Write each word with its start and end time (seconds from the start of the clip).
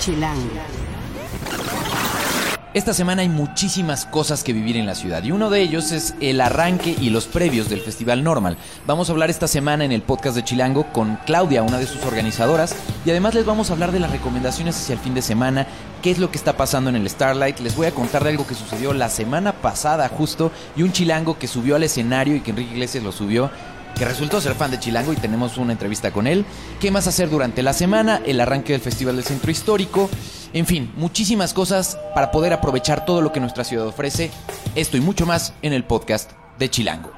Chilango. 0.00 0.48
Esta 2.72 2.94
semana 2.94 3.20
hay 3.20 3.28
muchísimas 3.28 4.06
cosas 4.06 4.42
que 4.42 4.54
vivir 4.54 4.78
en 4.78 4.86
la 4.86 4.94
ciudad 4.94 5.22
y 5.22 5.30
uno 5.30 5.50
de 5.50 5.60
ellos 5.60 5.92
es 5.92 6.14
el 6.20 6.40
arranque 6.40 6.96
y 6.98 7.10
los 7.10 7.26
previos 7.26 7.68
del 7.68 7.80
Festival 7.80 8.24
Normal. 8.24 8.56
Vamos 8.86 9.08
a 9.08 9.12
hablar 9.12 9.28
esta 9.28 9.46
semana 9.46 9.84
en 9.84 9.92
el 9.92 10.00
podcast 10.00 10.36
de 10.36 10.44
Chilango 10.44 10.84
con 10.92 11.16
Claudia, 11.26 11.62
una 11.62 11.78
de 11.78 11.86
sus 11.86 12.02
organizadoras, 12.04 12.74
y 13.04 13.10
además 13.10 13.34
les 13.34 13.44
vamos 13.44 13.68
a 13.68 13.74
hablar 13.74 13.92
de 13.92 14.00
las 14.00 14.10
recomendaciones 14.10 14.76
hacia 14.76 14.94
el 14.94 15.00
fin 15.00 15.12
de 15.12 15.20
semana, 15.20 15.66
qué 16.00 16.12
es 16.12 16.18
lo 16.18 16.30
que 16.30 16.38
está 16.38 16.56
pasando 16.56 16.88
en 16.88 16.96
el 16.96 17.10
Starlight. 17.10 17.58
Les 17.58 17.76
voy 17.76 17.88
a 17.88 17.94
contar 17.94 18.24
de 18.24 18.30
algo 18.30 18.46
que 18.46 18.54
sucedió 18.54 18.94
la 18.94 19.10
semana 19.10 19.52
pasada 19.52 20.08
justo 20.08 20.50
y 20.76 20.82
un 20.82 20.92
chilango 20.92 21.38
que 21.38 21.46
subió 21.46 21.76
al 21.76 21.82
escenario 21.82 22.36
y 22.36 22.40
que 22.40 22.52
Enrique 22.52 22.72
Iglesias 22.72 23.04
lo 23.04 23.12
subió 23.12 23.50
que 24.00 24.06
resultó 24.06 24.40
ser 24.40 24.54
fan 24.54 24.70
de 24.70 24.80
Chilango 24.80 25.12
y 25.12 25.16
tenemos 25.16 25.58
una 25.58 25.72
entrevista 25.72 26.10
con 26.10 26.26
él. 26.26 26.46
¿Qué 26.80 26.90
más 26.90 27.06
hacer 27.06 27.28
durante 27.28 27.62
la 27.62 27.74
semana? 27.74 28.22
El 28.24 28.40
arranque 28.40 28.72
del 28.72 28.80
Festival 28.80 29.16
del 29.16 29.26
Centro 29.26 29.50
Histórico. 29.50 30.08
En 30.54 30.64
fin, 30.64 30.90
muchísimas 30.96 31.52
cosas 31.52 31.98
para 32.14 32.30
poder 32.30 32.54
aprovechar 32.54 33.04
todo 33.04 33.20
lo 33.20 33.30
que 33.30 33.40
nuestra 33.40 33.62
ciudad 33.62 33.86
ofrece. 33.86 34.30
Esto 34.74 34.96
y 34.96 35.02
mucho 35.02 35.26
más 35.26 35.52
en 35.60 35.74
el 35.74 35.84
podcast 35.84 36.30
de 36.58 36.70
Chilango. 36.70 37.12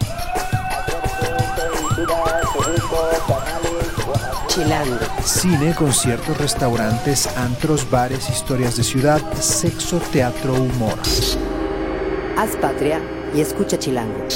Chilango. 4.49 4.99
Cine, 5.25 5.77
conciertos, 5.77 6.37
restaurantes, 6.37 7.29
antros, 7.37 7.89
bares, 7.89 8.29
historias 8.29 8.77
de 8.77 8.83
ciudad, 8.83 9.21
sexo, 9.35 10.01
teatro, 10.13 10.55
humor. 10.55 10.99
Haz 12.37 12.57
patria 12.57 13.01
y 13.37 13.41
escucha 13.41 13.79
Chilango. 13.79 14.27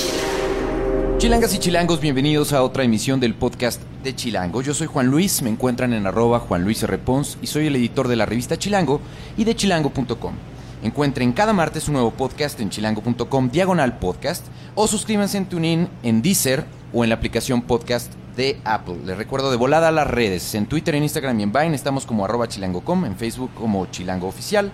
Chilangas 1.19 1.55
y 1.55 1.59
chilangos, 1.59 1.99
bienvenidos 1.99 2.53
a 2.53 2.63
otra 2.63 2.85
emisión 2.85 3.21
del 3.21 3.35
podcast 3.35 3.81
de 4.05 4.15
Chilango. 4.15 4.61
Yo 4.61 4.75
soy 4.75 4.87
Juan 4.87 5.07
Luis, 5.07 5.41
me 5.41 5.49
encuentran 5.49 5.95
en 5.95 6.07
arroba 6.07 6.41
Juan 6.41 6.63
Luis 6.63 6.83
R. 6.83 7.01
Y 7.41 7.47
soy 7.47 7.69
el 7.69 7.77
editor 7.77 8.07
de 8.07 8.17
la 8.17 8.27
revista 8.27 8.59
Chilango 8.59 9.01
y 9.35 9.45
de 9.45 9.57
chilango.com. 9.57 10.35
Encuentren 10.83 11.33
cada 11.33 11.55
martes 11.55 11.89
un 11.89 11.95
nuevo 11.95 12.11
podcast 12.11 12.61
en 12.61 12.69
chilango.com 12.69 13.49
diagonal 13.51 13.99
podcast 13.99 14.45
o 14.75 14.87
suscríbanse 14.87 15.39
en 15.39 15.47
TuneIn, 15.47 15.89
en 16.03 16.21
Deezer 16.21 16.67
o 16.93 17.03
en 17.03 17.09
la 17.09 17.17
aplicación 17.17 17.63
podcast 17.63 18.13
de 18.37 18.61
Apple. 18.65 18.99
Les 19.07 19.17
recuerdo 19.17 19.51
de 19.51 19.57
volada 19.57 19.89
a 19.89 19.93
las 19.93 20.07
redes. 20.07 20.55
En 20.55 20.67
Twitter, 20.67 20.95
en 20.97 21.03
Instagram 21.05 21.41
y 21.41 21.45
en 21.45 21.53
Vine 21.53 21.75
estamos 21.75 22.05
como 22.05 22.27
arroba 22.27 22.47
chilango.com, 22.47 23.07
en 23.07 23.17
Facebook 23.17 23.53
como 23.55 23.87
chilango 23.87 24.29
oficial 24.29 24.71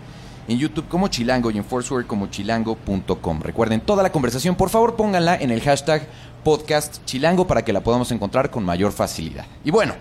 en 0.49 0.59
YouTube 0.59 0.89
como 0.89 1.09
Chilango 1.09 1.51
y 1.51 1.59
en 1.59 1.65
Foursquare 1.65 2.07
como 2.07 2.27
chilango.com. 2.29 3.41
Recuerden 3.41 3.81
toda 3.81 4.03
la 4.03 4.13
conversación, 4.13 4.55
por 4.55 4.71
favor 4.71 4.97
pónganla 4.97 5.37
en 5.37 5.51
el 5.51 5.61
hashtag 5.61 6.07
podcast 6.45 7.05
chilango 7.05 7.47
para 7.47 7.65
que 7.65 7.73
la 7.73 7.81
podamos 7.83 8.11
encontrar 8.11 8.51
con 8.51 8.65
mayor 8.65 8.93
facilidad. 8.93 9.47
Y 9.65 9.71
bueno, 9.71 9.95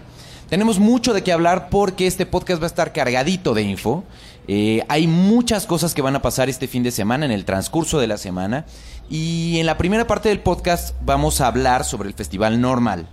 tenemos 0.50 0.80
mucho 0.80 1.14
de 1.14 1.24
qué 1.24 1.32
hablar 1.32 1.70
porque 1.70 2.08
este 2.08 2.26
podcast 2.26 2.62
va 2.62 2.66
a 2.66 2.68
estar 2.68 2.92
cargadito 2.92 3.54
de 3.54 3.62
info. 3.62 4.04
Eh, 4.48 4.84
hay 4.90 5.08
muchas 5.08 5.66
cosas 5.66 5.94
que 5.94 6.02
van 6.02 6.16
a 6.16 6.22
pasar 6.22 6.50
este 6.50 6.68
fin 6.68 6.84
de 6.84 6.92
semana, 6.92 7.26
en 7.26 7.32
el 7.32 7.46
transcurso 7.46 8.00
de 8.00 8.08
la 8.08 8.18
semana. 8.18 8.66
Y 9.10 9.60
en 9.60 9.66
la 9.66 9.78
primera 9.78 10.08
parte 10.08 10.30
del 10.30 10.40
podcast 10.40 10.96
vamos 11.06 11.42
a 11.42 11.48
hablar 11.48 11.86
sobre 11.86 12.10
el 12.10 12.16
Festival 12.16 12.60
Normal. 12.60 13.08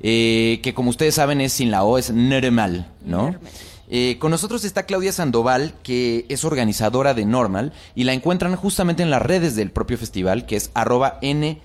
eh, 0.00 0.60
que 0.62 0.74
como 0.74 0.90
ustedes 0.90 1.14
saben 1.14 1.40
es 1.40 1.54
sin 1.54 1.70
la 1.70 1.82
O, 1.82 1.96
es 1.98 2.10
normal, 2.10 2.92
¿no? 3.04 3.34
Eh, 3.88 4.16
con 4.18 4.30
nosotros 4.30 4.64
está 4.64 4.84
Claudia 4.84 5.12
Sandoval, 5.12 5.74
que 5.82 6.26
es 6.28 6.44
organizadora 6.44 7.14
de 7.14 7.24
Normal, 7.24 7.72
y 7.94 8.04
la 8.04 8.12
encuentran 8.12 8.56
justamente 8.56 9.02
en 9.02 9.10
las 9.10 9.22
redes 9.22 9.56
del 9.56 9.70
propio 9.70 9.98
festival, 9.98 10.46
que 10.46 10.56
es 10.56 10.70
arroba 10.74 11.18
NRMAL. 11.22 11.56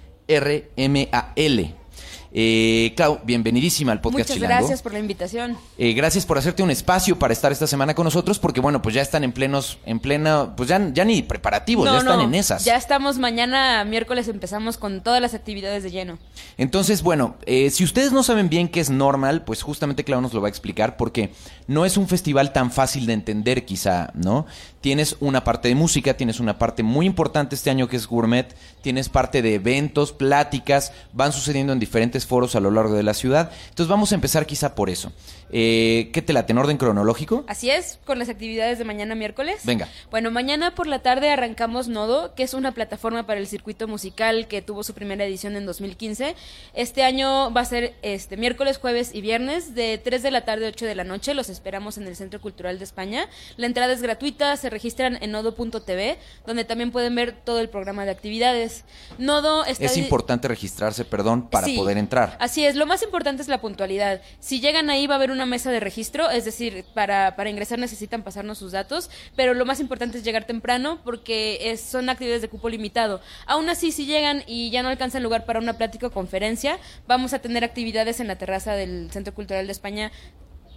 Eh, 2.33 2.93
Clau, 2.95 3.19
bienvenidísima 3.25 3.91
al 3.91 3.99
podcast 3.99 4.29
Muchas 4.29 4.35
Chilango. 4.35 4.55
gracias 4.55 4.81
por 4.81 4.93
la 4.93 4.99
invitación. 4.99 5.57
Eh, 5.77 5.91
gracias 5.91 6.25
por 6.25 6.37
hacerte 6.37 6.63
un 6.63 6.71
espacio 6.71 7.19
para 7.19 7.33
estar 7.33 7.51
esta 7.51 7.67
semana 7.67 7.93
con 7.93 8.05
nosotros, 8.05 8.39
porque 8.39 8.61
bueno, 8.61 8.81
pues 8.81 8.95
ya 8.95 9.01
están 9.01 9.25
en 9.25 9.33
plenos, 9.33 9.79
en 9.85 9.99
plena, 9.99 10.53
pues 10.55 10.69
ya, 10.69 10.79
ya 10.93 11.03
ni 11.03 11.21
preparativos, 11.23 11.91
ya 11.91 11.97
están 11.97 12.21
en 12.21 12.33
esas. 12.33 12.63
Ya 12.63 12.77
estamos 12.77 13.17
mañana, 13.17 13.83
miércoles, 13.83 14.29
empezamos 14.29 14.77
con 14.77 15.01
todas 15.01 15.21
las 15.21 15.33
actividades 15.33 15.83
de 15.83 15.91
lleno. 15.91 16.19
Entonces, 16.57 17.03
bueno, 17.03 17.35
eh, 17.45 17.69
si 17.69 17.83
ustedes 17.83 18.13
no 18.13 18.23
saben 18.23 18.47
bien 18.47 18.69
qué 18.69 18.79
es 18.79 18.89
normal, 18.89 19.43
pues 19.43 19.61
justamente 19.61 20.05
Clau 20.05 20.21
nos 20.21 20.33
lo 20.33 20.39
va 20.39 20.47
a 20.47 20.49
explicar 20.49 20.95
porque 20.95 21.31
no 21.67 21.85
es 21.85 21.97
un 21.97 22.07
festival 22.07 22.53
tan 22.53 22.71
fácil 22.71 23.07
de 23.07 23.13
entender 23.13 23.65
quizá, 23.65 24.11
¿no? 24.13 24.45
Tienes 24.79 25.17
una 25.19 25.43
parte 25.43 25.67
de 25.67 25.75
música, 25.75 26.15
tienes 26.15 26.39
una 26.39 26.57
parte 26.57 26.81
muy 26.81 27.05
importante 27.05 27.55
este 27.55 27.69
año 27.69 27.87
que 27.87 27.97
es 27.97 28.07
gourmet, 28.07 28.55
tienes 28.81 29.09
parte 29.09 29.41
de 29.41 29.55
eventos, 29.55 30.11
pláticas, 30.11 30.91
van 31.13 31.33
sucediendo 31.33 31.71
en 31.71 31.79
diferentes 31.79 32.20
foros 32.25 32.55
a 32.55 32.59
lo 32.59 32.71
largo 32.71 32.93
de 32.93 33.03
la 33.03 33.13
ciudad. 33.13 33.51
Entonces 33.69 33.87
vamos 33.89 34.11
a 34.11 34.15
empezar 34.15 34.45
quizá 34.45 34.75
por 34.75 34.89
eso. 34.89 35.11
Eh, 35.51 36.09
¿Qué 36.13 36.21
te 36.21 36.33
late 36.33 36.53
en 36.53 36.57
orden 36.57 36.77
cronológico? 36.77 37.43
Así 37.47 37.69
es, 37.69 37.99
con 38.05 38.19
las 38.19 38.29
actividades 38.29 38.77
de 38.79 38.85
mañana 38.85 39.15
miércoles. 39.15 39.61
Venga. 39.65 39.87
Bueno, 40.09 40.31
mañana 40.31 40.75
por 40.75 40.87
la 40.87 40.99
tarde 40.99 41.29
arrancamos 41.29 41.87
Nodo, 41.87 42.33
que 42.35 42.43
es 42.43 42.53
una 42.53 42.71
plataforma 42.71 43.25
para 43.25 43.39
el 43.39 43.47
circuito 43.47 43.87
musical 43.87 44.47
que 44.47 44.61
tuvo 44.61 44.83
su 44.83 44.93
primera 44.93 45.25
edición 45.25 45.55
en 45.55 45.65
2015. 45.65 46.35
Este 46.73 47.03
año 47.03 47.51
va 47.53 47.61
a 47.61 47.65
ser 47.65 47.95
este 48.01 48.37
miércoles, 48.37 48.77
jueves 48.77 49.11
y 49.13 49.21
viernes 49.21 49.75
de 49.75 49.97
3 49.97 50.23
de 50.23 50.31
la 50.31 50.45
tarde 50.45 50.65
a 50.65 50.69
8 50.69 50.85
de 50.85 50.95
la 50.95 51.03
noche. 51.03 51.33
Los 51.33 51.49
esperamos 51.49 51.97
en 51.97 52.07
el 52.07 52.15
Centro 52.15 52.39
Cultural 52.39 52.77
de 52.77 52.85
España. 52.85 53.27
La 53.57 53.65
entrada 53.65 53.93
es 53.93 54.01
gratuita, 54.01 54.55
se 54.55 54.69
registran 54.69 55.17
en 55.21 55.31
nodo.tv, 55.31 56.17
donde 56.45 56.63
también 56.63 56.91
pueden 56.91 57.13
ver 57.15 57.33
todo 57.33 57.59
el 57.59 57.69
programa 57.69 58.05
de 58.05 58.11
actividades. 58.11 58.85
Nodo 59.17 59.65
está 59.65 59.85
Es 59.85 59.97
importante 59.97 60.47
registrarse, 60.47 61.05
perdón, 61.05 61.49
para 61.49 61.67
Sí, 61.67 61.75
poder 61.75 61.97
entrar. 61.97 62.37
Así 62.39 62.65
es, 62.65 62.75
lo 62.75 62.85
más 62.85 63.03
importante 63.03 63.41
es 63.41 63.47
la 63.47 63.59
puntualidad. 63.59 64.21
Si 64.39 64.61
llegan 64.61 64.89
ahí 64.89 65.07
va 65.07 65.15
a 65.15 65.17
haber 65.17 65.31
una 65.31 65.40
mesa 65.45 65.71
de 65.71 65.79
registro, 65.79 66.29
es 66.29 66.45
decir, 66.45 66.85
para, 66.93 67.35
para 67.35 67.49
ingresar 67.49 67.79
necesitan 67.79 68.23
pasarnos 68.23 68.57
sus 68.57 68.71
datos, 68.71 69.09
pero 69.35 69.53
lo 69.53 69.65
más 69.65 69.79
importante 69.79 70.17
es 70.17 70.23
llegar 70.23 70.45
temprano 70.45 70.99
porque 71.03 71.71
es- 71.71 71.81
son 71.81 72.09
actividades 72.09 72.41
de 72.41 72.49
cupo 72.49 72.69
limitado. 72.69 73.21
Aún 73.45 73.69
así, 73.69 73.91
si 73.91 74.05
llegan 74.05 74.43
y 74.47 74.69
ya 74.71 74.83
no 74.83 74.89
alcanzan 74.89 75.23
lugar 75.23 75.45
para 75.45 75.59
una 75.59 75.77
plática 75.77 76.07
o 76.07 76.11
conferencia, 76.11 76.77
vamos 77.07 77.33
a 77.33 77.39
tener 77.39 77.63
actividades 77.63 78.19
en 78.19 78.27
la 78.27 78.37
terraza 78.37 78.73
del 78.73 79.09
Centro 79.11 79.33
Cultural 79.33 79.65
de 79.65 79.71
España 79.71 80.11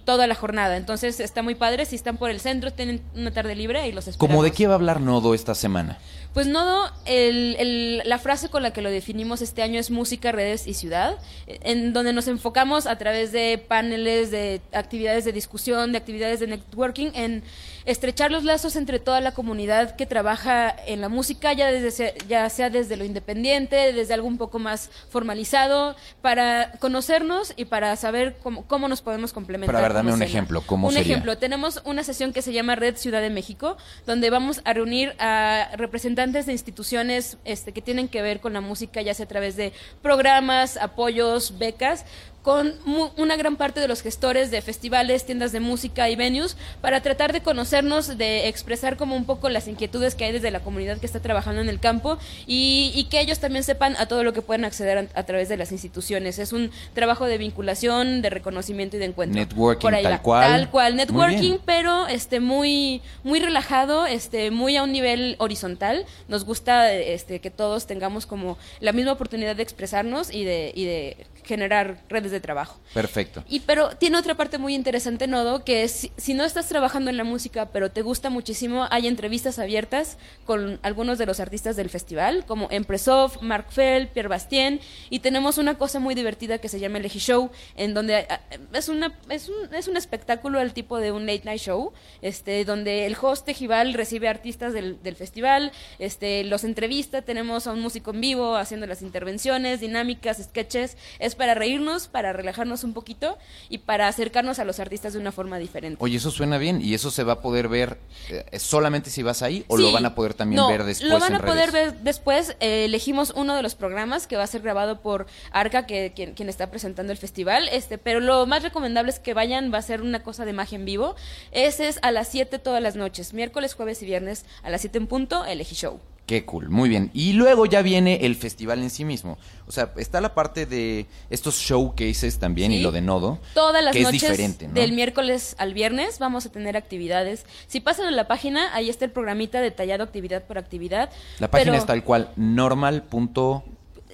toda 0.05 0.27
la 0.27 0.35
jornada. 0.35 0.77
Entonces 0.77 1.21
está 1.21 1.43
muy 1.43 1.55
padre, 1.55 1.85
si 1.87 1.97
están 1.97 2.17
por 2.17 2.31
el 2.31 2.41
centro, 2.41 2.73
tienen 2.73 3.01
una 3.15 3.31
tarde 3.33 3.55
libre 3.55 3.87
y 3.89 3.93
los 3.93 4.07
esperamos. 4.09 4.19
¿Cómo 4.35 4.43
de 4.43 4.53
qué 4.53 4.67
va 4.67 4.75
a 4.75 4.77
hablar 4.77 5.01
Nodo 5.01 5.35
esta 5.35 5.55
semana? 5.55 5.99
Pues 6.35 6.47
Nodo, 6.49 6.91
el- 7.07 7.57
el- 7.61 8.03
la 8.05 8.19
frase 8.19 8.49
con 8.49 8.63
la 8.63 8.73
que 8.73 8.83
lo 8.83 8.91
definimos 8.91 9.41
este 9.41 9.63
año 9.63 9.79
es 9.79 9.91
música, 9.91 10.33
redes 10.33 10.67
y 10.67 10.75
ciudad, 10.75 11.17
en 11.47 11.93
donde 11.93 12.13
nos 12.13 12.27
enfocamos 12.29 12.87
a 12.87 12.99
través 12.99 13.31
de 13.31 13.57
paneles, 13.69 14.31
de 14.33 14.61
actividades 14.73 15.25
de 15.25 15.33
discusión, 15.33 15.93
de 15.93 15.99
actividades 15.99 16.41
de 16.41 16.49
networking, 16.49 17.11
en 17.15 17.43
estrechar 17.87 18.31
los 18.31 18.45
lazos 18.45 18.77
entre 18.77 18.99
toda 18.99 19.21
la 19.21 19.33
comunidad 19.33 19.97
que 19.97 20.07
trabaja 20.07 20.75
en 20.87 21.01
la 21.01 21.09
música, 21.09 21.53
ya, 21.53 21.71
desde, 21.71 22.15
ya 22.29 22.49
sea 22.49 22.71
desde 22.71 22.97
lo 22.97 23.05
independiente, 23.05 23.93
desde 23.93 24.15
algo 24.15 24.27
un 24.27 24.39
poco 24.39 24.59
más 24.59 24.91
formalizado, 25.11 25.97
para 26.23 26.73
conocernos 26.79 27.53
y 27.57 27.67
para 27.67 27.95
saber 27.97 28.37
cómo, 28.43 28.67
cómo 28.67 28.89
nos 28.89 29.03
podemos 29.03 29.33
complementar. 29.33 29.75
Pero 29.75 29.79
a 29.79 29.83
ver, 29.89 29.93
dame 29.93 30.13
un 30.13 30.23
escena. 30.23 30.31
ejemplo, 30.31 30.63
¿cómo 30.67 30.89
un 30.89 30.95
sería? 30.95 31.13
ejemplo, 31.13 31.37
tenemos 31.39 31.83
una 31.85 32.05
sesión 32.05 32.33
que 32.33 32.43
se 32.43 32.53
llama 32.53 32.75
Red 32.75 32.97
Ciudad 32.97 33.21
de 33.21 33.31
México, 33.31 33.77
donde 34.07 34.31
vamos 34.31 34.61
a 34.65 34.73
reunir 34.73 35.15
a 35.19 35.69
representantes 35.77 36.47
de 36.47 36.53
instituciones 36.53 37.37
este, 37.45 37.73
que 37.73 37.83
tienen 37.83 38.09
que 38.09 38.23
ver 38.23 38.41
con 38.41 38.53
la 38.55 38.61
música, 38.61 39.03
ya 39.03 39.13
sea 39.15 39.25
a 39.25 39.29
través 39.29 39.57
de 39.57 39.73
programas, 40.03 40.77
apoyos, 40.77 41.59
becas, 41.59 42.05
con 42.45 42.75
una 43.17 43.37
gran 43.37 43.57
parte 43.57 43.81
de 43.81 43.89
los 43.89 44.03
gestores 44.03 44.51
de 44.51 44.61
festivales, 44.61 45.25
tiendas 45.25 45.51
de 45.51 45.61
música 45.61 46.11
y 46.11 46.15
venues, 46.15 46.59
para 46.83 47.01
tratar 47.01 47.33
de 47.33 47.41
conocernos, 47.41 48.19
de 48.19 48.49
expresar 48.49 48.99
como 48.99 49.17
un 49.17 49.25
poco 49.25 49.49
las 49.49 49.67
inquietudes 49.67 50.15
que 50.15 50.27
hay 50.27 50.33
desde 50.33 50.51
la 50.51 50.61
comunidad 50.61 50.99
que 50.99 51.07
está 51.07 51.21
trabajando 51.21 51.63
en 51.63 51.71
el 51.71 51.81
campo 51.81 52.19
y, 52.47 52.93
y 52.95 53.05
que 53.05 53.19
ellos 53.23 53.39
también 53.39 53.65
sepan 53.65 53.97
a 53.97 54.05
todo 54.05 54.25
lo 54.25 54.35
que 54.35 54.43
pueden 54.43 54.67
acceder 54.67 54.99
a, 54.99 55.19
a 55.19 55.23
través 55.23 55.49
de 55.49 55.57
las 55.57 55.73
instituciones. 55.73 56.39
Es 56.39 56.53
un 56.53 56.71
trabajo 56.93 57.25
de 57.25 57.39
vinculación, 57.39 58.21
de 58.21 58.29
reconocimiento 58.29 58.97
y 58.97 58.99
de 58.99 59.07
encuentro. 59.07 59.41
Networking, 59.41 59.81
Por 59.81 59.95
ahí 59.95 60.03
tal 60.03 60.13
va. 60.13 60.19
cual. 60.19 60.51
Tal 60.51 60.71
cual, 60.71 60.97
networking, 60.97 61.57
pero 61.65 62.09
este 62.09 62.41
muy 62.41 63.01
muy 63.23 63.41
relajado, 63.41 64.05
este 64.05 64.51
muy 64.51 64.77
a 64.77 64.83
un 64.83 64.93
nivel 64.93 65.37
horizontal. 65.39 66.05
Nos 66.29 66.45
gusta 66.45 66.93
este 66.93 67.41
que 67.41 67.51
todos 67.51 67.87
tengamos 67.87 68.27
como 68.27 68.59
la 68.81 68.93
misma 68.93 69.13
oportunidad 69.13 69.57
de 69.57 69.63
expresarnos 69.63 70.31
y 70.31 70.45
de 70.45 70.73
y 70.75 70.85
de 70.85 71.27
generar 71.45 71.99
redes 72.09 72.34
de 72.35 72.41
trabajo. 72.41 72.79
Perfecto. 72.93 73.43
Y 73.49 73.61
pero 73.61 73.97
tiene 73.97 74.19
otra 74.19 74.35
parte 74.35 74.59
muy 74.59 74.75
interesante, 74.75 75.27
Nodo, 75.27 75.65
que 75.65 75.85
es 75.85 75.93
si, 75.93 76.13
si 76.17 76.35
no 76.35 76.45
estás 76.45 76.69
trabajando 76.69 77.11
en 77.11 77.17
la 77.17 77.25
música, 77.25 77.71
pero 77.71 77.91
te 77.91 78.03
gusta 78.03 78.29
muchísimo, 78.29 78.87
hay 78.91 79.07
entrevistas 79.07 79.59
abiertas 79.59 80.19
con 80.45 80.79
algunos 80.83 81.19
de 81.19 81.27
los 81.27 81.41
artistas 81.41 81.77
del 81.77 81.89
festival, 81.89 82.45
como 82.47 82.69
Empresov, 82.71 83.43
Mark 83.43 83.67
Fell, 83.71 84.09
Pierre 84.09 84.29
Bastien, 84.29 84.81
y 85.09 85.21
tenemos 85.21 85.59
una 85.59 85.79
cosa 85.79 86.01
muy 86.01 86.15
divertida 86.15 86.59
que 86.59 86.69
se 86.69 86.81
llama 86.81 86.99
el 86.99 87.07
Eji 87.07 87.19
Show, 87.19 87.51
en 87.77 87.95
donde 87.95 88.27
ah, 88.29 88.41
es 88.73 88.89
una 88.89 89.19
es 89.31 89.49
un, 89.49 89.75
es 89.75 89.89
un 89.89 89.97
espectáculo 89.97 90.59
al 90.59 90.75
tipo 90.75 90.99
de 90.99 91.13
un 91.13 91.27
late 91.27 91.43
night 91.45 91.61
show, 91.61 91.93
este 92.21 92.65
donde 92.65 93.07
el 93.07 93.17
host 93.21 93.49
Ejival 93.49 93.95
recibe 93.95 94.29
artistas 94.29 94.73
del, 94.73 95.03
del 95.03 95.17
festival, 95.17 95.73
este 95.99 96.45
los 96.45 96.65
entrevista, 96.65 97.23
tenemos 97.23 97.67
a 97.67 97.73
un 97.73 97.81
músico 97.81 98.11
en 98.11 98.21
vivo 98.21 98.57
haciendo 98.57 98.87
las 98.87 99.03
intervenciones, 99.03 99.81
dinámicas, 99.81 100.43
sketches, 100.43 100.97
es 101.19 101.35
para 101.35 101.55
reírnos, 101.55 102.09
para 102.09 102.24
para 102.25 102.33
relajarnos 102.33 102.85
un 102.85 102.95
poquito 102.95 103.37
y 103.69 103.77
para 103.79 104.09
acercarnos 104.09 104.59
a 104.59 104.65
los 104.65 104.81
artistas 104.81 105.13
de 105.13 105.19
una 105.19 105.31
forma 105.31 105.59
diferente. 105.59 105.99
Oye, 106.03 106.17
eso 106.17 106.31
suena 106.31 106.57
bien 106.57 106.81
y 106.81 106.95
eso 106.95 107.11
se 107.11 107.23
va 107.23 107.35
a 107.35 107.41
poder 107.43 107.69
ver 107.69 107.99
eh, 108.31 108.59
solamente 108.59 109.11
si 109.11 109.23
vas 109.23 109.43
ahí 109.43 109.63
o 109.69 109.77
Sí. 109.77 109.83
lo 109.83 109.93
van 109.93 110.07
a 110.07 110.15
poder 110.15 110.33
también 110.33 110.57
No, 110.63 110.69
ver 110.69 110.85
después 110.85 111.11
Lo 111.13 111.19
van 111.19 111.33
en 111.35 111.43
a 111.43 111.45
poder 111.45 111.71
redes? 111.71 111.93
ver 111.93 112.03
después. 112.03 112.57
Eh, 112.61 112.87
elegimos 112.87 113.35
uno 113.37 113.55
de 113.55 113.63
los 113.63 113.75
programas 113.75 114.27
que 114.27 114.39
va 114.39 114.43
a 114.43 114.47
ser 114.47 114.63
grabado 114.63 115.03
por 115.03 115.27
Arca, 115.53 115.85
que 115.85 116.15
quien, 116.17 116.33
quien 116.33 116.49
está 116.49 116.71
presentando 116.71 117.13
el 117.13 117.19
festival. 117.19 117.69
Este, 117.71 117.99
pero 117.99 118.21
lo 118.21 118.47
más 118.47 118.63
recomendable 118.63 119.11
es 119.11 119.19
que 119.19 119.35
vayan, 119.35 119.71
va 119.71 119.77
a 119.77 119.83
ser 119.83 120.01
una 120.01 120.23
cosa 120.23 120.47
de 120.47 120.55
magia 120.55 120.77
en 120.77 120.87
vivo. 120.87 121.17
Ese 121.53 121.89
es 121.89 121.99
a 122.01 122.11
las 122.11 122.29
7 122.29 122.59
todas 122.59 122.83
las 122.83 122.97
noches, 122.97 123.35
miércoles, 123.35 123.75
jueves 123.75 124.01
y 124.03 124.07
viernes 124.07 124.47
a 124.63 124.71
las 124.71 124.81
7 124.81 124.97
en 124.97 125.09
punto, 125.09 125.45
el 125.45 125.61
Eji 125.61 125.75
Show. 125.75 126.01
Qué 126.27 126.47
cool, 126.47 126.71
muy 126.71 126.89
bien. 126.89 127.11
Y 127.13 127.35
luego 127.35 127.67
ya 127.67 127.83
viene 127.83 128.21
el 128.23 128.35
festival 128.35 128.83
en 128.83 128.89
sí 128.89 129.05
mismo. 129.05 129.37
O 129.67 129.73
sea, 129.73 129.93
está 129.97 130.23
la 130.23 130.35
parte 130.35 130.65
de 130.65 131.07
estos 131.29 131.57
showcases 131.59 132.39
también 132.39 132.73
y 132.73 132.81
lo 132.81 132.93
de 132.93 133.03
Nodo. 133.03 133.41
Todas 133.53 133.85
las 133.85 133.93
que 133.93 134.03
noches 134.03 134.23
es 134.23 134.31
diferente, 134.31 134.69
¿no? 134.69 134.75
del 134.75 134.93
miércoles 134.93 135.55
al 135.59 135.75
viernes 135.75 136.19
vamos 136.19 136.47
a 136.47 136.51
tener 136.51 136.79
actividades. 136.79 137.45
Si 137.67 137.81
pasan 137.81 138.07
a 138.07 138.11
la 138.11 138.27
página, 138.27 138.75
ahí 138.75 138.89
está 138.89 139.05
el 139.05 139.11
programita 139.11 139.61
detallado 139.61 140.03
actividad 140.03 140.45
por 140.45 140.57
actividad. 140.57 141.11
La 141.41 141.51
página 141.51 141.73
pero- 141.73 141.83
es 141.83 141.87
tal 141.87 142.03
cual, 142.03 142.31
normal. 142.37 143.05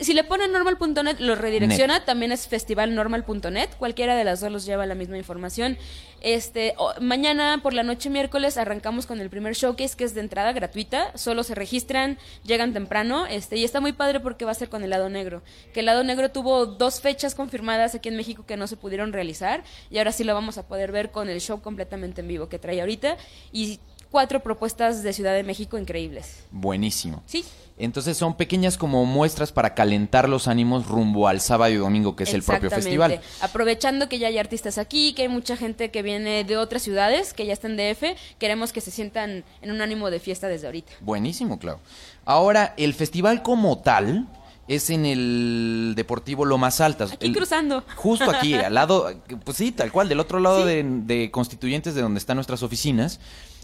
Si 0.01 0.15
le 0.15 0.25
ponen 0.25 0.51
normal.net, 0.51 1.19
lo 1.19 1.35
redirecciona. 1.35 2.07
También 2.07 2.33
es 2.33 2.49
festivalnormal.net. 2.49 3.69
Cualquiera 3.79 4.17
de 4.17 4.25
las 4.25 4.41
dos 4.41 4.51
los 4.51 4.65
lleva 4.65 4.87
la 4.87 4.95
misma 4.95 5.19
información. 5.19 5.77
Este, 6.23 6.75
mañana 7.01 7.61
por 7.63 7.75
la 7.75 7.83
noche 7.83 8.09
miércoles 8.09 8.57
arrancamos 8.57 9.05
con 9.05 9.21
el 9.21 9.29
primer 9.29 9.55
showcase 9.55 9.97
que 9.97 10.05
es 10.05 10.15
de 10.15 10.23
entrada 10.23 10.53
gratuita. 10.53 11.17
Solo 11.19 11.43
se 11.43 11.55
registran, 11.55 12.19
llegan 12.45 12.73
temprano. 12.73 13.27
Este, 13.27 13.59
y 13.59 13.65
está 13.65 13.83
muy 13.83 13.93
padre 13.93 14.21
porque 14.21 14.47
va 14.47 14.53
a 14.53 14.55
ser 14.55 14.71
con 14.71 14.83
el 14.83 14.91
lado 14.91 15.11
negro. 15.11 15.43
Que 15.75 15.81
el 15.81 15.87
lado 15.87 16.03
negro 16.03 16.31
tuvo 16.31 16.65
dos 16.65 17.03
fechas 17.03 17.35
confirmadas 17.35 17.95
aquí 17.95 18.09
en 18.09 18.17
México 18.17 18.47
que 18.47 18.57
no 18.57 18.67
se 18.67 18.79
pudieron 18.79 19.13
realizar. 19.13 19.65
Y 19.91 19.99
ahora 19.99 20.13
sí 20.13 20.25
lo 20.25 20.33
vamos 20.33 20.57
a 20.57 20.67
poder 20.67 20.93
ver 20.93 21.11
con 21.11 21.29
el 21.29 21.43
show 21.43 21.61
completamente 21.61 22.23
en 22.23 22.29
vivo 22.29 22.49
que 22.49 22.59
trae 22.59 22.81
ahorita. 22.81 23.19
Y 23.53 23.81
cuatro 24.11 24.41
propuestas 24.41 25.03
de 25.03 25.13
Ciudad 25.13 25.35
de 25.35 25.43
México 25.43 25.79
increíbles. 25.79 26.45
Buenísimo. 26.51 27.23
Sí. 27.27 27.45
Entonces 27.79 28.19
son 28.19 28.37
pequeñas 28.37 28.77
como 28.77 29.07
muestras 29.07 29.53
para 29.53 29.75
calentar 29.75 30.29
los 30.29 30.49
ánimos 30.49 30.87
rumbo 30.87 31.29
al 31.29 31.41
sábado 31.41 31.73
y 31.73 31.77
domingo, 31.77 32.15
que 32.15 32.25
es 32.25 32.35
el 32.35 32.43
propio 32.43 32.69
festival. 32.71 33.21
Aprovechando 33.41 34.07
que 34.09 34.19
ya 34.19 34.27
hay 34.29 34.37
artistas 34.37 34.77
aquí, 34.77 35.15
que 35.15 35.23
hay 35.23 35.29
mucha 35.29 35.57
gente 35.57 35.91
que 35.91 36.03
viene 36.03 36.45
de 36.45 36.57
otras 36.59 36.83
ciudades, 36.83 37.33
que 37.33 37.47
ya 37.47 37.55
están 37.55 37.79
DF, 37.79 38.03
queremos 38.39 38.73
que 38.75 38.83
se 38.83 38.91
sientan 38.91 39.45
en 39.63 39.71
un 39.71 39.81
ánimo 39.81 40.11
de 40.11 40.21
fiesta 40.21 40.47
desde 40.49 40.67
ahorita. 40.67 40.93
Buenísimo, 41.01 41.59
claro. 41.59 41.81
Ahora, 42.27 42.75
el 42.77 42.93
festival 42.93 43.43
como 43.43 43.79
tal 43.79 44.29
es 44.69 44.91
en 44.91 45.07
el 45.07 45.95
Deportivo 45.97 46.45
Lomas 46.45 46.83
Altas. 46.83 47.13
Aquí 47.13 47.29
El- 47.29 47.33
cruzando. 47.35 47.83
Justo 47.97 48.31
aquí, 48.31 48.53
al 48.55 48.75
lado, 48.75 49.11
pues 49.43 49.57
sí, 49.57 49.73
tal 49.73 49.91
cual, 49.91 50.09
del 50.11 50.21
otro 50.21 50.39
lado 50.39 50.65
Sí. 50.65 50.69
de, 50.69 50.85
de 50.85 51.31
Constituyentes, 51.31 51.95
de 51.95 52.03
donde 52.03 52.19
están 52.19 52.37
nuestras 52.37 52.63
oficinas. 52.63 53.21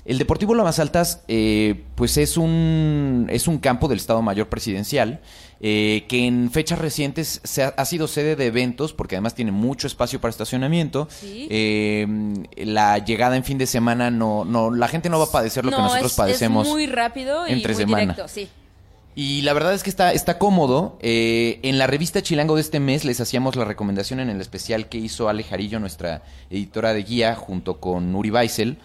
El 0.07 0.19
Deportivo 0.19 0.55
Lomas 0.55 0.79
Altas, 0.79 1.23
eh, 1.27 1.83
pues 1.97 2.17
es 2.17 2.37
un, 2.37 3.27
es 3.29 3.49
un 3.49 3.59
campo 3.59 3.89
del 3.89 3.99
Estado 3.99 4.23
Mayor 4.23 4.49
Presidencial 4.49 5.21
eh, 5.61 6.05
que 6.09 6.27
en 6.27 6.51
fechas 6.53 6.79
recientes 6.79 7.41
se 7.43 7.65
ha, 7.65 7.69
ha 7.69 7.85
sido 7.87 8.07
sede 8.07 8.37
de 8.37 8.47
eventos, 8.47 8.93
porque 8.93 9.17
además 9.17 9.35
tiene 9.35 9.51
mucho 9.51 9.87
espacio 9.87 10.21
para 10.21 10.31
estacionamiento. 10.31 11.09
Sí. 11.11 11.49
Eh, 11.51 12.07
la 12.57 12.99
llegada 12.99 13.37
en 13.37 13.43
fin 13.43 13.59
de 13.59 13.67
semana, 13.67 14.11
no, 14.11 14.45
no, 14.45 14.71
la 14.71 14.87
gente 14.87 15.09
no 15.09 15.19
va 15.19 15.25
a 15.25 15.31
padecer 15.33 15.65
lo 15.65 15.71
que 15.73 15.79
No, 15.79 15.85
nosotros 15.85 16.13
es, 16.13 16.17
padecemos. 16.17 16.67
Es 16.67 16.73
muy 16.73 16.87
rápido 16.87 17.49
y 17.49 17.53
entre 17.53 17.73
muy 17.75 17.83
semana. 17.83 18.03
directo, 18.13 18.29
sí. 18.29 18.49
Y 19.19 19.41
la 19.43 19.55
verdad 19.55 19.73
es 19.73 19.83
que 19.83 19.89
está, 19.89 20.13
está 20.13 20.37
cómodo. 20.37 20.99
Eh, 21.01 21.59
en 21.63 21.79
la 21.79 21.87
revista 21.87 22.23
Chilango 22.23 22.55
de 22.55 22.61
este 22.61 22.81
mes 22.81 23.07
les 23.07 23.19
hacíamos 23.19 23.57
la 23.57 23.65
recomendación 23.65 24.21
en 24.21 24.29
el 24.29 24.43
especial 24.43 24.91
que 24.91 24.99
hizo 24.99 25.31
Ale 25.31 25.43
Jarillo, 25.43 25.81
nuestra 25.81 26.23
editora 26.51 26.93
de 26.93 27.03
guía, 27.03 27.35
junto 27.35 27.81
con 27.81 28.13
Nuri 28.13 28.29
Baisel. 28.29 28.77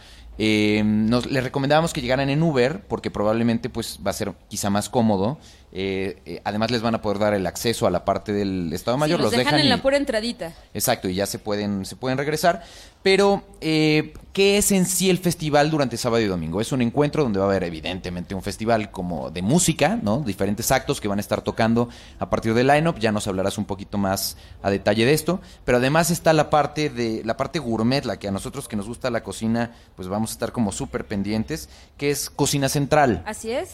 Eh, 0.44 0.82
nos, 0.84 1.28
les 1.30 1.44
recomendábamos 1.44 1.94
que 1.94 2.02
llegaran 2.02 2.32
en 2.32 2.42
Uber 2.42 2.82
porque 2.88 3.12
probablemente 3.12 3.70
pues 3.70 4.00
va 4.04 4.10
a 4.10 4.14
ser 4.14 4.34
quizá 4.48 4.72
más 4.72 4.90
cómodo. 4.90 5.38
Eh, 5.74 6.22
eh, 6.26 6.42
además 6.44 6.70
les 6.70 6.82
van 6.82 6.96
a 6.96 7.02
poder 7.02 7.20
dar 7.20 7.34
el 7.34 7.48
acceso 7.48 7.88
a 7.88 7.92
la 7.92 8.04
parte 8.04 8.34
del 8.34 8.72
Estado 8.74 8.98
Mayor. 8.98 9.20
Sí, 9.20 9.24
los, 9.24 9.32
dejan, 9.32 9.60
en 9.60 9.68
y- 9.68 9.70
la 9.70 9.82
pura 9.82 9.98
entradita. 9.98 10.54
Exacto, 10.74 11.08
y 11.08 11.16
ya 11.16 11.26
se 11.26 11.40
pueden, 11.40 11.86
se 11.86 11.96
pueden 11.96 12.18
regresar. 12.18 12.64
Pero, 13.04 13.44
eh, 13.62 14.14
¿qué 14.32 14.58
es 14.58 14.72
en 14.72 14.86
sí 14.86 15.10
el 15.10 15.18
festival 15.18 15.72
durante 15.72 15.98
sábado 15.98 16.22
y 16.22 16.28
domingo? 16.28 16.62
Es 16.62 16.72
un 16.72 16.82
encuentro 16.84 17.24
donde 17.24 17.40
va 17.40 17.46
a 17.46 17.48
haber, 17.50 17.64
evidentemente, 17.64 18.36
un 18.36 18.44
festival 18.44 18.92
como 18.92 19.32
de 19.32 19.42
música, 19.42 19.98
¿no? 20.02 20.20
Diferentes 20.20 20.72
actos 20.72 21.02
que 21.02 21.08
van 21.08 21.18
a 21.18 21.22
estar 21.22 21.42
tocando 21.42 21.90
a 22.20 22.30
partir 22.30 22.54
del 22.54 22.68
line-up. 22.68 23.00
Ya 23.00 23.12
nos 23.12 23.26
hablarás 23.28 23.58
un 23.58 23.66
poquito 23.66 23.98
más 23.98 24.38
a 24.62 24.70
detalle 24.70 25.06
de 25.06 25.14
esto. 25.14 25.42
Pero 25.66 25.80
además 25.80 26.12
está 26.12 26.34
la 26.34 26.50
parte 26.52 26.90
de, 26.90 27.24
la 27.26 27.38
parte 27.38 27.58
gourmet, 27.60 28.06
la 28.06 28.20
que 28.20 28.28
a 28.28 28.32
nosotros 28.32 28.68
que 28.68 28.76
nos 28.76 28.88
gusta 28.88 29.10
la 29.10 29.24
cocina, 29.24 29.72
pues 29.96 30.08
vamos 30.08 30.32
a 30.32 30.34
estar 30.34 30.52
como 30.52 30.72
súper 30.72 31.06
pendientes, 31.06 31.70
que 31.98 32.12
es 32.12 32.30
Cocina 32.30 32.70
Central. 32.70 33.24
Así 33.26 33.52
es. 33.52 33.70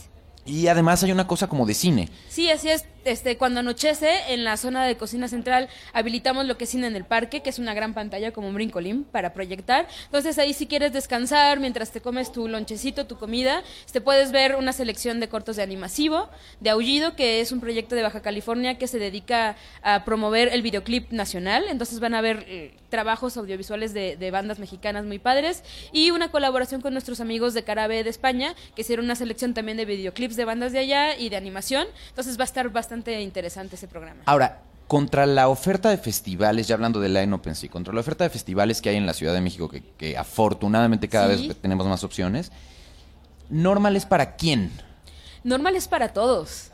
Y 0.47 0.67
además 0.67 1.03
hay 1.03 1.11
una 1.11 1.27
cosa 1.27 1.47
como 1.47 1.65
de 1.65 1.73
cine. 1.73 2.09
Sí, 2.29 2.49
así 2.49 2.69
es. 2.69 2.85
Este, 3.07 3.37
cuando 3.37 3.61
anochece, 3.61 4.33
en 4.33 4.43
la 4.43 4.57
zona 4.57 4.85
de 4.85 4.97
cocina 4.97 5.29
central, 5.29 5.69
habilitamos 5.93 6.45
lo 6.45 6.57
que 6.57 6.65
es 6.65 6.71
cine 6.71 6.87
en 6.87 6.95
el 6.97 7.05
parque, 7.05 7.41
que 7.41 7.49
es 7.49 7.57
una 7.57 7.73
gran 7.73 7.93
pantalla 7.93 8.33
como 8.33 8.49
un 8.49 8.55
brincolín 8.55 9.05
para 9.05 9.33
proyectar. 9.33 9.87
Entonces 10.07 10.37
ahí 10.37 10.53
si 10.53 10.67
quieres 10.67 10.91
descansar 10.91 11.61
mientras 11.61 11.91
te 11.91 12.01
comes 12.01 12.33
tu 12.33 12.49
lonchecito, 12.49 13.07
tu 13.07 13.17
comida, 13.17 13.63
te 13.93 14.01
puedes 14.01 14.33
ver 14.33 14.57
una 14.57 14.73
selección 14.73 15.21
de 15.21 15.29
cortos 15.29 15.55
de 15.55 15.63
animasivo, 15.63 16.29
de 16.59 16.69
Aullido, 16.69 17.15
que 17.15 17.39
es 17.39 17.53
un 17.53 17.61
proyecto 17.61 17.95
de 17.95 18.03
Baja 18.03 18.21
California 18.21 18.77
que 18.77 18.87
se 18.87 18.99
dedica 18.99 19.55
a 19.83 20.03
promover 20.03 20.49
el 20.49 20.61
videoclip 20.61 21.09
nacional. 21.13 21.63
Entonces 21.69 22.01
van 22.01 22.13
a 22.13 22.19
ver 22.19 22.43
eh, 22.49 22.73
trabajos 22.89 23.37
audiovisuales 23.37 23.93
de, 23.93 24.17
de 24.17 24.31
bandas 24.31 24.59
mexicanas 24.59 25.05
muy 25.05 25.17
padres 25.17 25.63
y 25.93 26.11
una 26.11 26.29
colaboración 26.29 26.81
con 26.81 26.91
nuestros 26.91 27.21
amigos 27.21 27.53
de 27.53 27.63
Carabe 27.63 28.03
de 28.03 28.09
España, 28.09 28.53
que 28.75 28.81
hicieron 28.81 29.05
una 29.05 29.15
selección 29.15 29.53
también 29.53 29.77
de 29.77 29.85
videoclips 29.85 30.35
de 30.35 30.43
bandas 30.43 30.73
de 30.73 30.79
allá 30.79 31.17
y 31.17 31.29
de 31.29 31.37
animación. 31.37 31.87
Entonces 32.09 32.37
va 32.37 32.41
a 32.41 32.45
estar 32.45 32.69
bastante 32.69 32.96
interesante 33.21 33.75
ese 33.75 33.87
programa. 33.87 34.21
Ahora, 34.25 34.61
contra 34.87 35.25
la 35.25 35.49
oferta 35.49 35.89
de 35.89 35.97
festivales, 35.97 36.67
ya 36.67 36.75
hablando 36.75 36.99
de 36.99 37.09
Line 37.09 37.33
Open 37.33 37.55
sí, 37.55 37.67
contra 37.69 37.93
la 37.93 37.99
oferta 37.99 38.23
de 38.23 38.29
festivales 38.29 38.81
que 38.81 38.89
hay 38.89 38.95
en 38.95 39.05
la 39.05 39.13
Ciudad 39.13 39.33
de 39.33 39.41
México, 39.41 39.67
que, 39.69 39.81
que 39.97 40.17
afortunadamente 40.17 41.09
cada 41.09 41.35
Sí. 41.35 41.47
vez 41.49 41.57
tenemos 41.57 41.85
más 41.87 42.03
opciones, 42.03 42.51
¿normal 43.49 43.95
es 43.95 44.05
para 44.05 44.35
quién? 44.35 44.71
Normal 45.43 45.75
es 45.75 45.87
para 45.87 46.09
todos. 46.13 46.71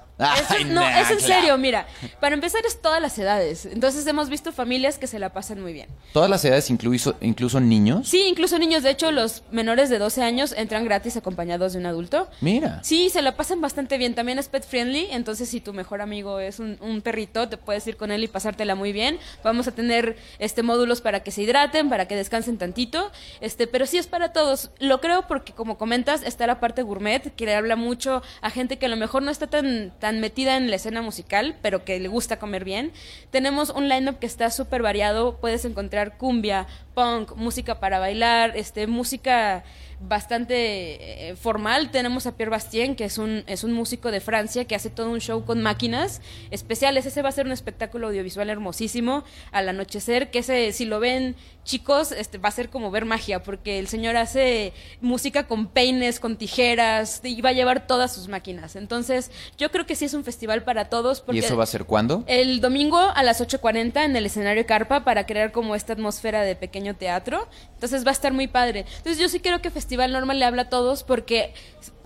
Ay, 0.49 0.65
no, 0.65 0.81
nah, 0.81 1.01
es 1.01 1.11
en 1.11 1.17
claro. 1.17 1.33
serio, 1.33 1.57
mira. 1.57 1.87
Para 2.19 2.35
empezar 2.35 2.61
es 2.65 2.81
todas 2.81 3.01
las 3.01 3.17
edades. 3.17 3.65
Entonces 3.65 4.05
hemos 4.07 4.29
visto 4.29 4.51
familias 4.51 4.97
que 4.97 5.07
se 5.07 5.19
la 5.19 5.33
pasan 5.33 5.61
muy 5.61 5.73
bien. 5.73 5.87
¿Todas 6.13 6.29
las 6.29 6.43
edades, 6.45 6.69
incluso, 6.69 7.15
incluso 7.21 7.59
niños? 7.59 8.07
Sí, 8.07 8.25
incluso 8.27 8.57
niños. 8.59 8.83
De 8.83 8.89
hecho, 8.91 9.11
los 9.11 9.43
menores 9.51 9.89
de 9.89 9.99
12 9.99 10.23
años 10.23 10.53
entran 10.57 10.85
gratis 10.85 11.17
acompañados 11.17 11.73
de 11.73 11.79
un 11.79 11.85
adulto. 11.85 12.27
Mira. 12.41 12.79
Sí, 12.83 13.09
se 13.09 13.21
la 13.21 13.35
pasan 13.35 13.61
bastante 13.61 13.97
bien. 13.97 14.15
También 14.15 14.39
es 14.39 14.47
pet 14.47 14.65
friendly, 14.65 15.07
entonces 15.11 15.49
si 15.49 15.61
tu 15.61 15.73
mejor 15.73 16.01
amigo 16.01 16.39
es 16.39 16.59
un, 16.59 16.77
un 16.81 17.01
perrito, 17.01 17.49
te 17.49 17.57
puedes 17.57 17.85
ir 17.87 17.97
con 17.97 18.11
él 18.11 18.23
y 18.23 18.27
pasártela 18.27 18.75
muy 18.75 18.93
bien. 18.93 19.19
Vamos 19.43 19.67
a 19.67 19.71
tener 19.71 20.17
este 20.39 20.63
módulos 20.63 21.01
para 21.01 21.21
que 21.21 21.31
se 21.31 21.41
hidraten, 21.43 21.89
para 21.89 22.07
que 22.07 22.15
descansen 22.15 22.57
tantito. 22.57 23.11
Este, 23.41 23.67
pero 23.67 23.85
sí 23.85 23.97
es 23.97 24.07
para 24.07 24.33
todos. 24.33 24.71
Lo 24.79 25.01
creo 25.01 25.27
porque 25.27 25.53
como 25.53 25.77
comentas, 25.77 26.23
está 26.23 26.47
la 26.47 26.59
parte 26.59 26.81
gourmet 26.81 27.33
que 27.35 27.45
le 27.45 27.55
habla 27.55 27.75
mucho 27.75 28.21
a 28.41 28.49
gente 28.49 28.77
que 28.77 28.85
a 28.85 28.89
lo 28.89 28.97
mejor 28.97 29.23
no 29.23 29.31
está 29.31 29.47
tan 29.47 29.91
tan 29.99 30.12
metida 30.19 30.57
en 30.57 30.69
la 30.69 30.75
escena 30.75 31.01
musical, 31.01 31.55
pero 31.61 31.85
que 31.85 31.99
le 31.99 32.07
gusta 32.07 32.39
comer 32.39 32.63
bien. 32.63 32.91
Tenemos 33.31 33.69
un 33.69 33.89
lineup 33.89 34.19
que 34.19 34.25
está 34.25 34.49
súper 34.49 34.81
variado. 34.81 35.37
Puedes 35.37 35.65
encontrar 35.65 36.17
cumbia, 36.17 36.67
punk, 36.93 37.35
música 37.35 37.79
para 37.79 37.99
bailar, 37.99 38.55
este, 38.55 38.87
música 38.87 39.63
bastante 40.07 41.29
eh, 41.29 41.35
formal. 41.35 41.91
Tenemos 41.91 42.27
a 42.27 42.35
Pierre 42.35 42.51
Bastien, 42.51 42.95
que 42.95 43.05
es 43.05 43.17
un, 43.17 43.43
es 43.47 43.63
un 43.63 43.73
músico 43.73 44.11
de 44.11 44.19
Francia 44.19 44.65
que 44.65 44.75
hace 44.75 44.89
todo 44.89 45.09
un 45.09 45.19
show 45.19 45.45
con 45.45 45.61
máquinas 45.61 46.21
especiales. 46.51 47.05
Ese 47.05 47.21
va 47.21 47.29
a 47.29 47.31
ser 47.31 47.45
un 47.45 47.51
espectáculo 47.51 48.07
audiovisual 48.07 48.49
hermosísimo 48.49 49.23
al 49.51 49.69
anochecer, 49.69 50.29
que 50.29 50.39
ese, 50.39 50.71
si 50.73 50.85
lo 50.85 50.99
ven 50.99 51.35
chicos, 51.63 52.11
este, 52.11 52.37
va 52.37 52.49
a 52.49 52.51
ser 52.51 52.69
como 52.69 52.91
ver 52.91 53.05
magia, 53.05 53.43
porque 53.43 53.79
el 53.79 53.87
señor 53.87 54.17
hace 54.17 54.73
música 55.01 55.47
con 55.47 55.67
peines, 55.67 56.19
con 56.19 56.37
tijeras, 56.37 57.21
y 57.23 57.41
va 57.41 57.49
a 57.49 57.53
llevar 57.53 57.87
todas 57.87 58.13
sus 58.13 58.27
máquinas. 58.27 58.75
Entonces, 58.75 59.31
yo 59.57 59.71
creo 59.71 59.85
que 59.85 59.95
sí 59.95 60.05
es 60.05 60.13
un 60.13 60.23
festival 60.23 60.63
para 60.63 60.89
todos. 60.89 61.21
Porque 61.21 61.41
¿Y 61.41 61.43
eso 61.43 61.57
va 61.57 61.63
a 61.63 61.67
ser 61.67 61.85
cuándo? 61.85 62.23
el 62.27 62.61
domingo 62.61 62.97
a 62.97 63.23
las 63.23 63.41
8.40 63.41 64.05
en 64.05 64.15
el 64.15 64.25
escenario 64.25 64.65
Carpa 64.65 65.03
para 65.03 65.25
crear 65.25 65.51
como 65.51 65.75
esta 65.75 65.93
atmósfera 65.93 66.41
de 66.41 66.55
pequeño 66.55 66.95
teatro. 66.95 67.47
Entonces 67.73 68.05
va 68.05 68.09
a 68.09 68.13
estar 68.13 68.33
muy 68.33 68.47
padre. 68.47 68.85
Entonces 68.97 69.19
yo 69.19 69.29
sí 69.29 69.39
creo 69.39 69.61
que 69.61 69.69
Festival 69.69 70.11
Normal 70.11 70.39
le 70.39 70.45
habla 70.45 70.63
a 70.63 70.69
todos 70.69 71.03
porque 71.03 71.53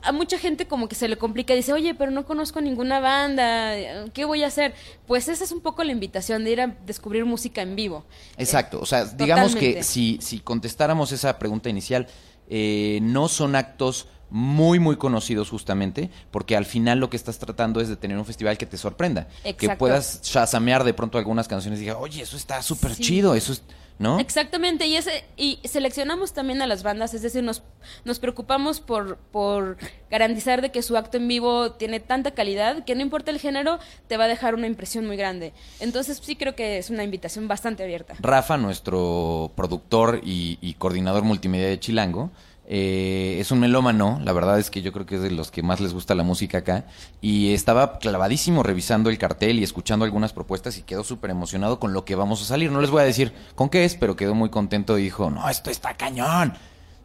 a 0.07 0.11
mucha 0.11 0.37
gente 0.39 0.67
como 0.67 0.87
que 0.87 0.95
se 0.95 1.07
le 1.07 1.17
complica. 1.17 1.53
Dice, 1.53 1.73
oye, 1.73 1.93
pero 1.93 2.11
no 2.11 2.25
conozco 2.25 2.61
ninguna 2.61 2.99
banda. 2.99 3.73
¿Qué 4.13 4.25
voy 4.25 4.43
a 4.43 4.47
hacer? 4.47 4.73
Pues 5.05 5.27
esa 5.27 5.43
es 5.43 5.51
un 5.51 5.61
poco 5.61 5.83
la 5.83 5.91
invitación 5.91 6.43
de 6.43 6.51
ir 6.51 6.61
a 6.61 6.67
descubrir 6.85 7.25
música 7.25 7.61
en 7.61 7.75
vivo. 7.75 8.05
Exacto, 8.37 8.79
o 8.79 8.85
sea, 8.85 9.05
digamos 9.05 9.55
que 9.55 9.83
si, 9.83 10.17
si 10.21 10.39
contestáramos 10.39 11.11
esa 11.11 11.37
pregunta 11.39 11.69
inicial, 11.69 12.07
eh, 12.49 12.99
no 13.01 13.27
son 13.27 13.55
actos 13.55 14.07
muy 14.29 14.77
muy 14.77 14.97
conocidos 14.97 15.49
justamente 15.49 16.09
porque 16.31 16.57
al 16.57 16.65
final 16.65 16.99
lo 16.99 17.09
que 17.09 17.15
estás 17.15 17.39
tratando 17.39 17.79
es 17.79 17.87
de 17.87 17.95
tener 17.95 18.17
un 18.17 18.25
festival 18.25 18.57
que 18.57 18.65
te 18.65 18.75
sorprenda 18.75 19.29
que 19.41 19.51
Exacto. 19.51 19.77
puedas 19.79 20.21
chasamear 20.21 20.83
de 20.83 20.93
pronto 20.93 21.17
algunas 21.17 21.47
canciones 21.47 21.79
y 21.79 21.83
digas 21.83 21.95
oye 21.97 22.23
eso 22.23 22.35
está 22.35 22.61
súper 22.61 22.93
Sí. 22.95 23.03
chido 23.03 23.35
eso 23.35 23.53
es 23.53 23.63
no 23.99 24.19
Exactamente, 24.19 24.85
y 24.87 24.95
ese 24.95 25.25
y 25.35 25.59
seleccionamos 25.63 26.33
también 26.33 26.61
a 26.61 26.67
las 26.67 26.83
bandas, 26.83 27.13
es 27.13 27.21
decir, 27.21 27.43
nos, 27.43 27.63
nos 28.05 28.19
preocupamos 28.19 28.79
por, 28.79 29.17
por 29.17 29.77
garantizar 30.11 30.61
de 30.61 30.71
que 30.71 30.81
su 30.81 30.97
acto 30.97 31.17
en 31.17 31.27
vivo 31.27 31.71
tiene 31.71 31.99
tanta 31.99 32.31
calidad 32.31 32.85
que 32.85 32.95
no 32.95 33.01
importa 33.01 33.31
el 33.31 33.39
género, 33.39 33.79
te 34.07 34.17
va 34.17 34.25
a 34.25 34.27
dejar 34.27 34.55
una 34.55 34.67
impresión 34.67 35.07
muy 35.07 35.17
grande. 35.17 35.53
Entonces 35.79 36.19
sí 36.23 36.35
creo 36.35 36.55
que 36.55 36.77
es 36.77 36.89
una 36.89 37.03
invitación 37.03 37.47
bastante 37.47 37.83
abierta. 37.83 38.15
Rafa, 38.19 38.57
nuestro 38.57 39.51
productor 39.55 40.21
y, 40.23 40.59
y 40.61 40.75
coordinador 40.75 41.23
multimedia 41.23 41.67
de 41.67 41.79
Chilango, 41.79 42.31
eh, 42.69 43.37
es 43.39 43.51
un 43.51 43.59
melómano, 43.59 44.19
la 44.23 44.33
verdad 44.33 44.59
es 44.59 44.69
que 44.69 44.81
yo 44.81 44.91
creo 44.91 45.05
que 45.05 45.15
es 45.15 45.21
de 45.21 45.31
los 45.31 45.51
que 45.51 45.63
más 45.63 45.79
les 45.79 45.93
gusta 45.93 46.15
la 46.15 46.23
música 46.23 46.59
acá, 46.59 46.85
y 47.21 47.53
estaba 47.53 47.97
clavadísimo 47.97 48.61
revisando 48.61 49.09
el 49.09 49.17
cartel 49.17 49.59
y 49.59 49.63
escuchando 49.63 50.03
algunas 50.03 50.33
propuestas 50.33 50.77
y 50.77 50.81
quedó 50.81 51.03
súper 51.03 51.31
emocionado 51.31 51.79
con 51.79 51.93
lo 51.93 52.03
que 52.03 52.15
vamos 52.15 52.41
a 52.41 52.45
salir. 52.45 52.71
No 52.71 52.81
les 52.81 52.89
voy 52.89 53.01
a 53.01 53.05
decir 53.05 53.33
con 53.55 53.69
qué 53.69 53.85
es, 53.85 53.95
pero 53.95 54.15
quedó 54.15 54.35
muy 54.35 54.49
contento 54.49 54.97
y 54.97 55.03
dijo, 55.03 55.29
no, 55.29 55.49
esto 55.49 55.69
está 55.69 55.93
cañón. 55.93 56.53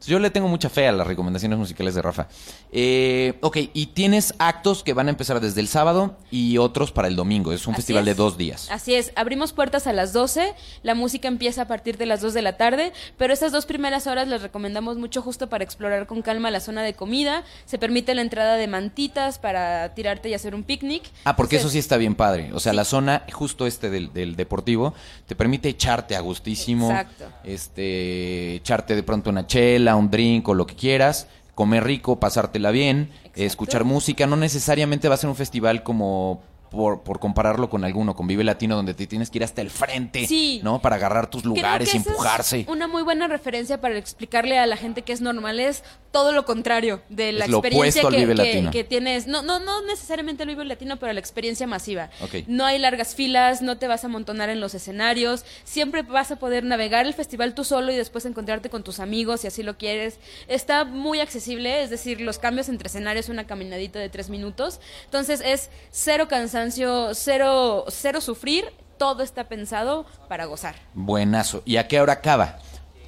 Yo 0.07 0.19
le 0.19 0.31
tengo 0.31 0.49
mucha 0.49 0.69
fe 0.69 0.89
a 0.89 0.93
las 0.93 1.07
recomendaciones 1.07 1.59
musicales 1.59 1.95
de 1.95 2.03
Rafa. 2.03 2.27
Eh, 2.73 3.35
ok, 3.41 3.59
y 3.73 3.87
tienes 3.87 4.35
actos 4.39 4.83
que 4.83 4.93
van 4.95 5.07
a 5.09 5.11
empezar 5.11 5.41
desde 5.41 5.61
el 5.61 5.69
sábado 5.69 6.17
y 6.31 6.59
otros 6.59 6.93
para 6.93 7.09
el 7.09 7.17
domingo. 7.17 7.53
Es 7.53 7.67
un 7.67 7.75
Así 7.75 7.83
festival 7.83 8.03
es. 8.03 8.07
de 8.07 8.15
dos 8.23 8.37
días. 8.37 8.69
Así 8.71 8.95
es, 8.95 9.13
abrimos 9.17 9.53
puertas 9.53 9.87
a 9.87 9.93
las 9.93 10.13
12, 10.13 10.55
la 10.83 10.95
música 10.95 11.29
empieza 11.29 11.63
a 11.63 11.69
partir 11.69 11.97
de 11.99 12.07
las 12.07 12.21
2 12.21 12.35
de 12.35 12.43
la 12.43 12.57
tarde, 12.57 12.93
pero 13.19 13.33
estas 13.33 13.53
dos 13.53 13.67
primeras 13.67 14.07
horas 14.07 14.29
les 14.29 14.43
recomendamos 14.43 14.97
mucho 14.99 15.23
justo 15.23 15.49
para 15.49 15.65
explorar 15.65 16.07
con 16.07 16.23
calma 16.23 16.51
la 16.51 16.61
zona 16.61 16.83
de 16.83 16.95
comida, 16.95 17.45
se 17.67 17.79
permite 17.79 18.15
la 18.15 18.23
entrada 18.23 18.57
de 18.57 18.67
mantitas 18.69 19.39
para 19.39 19.95
tirarte 19.95 20.29
y 20.29 20.35
hacer 20.35 20.55
un 20.55 20.63
picnic. 20.65 21.05
Ah, 21.25 21.37
porque 21.37 21.57
eso 21.57 21.69
sí 21.69 21.79
está 21.79 21.97
bien 21.97 22.15
padre. 22.15 22.51
O 22.53 22.61
sea, 22.61 22.73
Sí. 22.73 22.77
la 22.77 22.85
zona 22.85 23.23
justo 23.33 23.67
este 23.67 23.91
del, 23.91 24.13
del 24.13 24.37
deportivo 24.37 24.95
te 25.27 25.37
permite 25.37 25.69
echarte 25.69 26.17
a 26.17 26.21
gustísimo. 26.21 26.91
Exacto. 26.91 27.25
Este, 27.45 28.55
echarte 28.57 28.95
de 28.97 29.03
pronto 29.03 29.31
una 29.31 29.47
chela, 29.47 29.92
un 29.97 30.11
drink 30.11 30.49
o 30.49 30.55
lo 30.55 30.67
que 30.67 30.75
quieras. 30.75 31.27
Comer 31.55 31.85
rico, 31.85 32.19
pasártela 32.19 32.71
bien, 32.71 33.11
Exacto. 33.13 33.43
escuchar 33.43 33.85
música. 33.85 34.27
No 34.27 34.37
necesariamente 34.37 35.09
va 35.09 35.15
a 35.15 35.19
ser 35.19 35.29
un 35.29 35.37
festival 35.37 35.83
como 35.83 36.43
por, 36.73 37.02
por 37.02 37.21
compararlo 37.21 37.71
con 37.71 37.85
alguno, 37.85 38.17
con 38.17 38.26
Vive 38.26 38.43
Latino, 38.43 38.75
donde 38.75 38.95
te 38.95 39.07
tienes 39.07 39.31
que 39.31 39.38
ir 39.38 39.45
hasta 39.45 39.61
el 39.61 39.71
frente, 39.71 40.26
Sí. 40.26 40.61
¿no? 40.64 40.81
Para 40.83 40.97
agarrar 40.97 41.29
tus 41.31 41.43
Creo 41.43 41.55
lugares 41.55 41.88
que 41.91 41.97
y 41.97 42.00
esa 42.00 42.09
es 42.09 42.14
empujarse. 42.17 42.64
una 42.69 42.88
muy 42.88 43.02
buena 43.02 43.29
referencia 43.29 43.81
para 43.81 43.97
explicarle 43.99 44.59
a 44.59 44.67
la 44.67 44.76
gente 44.76 45.02
que 45.02 45.12
es 45.12 45.21
normal 45.21 45.61
es 45.61 45.85
todo 46.11 46.33
lo 46.33 46.45
contrario 46.45 47.00
de 47.09 47.33
la 47.33 47.45
Es 47.45 47.50
experiencia 47.52 48.02
que, 48.02 48.71
que- 48.71 48.85
tienes. 48.85 49.26
No, 49.26 49.43
no, 49.43 49.59
no 49.61 49.83
necesariamente 49.87 50.43
el 50.43 50.49
Vive 50.50 50.64
Latino, 50.64 50.99
pero 50.99 51.12
la 51.12 51.21
experiencia 51.21 51.67
masiva. 51.67 52.11
No 52.47 52.64
hay 52.64 52.79
largas 52.79 53.14
filas, 53.14 53.62
no 53.62 53.79
te 53.79 53.87
vas 53.87 54.05
a 54.05 54.07
amontonar 54.09 54.49
en 54.50 54.61
los 54.61 54.75
escenarios. 54.75 55.45
Siempre 55.64 56.02
vas 56.02 56.31
a 56.31 56.37
poder 56.37 56.64
navegar 56.64 57.07
el 57.07 57.14
festival 57.14 57.55
tú 57.55 57.64
solo 57.64 57.93
y 57.93 57.97
después 57.97 58.25
encontrarte 58.26 58.71
con 58.71 58.83
tus 58.83 58.99
amigos 59.00 59.43
si 59.43 59.47
así 59.47 59.62
lo 59.62 59.76
quieres. 59.79 60.19
Está 60.49 60.85
muy 60.85 61.21
accesible, 61.21 61.83
es 61.83 61.91
decir, 61.91 62.21
los 62.21 62.38
cambios 62.38 62.69
entre 62.69 62.88
escenarios, 62.88 63.29
una 63.29 63.47
caminadita 63.47 63.99
de 63.99 64.09
tres 64.09 64.29
minutos. 64.31 64.81
Entonces 65.05 65.43
es 65.45 65.71
cero 65.91 66.29
cansancio, 66.29 66.62
cero, 66.71 67.85
cero 67.88 68.21
sufrir. 68.21 68.66
Todo 68.99 69.23
está 69.23 69.49
pensado 69.49 70.07
para 70.28 70.45
gozar. 70.45 70.76
Buenazo. 70.95 71.62
¿Y 71.64 71.76
a 71.76 71.88
qué 71.88 72.00
hora 72.00 72.12
acaba? 72.12 72.59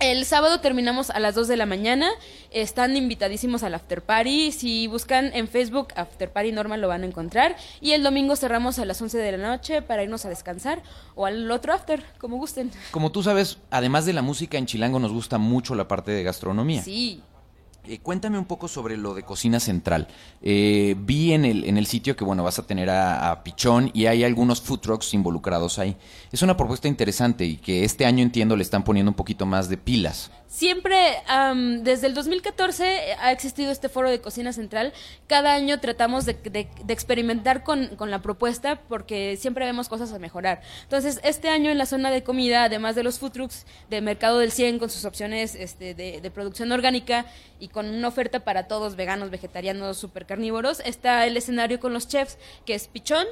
El 0.00 0.24
sábado 0.26 0.60
terminamos 0.60 1.10
a 1.10 1.20
las 1.20 1.34
2 1.34 1.48
de 1.48 1.56
la 1.56 1.66
mañana. 1.66 2.10
Están 2.50 2.96
invitadísimos 2.96 3.62
al 3.62 3.74
after 3.74 4.02
party. 4.02 4.52
Si 4.52 4.86
buscan 4.86 5.30
en 5.34 5.48
Facebook 5.48 5.88
After 5.96 6.30
Party 6.30 6.52
Normal 6.52 6.80
lo 6.80 6.88
van 6.88 7.04
a 7.04 7.06
encontrar. 7.06 7.56
Y 7.80 7.92
el 7.92 8.02
domingo 8.02 8.36
cerramos 8.36 8.78
a 8.78 8.84
las 8.84 9.00
11 9.00 9.18
de 9.18 9.36
la 9.38 9.48
noche 9.48 9.82
para 9.82 10.02
irnos 10.02 10.24
a 10.24 10.28
descansar 10.28 10.82
o 11.14 11.26
al 11.26 11.50
otro 11.50 11.72
after, 11.72 12.04
como 12.18 12.36
gusten. 12.36 12.70
Como 12.90 13.12
tú 13.12 13.22
sabes, 13.22 13.58
además 13.70 14.04
de 14.04 14.12
la 14.12 14.22
música 14.22 14.58
en 14.58 14.66
Chilango 14.66 14.98
nos 14.98 15.12
gusta 15.12 15.38
mucho 15.38 15.74
la 15.74 15.88
parte 15.88 16.10
de 16.10 16.22
gastronomía. 16.22 16.82
Sí. 16.82 17.22
Eh, 17.86 17.98
cuéntame 17.98 18.38
un 18.38 18.46
poco 18.46 18.66
sobre 18.66 18.96
lo 18.96 19.12
de 19.12 19.24
Cocina 19.24 19.60
Central. 19.60 20.08
Eh, 20.40 20.96
vi 20.98 21.32
en 21.32 21.44
el, 21.44 21.64
en 21.64 21.76
el 21.76 21.86
sitio 21.86 22.16
que, 22.16 22.24
bueno, 22.24 22.42
vas 22.42 22.58
a 22.58 22.66
tener 22.66 22.88
a, 22.88 23.30
a 23.30 23.44
Pichón 23.44 23.90
y 23.92 24.06
hay 24.06 24.24
algunos 24.24 24.62
food 24.62 24.80
trucks 24.80 25.12
involucrados 25.12 25.78
ahí. 25.78 25.96
Es 26.32 26.40
una 26.42 26.56
propuesta 26.56 26.88
interesante 26.88 27.44
y 27.44 27.56
que 27.56 27.84
este 27.84 28.06
año 28.06 28.22
entiendo 28.22 28.56
le 28.56 28.62
están 28.62 28.84
poniendo 28.84 29.10
un 29.10 29.16
poquito 29.16 29.44
más 29.44 29.68
de 29.68 29.76
pilas. 29.76 30.30
Siempre, 30.54 31.16
am, 31.26 31.82
desde 31.82 32.06
el 32.06 32.14
2014 32.14 33.16
ha 33.18 33.32
existido 33.32 33.72
este 33.72 33.88
foro 33.88 34.08
de 34.08 34.20
cocina 34.20 34.52
central. 34.52 34.92
Cada 35.26 35.52
año 35.52 35.80
tratamos 35.80 36.26
de, 36.26 36.68
experimentar 36.86 37.64
con, 37.64 37.96
con 37.96 38.12
la 38.12 38.22
propuesta 38.22 38.80
porque 38.88 39.36
siempre 39.36 39.64
vemos 39.64 39.88
cosas 39.88 40.12
a 40.12 40.20
mejorar. 40.20 40.62
Entonces, 40.84 41.18
este 41.24 41.48
año 41.48 41.72
en 41.72 41.78
la 41.78 41.86
zona 41.86 42.12
de 42.12 42.22
comida, 42.22 42.62
además 42.62 42.94
de 42.94 43.02
los 43.02 43.18
food 43.18 43.32
trucks 43.32 43.66
de 43.90 44.00
Mercado 44.00 44.38
del 44.38 44.52
100 44.52 44.78
con 44.78 44.90
sus 44.90 45.04
opciones 45.04 45.56
este, 45.56 45.92
de, 45.92 46.20
de 46.20 46.30
producción 46.30 46.70
orgánica 46.70 47.26
y 47.58 47.66
con 47.66 47.88
una 47.88 48.06
oferta 48.06 48.44
para 48.44 48.68
todos 48.68 48.94
veganos, 48.94 49.30
vegetarianos, 49.30 49.96
super 49.96 50.24
carnívoros, 50.24 50.78
está 50.84 51.26
el 51.26 51.36
escenario 51.36 51.80
con 51.80 51.92
los 51.92 52.06
chefs 52.06 52.38
que 52.64 52.74
es 52.74 52.86
Pichón, 52.86 53.26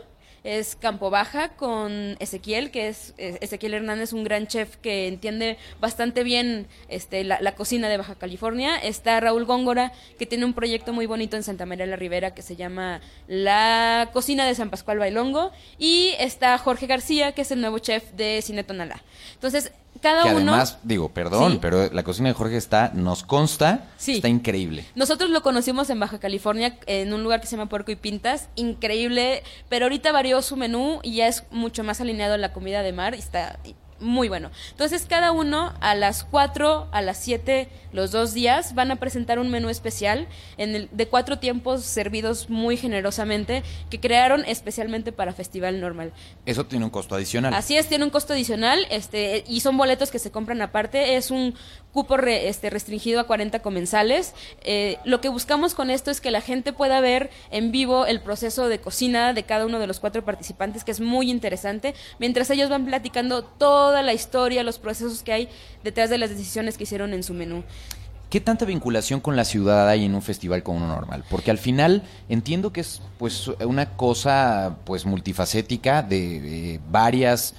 es 0.45 0.77
Campo 0.77 1.11
Baja 1.11 1.51
con 1.51 2.17
Ezequiel, 2.19 2.71
que 2.71 2.89
es 2.89 3.15
eh, 3.19 3.39
Ezequiel 3.41 3.75
Hernández, 3.75 4.13
un 4.13 4.25
gran 4.25 4.47
chef 4.47 4.77
que 4.77 5.07
entiende 5.07 5.59
bastante 5.81 6.25
bien 6.25 6.67
este, 6.89 7.25
la, 7.25 7.41
la 7.41 7.55
cocina 7.55 7.89
de 7.89 7.97
Baja 7.97 8.17
California. 8.17 8.77
Está 8.77 9.21
Raúl 9.21 9.45
Góngora, 9.45 9.93
que 10.19 10.27
tiene 10.27 10.45
un 10.45 10.55
proyecto 10.55 10.93
muy 10.93 11.07
bonito 11.07 11.37
en 11.37 11.43
Santa 11.43 11.67
María 11.67 11.87
la 11.87 11.97
Ribera 11.97 12.35
que 12.35 12.43
se 12.43 12.57
llama 12.57 13.01
La 13.29 14.11
Cocina 14.13 14.47
de 14.47 14.55
San 14.55 14.71
Pascual 14.71 14.99
Bailongo. 14.99 15.53
Y 15.79 16.15
está 16.19 16.59
Jorge 16.59 16.87
García, 16.87 17.33
que 17.33 17.43
es 17.43 17.51
el 17.51 17.61
nuevo 17.61 17.79
chef 17.79 18.13
de 18.13 18.43
Cine 18.43 18.65
Tonalá. 18.65 19.03
Entonces, 19.35 19.73
cada 20.01 20.23
que 20.25 20.29
uno... 20.31 20.53
además, 20.53 20.79
digo, 20.83 21.11
perdón, 21.11 21.53
Sí. 21.53 21.59
pero 21.61 21.93
la 21.93 22.03
cocina 22.03 22.29
de 22.29 22.35
Jorge 22.35 22.57
está, 22.57 22.91
nos 22.95 23.23
consta, 23.23 23.85
Sí. 23.99 24.15
está 24.17 24.29
increíble. 24.29 24.85
Nosotros 24.95 25.31
lo 25.31 25.43
conocimos 25.43 25.91
en 25.91 26.01
Baja 26.01 26.19
California, 26.19 26.77
en 26.87 27.13
un 27.13 27.23
lugar 27.23 27.41
que 27.41 27.47
se 27.47 27.57
llama 27.57 27.69
Puerco 27.69 27.93
y 27.93 27.97
Pintas, 27.97 28.49
increíble, 28.57 29.43
pero 29.69 29.85
ahorita 29.87 30.11
varió 30.13 30.43
su 30.43 30.57
menú 30.57 31.01
y 31.03 31.17
ya 31.17 31.29
es 31.29 31.45
mucho 31.51 31.85
más 31.85 32.01
alineado 32.01 32.35
a 32.35 32.39
la 32.39 32.53
comida 32.53 32.83
de 32.83 32.93
mar 32.93 33.15
y 33.15 33.19
está 33.19 33.59
muy 34.03 34.29
bueno. 34.29 34.51
Entonces 34.71 35.07
cada 35.09 35.33
uno 35.33 35.73
a 35.81 35.95
las 35.95 36.25
4, 36.25 36.89
a 36.93 37.01
las 37.03 37.17
7, 37.19 37.69
los 37.93 38.11
dos 38.11 38.35
días 38.35 38.75
van 38.75 38.91
a 38.91 38.97
presentar 38.97 39.39
un 39.39 39.51
menú 39.51 39.69
especial 39.69 40.27
en 40.57 40.75
el, 40.75 40.89
de 40.93 41.07
cuatro 41.09 41.39
tiempos 41.39 41.83
servidos 41.85 42.51
muy 42.51 42.77
generosamente 42.77 43.63
que 43.91 44.01
crearon 44.01 44.45
especialmente 44.47 45.13
para 45.13 45.33
Festival 45.33 45.81
Normal. 45.81 46.13
Eso 46.47 46.67
tiene 46.67 46.85
un 46.85 46.91
costo 46.91 47.15
adicional. 47.15 47.53
Así 47.55 47.77
es, 47.77 47.89
tiene 47.89 48.05
un 48.05 48.11
costo 48.11 48.33
adicional 48.33 48.87
este, 48.91 49.45
y 49.47 49.61
son 49.61 49.77
boletos 49.77 50.11
que 50.11 50.19
se 50.19 50.31
compran 50.31 50.61
aparte. 50.63 51.17
Es 51.17 51.31
un 51.31 51.55
cupo 51.93 52.17
re- 52.17 52.49
este, 52.49 52.71
restringido 52.71 53.21
a 53.21 53.25
40 53.25 53.61
comensales. 53.61 54.35
Eh, 54.63 54.97
lo 55.05 55.21
que 55.21 55.29
buscamos 55.29 55.75
con 55.75 55.91
esto 55.91 56.11
es 56.11 56.21
que 56.23 56.31
la 56.31 56.41
gente 56.41 56.73
pueda 56.73 57.01
ver 57.01 57.31
en 57.51 57.71
vivo 57.73 58.07
el 58.07 58.21
proceso 58.21 58.69
de 58.69 58.81
cocina 58.81 59.35
de 59.35 59.43
cada 59.43 59.67
uno 59.67 59.79
de 59.79 59.87
los 59.87 60.01
cuatro 60.01 60.25
participantes, 60.25 60.85
que 60.85 60.91
es 60.93 61.01
muy 61.01 61.31
interesante, 61.31 61.95
mientras 62.19 62.49
ellos 62.51 62.71
van 62.71 62.87
platicando 62.87 63.45
toda 63.93 64.03
la 64.03 64.15
historia, 64.15 64.63
los 64.63 64.79
procesos 64.79 65.23
que 65.23 65.35
hay 65.35 65.49
detrás 65.85 66.09
de 66.09 66.17
las 66.17 66.31
decisiones 66.31 66.79
que 66.79 66.85
hicieron 66.85 67.13
en 67.13 67.23
su 67.23 67.35
menú. 67.35 67.63
¿Qué 68.31 68.41
tanta 68.41 68.65
vinculación 68.65 69.21
con 69.21 69.37
la 69.37 69.45
ciudad 69.45 69.87
hay 69.87 70.07
en 70.07 70.15
un 70.15 70.23
festival 70.23 70.63
como 70.63 70.79
uno 70.79 70.87
normal? 70.87 71.25
Porque 71.29 71.51
al 71.51 71.59
final 71.59 72.03
entiendo 72.31 72.73
que 72.73 72.81
es 72.81 73.03
pues 73.19 73.49
una 73.49 73.91
cosa 73.99 74.77
pues 74.85 75.05
multifacética 75.05 76.03
de, 76.03 76.41
de 76.41 76.81
varias 76.91 77.53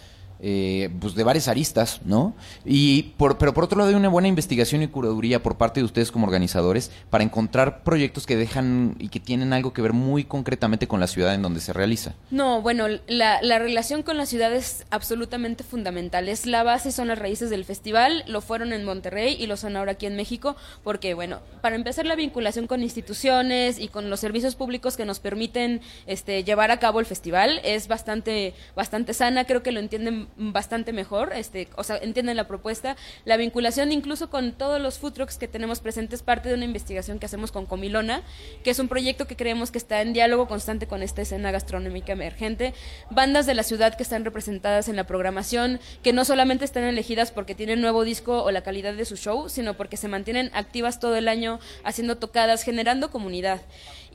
eh, 0.46 0.90
pues 1.00 1.16
de 1.16 1.24
varias 1.24 1.48
aristas, 1.48 2.02
¿no? 2.04 2.36
Y 2.66 3.14
por, 3.16 3.38
pero 3.38 3.54
por 3.54 3.64
otro 3.64 3.78
lado 3.78 3.90
hay 3.90 3.96
una 3.96 4.10
buena 4.10 4.28
investigación 4.28 4.84
y 4.84 4.90
curaduría 4.90 5.42
por 5.42 5.56
parte 5.56 5.80
de 5.80 5.86
ustedes 5.86 6.12
como 6.12 6.28
organizadores 6.28 6.92
para 7.10 7.24
encontrar 7.24 7.84
proyectos 7.84 8.26
que 8.26 8.36
dejan 8.36 8.96
y 9.00 9.08
que 9.08 9.22
tienen 9.22 9.54
algo 9.54 9.72
que 9.72 9.82
ver 9.82 9.94
muy 9.94 10.26
concretamente 10.26 10.86
con 10.86 11.00
la 11.00 11.08
ciudad 11.08 11.34
en 11.34 11.42
donde 11.42 11.62
se 11.62 11.72
realiza. 11.72 12.14
No, 12.30 12.62
bueno, 12.62 12.88
la, 13.08 13.42
la 13.42 13.58
relación 13.58 14.04
con 14.04 14.18
la 14.18 14.26
ciudad 14.26 14.54
es 14.54 14.86
absolutamente 14.90 15.64
fundamental. 15.64 16.28
Es 16.28 16.46
la 16.46 16.64
base, 16.64 16.92
son 16.92 17.08
las 17.08 17.20
raíces 17.20 17.50
del 17.50 17.64
festival. 17.64 18.26
Lo 18.28 18.42
fueron 18.42 18.74
en 18.74 18.84
Monterrey 18.84 19.38
y 19.40 19.48
lo 19.48 19.56
son 19.56 19.78
ahora 19.78 19.94
aquí 19.94 20.08
en 20.08 20.18
México, 20.18 20.58
porque, 20.84 21.14
bueno, 21.14 21.40
para 21.62 21.78
empezar 21.78 22.06
la 22.06 22.16
vinculación 22.16 22.68
con 22.68 22.84
instituciones 22.84 23.80
y 23.80 23.88
con 23.88 24.10
los 24.10 24.20
servicios 24.20 24.56
públicos 24.56 24.98
que 24.98 25.06
nos 25.06 25.20
permiten 25.20 25.80
este, 26.06 26.44
llevar 26.44 26.70
a 26.70 26.80
cabo 26.80 27.00
el 27.00 27.06
festival 27.06 27.62
es 27.64 27.88
bastante, 27.88 28.54
bastante 28.76 29.14
sana. 29.14 29.46
Creo 29.46 29.64
que 29.64 29.72
lo 29.72 29.80
entienden 29.80 30.28
bastante 30.38 30.94
mejor, 30.94 31.34
este, 31.34 31.68
o 31.76 31.84
sea, 31.84 31.98
entienden 31.98 32.38
la 32.38 32.48
propuesta, 32.48 32.96
la 33.26 33.38
vinculación 33.38 33.92
incluso 33.92 34.30
con 34.30 34.54
todos 34.54 34.82
los 34.82 35.00
food 35.00 35.14
trucks 35.14 35.38
que 35.38 35.48
tenemos 35.48 35.80
presentes, 35.80 36.24
parte 36.24 36.50
de 36.50 36.56
una 36.56 36.66
investigación 36.66 37.20
que 37.20 37.26
hacemos 37.26 37.52
con 37.52 37.66
Comilona, 37.66 38.24
que 38.64 38.72
es 38.72 38.80
un 38.80 38.88
proyecto 38.88 39.28
que 39.28 39.36
creemos 39.36 39.72
que 39.72 39.78
está 39.78 40.02
en 40.02 40.14
diálogo 40.14 40.48
constante 40.48 40.88
con 40.88 41.04
esta 41.04 41.22
escena 41.22 41.52
gastronómica 41.52 42.14
emergente, 42.14 42.74
bandas 43.10 43.46
de 43.46 43.54
la 43.54 43.64
ciudad 43.64 43.96
que 43.96 44.04
están 44.04 44.26
representadas 44.26 44.88
en 44.88 44.96
la 44.96 45.06
programación, 45.06 45.80
que 46.02 46.14
no 46.14 46.26
solamente 46.26 46.66
están 46.66 46.84
elegidas 46.84 47.32
porque 47.32 47.56
tienen 47.56 47.82
nuevo 47.82 48.04
disco 48.04 48.44
o 48.44 48.52
la 48.52 48.62
calidad 48.62 48.94
de 48.94 49.06
su 49.06 49.16
show, 49.16 49.50
sino 49.50 49.76
porque 49.76 49.98
se 49.98 50.08
mantienen 50.08 50.52
activas 50.54 51.00
todo 51.00 51.16
el 51.16 51.28
año 51.28 51.60
haciendo 51.84 52.18
tocadas, 52.18 52.64
generando 52.64 53.12
comunidad. 53.12 53.62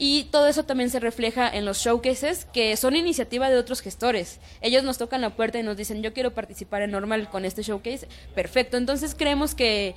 Y 0.01 0.25
todo 0.31 0.47
eso 0.47 0.63
también 0.63 0.91
se 0.91 1.01
refleja 1.01 1.51
en 1.51 1.65
los 1.65 1.79
showcases, 1.79 2.45
que 2.45 2.77
son 2.77 2.95
iniciativa 2.95 3.51
de 3.51 3.59
otros 3.59 3.81
gestores. 3.81 4.39
Ellos 4.61 4.85
nos 4.85 4.97
tocan 4.97 5.21
la 5.21 5.31
puerta 5.31 5.59
y 5.59 5.65
nos 5.65 5.77
dicen, 5.77 6.05
yo 6.05 6.15
quiero 6.15 6.35
participar 6.35 6.83
en 6.83 6.93
Normal 6.93 7.29
con 7.29 7.45
este 7.45 7.63
showcase. 7.63 8.07
Perfecto. 8.33 8.77
Entonces 8.77 9.17
creemos 9.17 9.57
que 9.57 9.97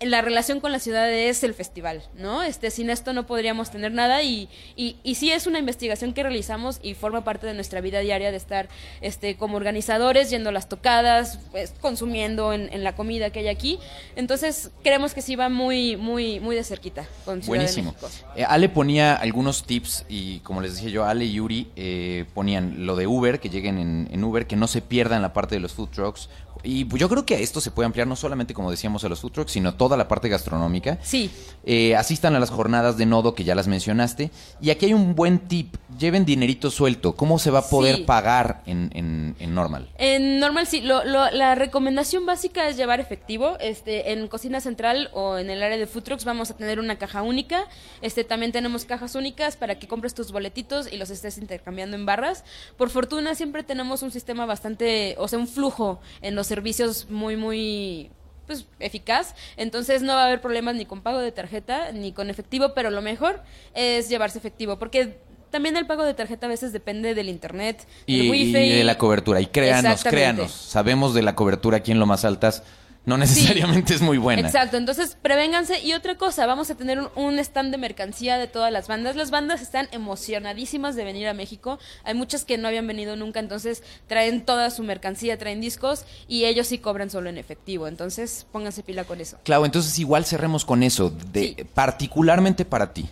la 0.00 0.22
relación 0.22 0.60
con 0.60 0.72
la 0.72 0.78
ciudad 0.78 1.10
es 1.12 1.42
el 1.42 1.54
festival, 1.54 2.02
¿no? 2.16 2.42
Este, 2.42 2.70
sin 2.70 2.90
esto 2.90 3.12
no 3.12 3.26
podríamos 3.26 3.70
tener 3.70 3.92
nada 3.92 4.22
y, 4.22 4.48
y, 4.76 4.96
y, 5.02 5.16
sí 5.16 5.32
es 5.32 5.46
una 5.46 5.58
investigación 5.58 6.12
que 6.12 6.22
realizamos 6.22 6.78
y 6.82 6.94
forma 6.94 7.24
parte 7.24 7.46
de 7.46 7.54
nuestra 7.54 7.80
vida 7.80 8.00
diaria 8.00 8.30
de 8.30 8.36
estar 8.36 8.68
este, 9.00 9.36
como 9.36 9.56
organizadores, 9.56 10.30
yendo 10.30 10.50
a 10.50 10.52
las 10.52 10.68
tocadas, 10.68 11.40
pues, 11.50 11.74
consumiendo 11.80 12.52
en, 12.52 12.72
en, 12.72 12.84
la 12.84 12.94
comida 12.94 13.30
que 13.30 13.40
hay 13.40 13.48
aquí. 13.48 13.78
Entonces, 14.14 14.70
creemos 14.82 15.14
que 15.14 15.22
sí 15.22 15.36
va 15.36 15.48
muy, 15.48 15.96
muy, 15.96 16.38
muy 16.40 16.54
de 16.54 16.64
cerquita 16.64 17.06
con 17.24 17.42
Ciudad 17.42 17.58
Buenísimo. 17.58 17.92
de 17.92 18.06
México. 18.06 18.24
Eh, 18.36 18.44
Ale 18.44 18.68
ponía 18.68 19.14
algunos 19.14 19.64
tips 19.64 20.04
y 20.08 20.38
como 20.40 20.60
les 20.60 20.74
decía 20.74 20.90
yo, 20.90 21.04
Ale 21.04 21.24
y 21.24 21.32
Yuri 21.32 21.70
eh, 21.76 22.24
ponían 22.34 22.86
lo 22.86 22.94
de 22.94 23.06
Uber, 23.06 23.40
que 23.40 23.50
lleguen 23.50 23.78
en, 23.78 24.08
en 24.12 24.24
Uber, 24.24 24.46
que 24.46 24.56
no 24.56 24.68
se 24.68 24.80
pierdan 24.80 25.22
la 25.22 25.32
parte 25.32 25.56
de 25.56 25.60
los 25.60 25.72
food 25.72 25.88
trucks, 25.88 26.28
y 26.62 26.86
yo 26.96 27.08
creo 27.08 27.24
que 27.24 27.42
esto 27.42 27.60
se 27.60 27.70
puede 27.70 27.86
ampliar 27.86 28.06
no 28.06 28.16
solamente, 28.16 28.54
como 28.54 28.70
decíamos, 28.70 29.04
a 29.04 29.08
los 29.08 29.20
food 29.20 29.32
trucks, 29.32 29.52
sino 29.52 29.74
toda 29.74 29.96
la 29.96 30.08
parte 30.08 30.28
gastronómica. 30.28 30.98
Sí. 31.02 31.30
Eh, 31.64 31.96
asistan 31.96 32.34
a 32.34 32.40
las 32.40 32.50
jornadas 32.50 32.96
de 32.96 33.06
nodo 33.06 33.34
que 33.34 33.44
ya 33.44 33.54
las 33.54 33.68
mencionaste. 33.68 34.30
Y 34.60 34.70
aquí 34.70 34.86
hay 34.86 34.94
un 34.94 35.14
buen 35.14 35.38
tip. 35.38 35.76
Lleven 35.98 36.24
dinerito 36.24 36.70
suelto. 36.70 37.16
¿Cómo 37.16 37.38
se 37.38 37.50
va 37.50 37.60
a 37.60 37.68
poder 37.68 37.96
Sí. 37.96 38.02
pagar 38.04 38.62
en, 38.66 38.90
en, 38.94 39.34
en 39.40 39.54
normal? 39.54 39.88
En 39.98 40.38
normal 40.38 40.66
sí, 40.66 40.80
lo, 40.80 41.04
lo- 41.04 41.30
la 41.30 41.54
recomendación 41.54 42.24
básica 42.26 42.68
es 42.68 42.76
llevar 42.76 43.00
efectivo. 43.00 43.56
Este, 43.60 44.12
en 44.12 44.28
cocina 44.28 44.60
central 44.60 45.10
o 45.12 45.38
en 45.38 45.50
el 45.50 45.62
área 45.62 45.76
de 45.76 45.86
food 45.86 46.02
trucks 46.04 46.24
vamos 46.24 46.50
a 46.50 46.56
tener 46.56 46.78
una 46.78 46.96
caja 46.98 47.22
única. 47.22 47.64
Este, 48.00 48.22
también 48.24 48.52
tenemos 48.52 48.84
cajas 48.84 49.14
únicas 49.14 49.56
para 49.56 49.78
que 49.78 49.88
compres 49.88 50.14
tus 50.14 50.30
boletitos 50.30 50.92
y 50.92 50.96
los 50.98 51.10
estés 51.10 51.38
intercambiando 51.38 51.96
en 51.96 52.06
barras. 52.06 52.44
Por 52.76 52.90
fortuna 52.90 53.34
siempre 53.34 53.62
tenemos 53.64 54.02
un 54.02 54.10
sistema 54.10 54.46
bastante, 54.46 55.16
o 55.18 55.26
sea, 55.28 55.38
un 55.38 55.48
flujo 55.48 56.00
en 56.22 56.34
los 56.34 56.46
servicios 56.46 57.08
muy 57.10 57.36
muy 57.36 58.10
pues 58.46 58.64
eficaz, 58.80 59.34
entonces 59.58 60.00
no 60.00 60.14
va 60.14 60.22
a 60.22 60.26
haber 60.26 60.40
problemas 60.40 60.74
ni 60.74 60.86
con 60.86 61.02
pago 61.02 61.18
de 61.18 61.32
tarjeta 61.32 61.92
ni 61.92 62.12
con 62.12 62.30
efectivo, 62.30 62.72
pero 62.74 62.88
lo 62.88 63.02
mejor 63.02 63.42
es 63.74 64.08
llevarse 64.08 64.38
efectivo 64.38 64.78
porque 64.78 65.18
también 65.50 65.76
el 65.76 65.86
pago 65.86 66.04
de 66.04 66.14
tarjeta 66.14 66.46
a 66.46 66.48
veces 66.48 66.72
depende 66.72 67.14
del 67.14 67.28
internet, 67.28 67.86
del 68.06 68.26
Y, 68.26 68.30
wifi 68.30 68.58
y 68.58 68.72
de 68.72 68.84
la 68.84 68.98
cobertura. 68.98 69.40
Y 69.40 69.46
créanos, 69.46 70.04
créanos. 70.04 70.52
Sabemos 70.52 71.14
de 71.14 71.22
la 71.22 71.34
cobertura 71.34 71.78
aquí 71.78 71.92
en 71.92 71.98
lo 71.98 72.06
más 72.06 72.24
altas. 72.24 72.62
No 73.06 73.16
necesariamente 73.16 73.94
es 73.94 74.02
muy 74.02 74.18
buena. 74.18 74.42
Exacto, 74.46 74.76
entonces 74.76 75.16
prevénganse. 75.22 75.80
Y 75.80 75.94
otra 75.94 76.18
cosa, 76.18 76.44
vamos 76.44 76.68
a 76.70 76.74
tener 76.74 76.98
un, 77.00 77.08
un 77.14 77.38
stand 77.38 77.70
de 77.70 77.78
mercancía 77.78 78.36
de 78.36 78.48
todas 78.48 78.70
las 78.70 78.86
bandas. 78.86 79.16
Las 79.16 79.30
bandas 79.30 79.62
están 79.62 79.88
emocionadísimas 79.92 80.94
de 80.94 81.04
venir 81.04 81.26
a 81.26 81.32
México. 81.32 81.78
Hay 82.04 82.12
muchas 82.12 82.44
que 82.44 82.58
no 82.58 82.68
habían 82.68 82.86
venido 82.86 83.16
nunca, 83.16 83.40
entonces 83.40 83.82
traen 84.08 84.44
toda 84.44 84.68
su 84.70 84.82
mercancía, 84.82 85.38
traen 85.38 85.62
discos 85.62 86.04
y 86.28 86.44
ellos 86.44 86.66
sí 86.66 86.78
cobran 86.78 87.08
solo 87.08 87.30
en 87.30 87.38
efectivo. 87.38 87.88
Entonces 87.88 88.46
pónganse 88.52 88.82
pila 88.82 89.04
con 89.04 89.22
eso. 89.22 89.38
Clau, 89.42 89.64
entonces 89.64 89.98
igual 89.98 90.26
cerremos 90.26 90.66
con 90.66 90.82
eso. 90.82 91.08
De, 91.32 91.54
Sí. 91.56 91.56
Particularmente 91.72 92.66
para 92.66 92.92
ti, 92.92 93.08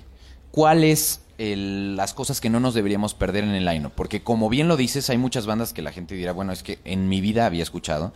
¿cuáles 0.51 1.21
el- 1.39 1.97
las 1.97 2.15
cosas 2.15 2.41
que 2.41 2.51
no 2.51 2.61
nos 2.61 2.75
deberíamos 2.75 3.15
perder 3.15 3.45
en 3.45 3.51
el 3.51 3.65
line 3.65 3.91
Porque 3.95 4.23
como 4.23 4.49
bien 4.49 4.69
lo 4.69 4.77
dices, 4.77 5.11
hay 5.11 5.19
muchas 5.19 5.47
bandas 5.47 5.73
que 5.73 5.83
la 5.83 5.93
gente 5.93 6.15
dirá, 6.15 6.33
bueno, 6.33 6.53
es 6.53 6.63
que 6.63 6.79
en 6.85 7.09
mi 7.09 7.21
vida 7.21 7.47
había 7.47 7.63
escuchado. 7.63 8.13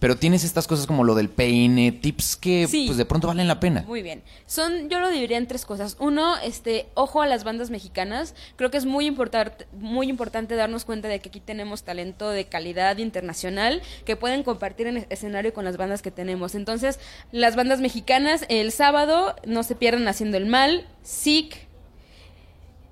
Pero 0.00 0.16
tienes 0.16 0.44
estas 0.44 0.66
cosas 0.66 0.86
como 0.86 1.02
lo 1.04 1.14
del 1.14 1.30
peine, 1.30 1.90
tips 1.92 2.36
que 2.36 2.66
Sí. 2.66 2.84
pues 2.86 2.98
de 2.98 3.06
pronto 3.06 3.26
valen 3.28 3.48
la 3.48 3.58
pena. 3.60 3.84
Muy 3.86 4.02
bien. 4.02 4.22
Son, 4.44 4.90
yo 4.90 5.00
lo 5.00 5.08
dividiría 5.08 5.38
en 5.38 5.46
tres 5.46 5.64
cosas. 5.64 5.96
Uno, 5.98 6.36
este, 6.38 6.88
ojo 6.94 7.22
a 7.22 7.26
las 7.26 7.44
bandas 7.44 7.70
mexicanas. 7.70 8.34
Creo 8.56 8.70
que 8.70 8.76
es 8.76 8.84
muy 8.84 9.06
importante, 9.06 9.66
muy 9.78 10.08
importante 10.10 10.56
darnos 10.56 10.84
cuenta 10.84 11.08
de 11.08 11.20
que 11.20 11.30
aquí 11.30 11.40
tenemos 11.40 11.84
talento 11.84 12.28
de 12.28 12.44
calidad 12.46 12.98
internacional 12.98 13.80
que 14.04 14.16
pueden 14.16 14.42
compartir 14.42 14.88
en 14.88 15.06
escenario 15.08 15.54
con 15.54 15.64
las 15.64 15.78
bandas 15.78 16.02
que 16.02 16.10
tenemos. 16.10 16.54
Entonces, 16.54 16.98
las 17.32 17.56
bandas 17.56 17.80
mexicanas, 17.80 18.44
el 18.50 18.72
sábado, 18.72 19.36
no 19.46 19.62
se 19.62 19.74
pierdan 19.74 20.06
haciendo 20.08 20.36
el 20.36 20.44
mal. 20.46 20.86
Sick. 21.02 21.66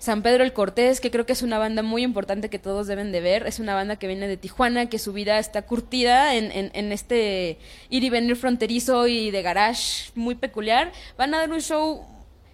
San 0.02 0.22
Pedro 0.22 0.42
el 0.42 0.52
Cortés, 0.52 1.00
que 1.00 1.12
creo 1.12 1.26
que 1.26 1.32
es 1.32 1.42
una 1.42 1.58
banda 1.58 1.82
muy 1.84 2.02
importante 2.02 2.50
que 2.50 2.58
todos 2.58 2.88
deben 2.88 3.12
de 3.12 3.20
ver. 3.20 3.46
Es 3.46 3.60
una 3.60 3.76
banda 3.76 3.94
que 3.94 4.08
viene 4.08 4.26
de 4.26 4.36
Tijuana, 4.36 4.86
que 4.88 4.98
su 4.98 5.12
vida 5.12 5.38
está 5.38 5.62
curtida 5.62 6.34
en, 6.34 6.50
en- 6.50 6.72
en 6.74 6.90
este 6.90 7.56
ir 7.88 8.02
y 8.02 8.10
venir 8.10 8.34
fronterizo 8.34 9.06
y 9.06 9.30
de 9.30 9.42
garage 9.42 10.10
muy 10.16 10.34
peculiar. 10.34 10.90
Van 11.16 11.32
a 11.34 11.38
dar 11.38 11.52
un 11.52 11.60
show 11.60 12.04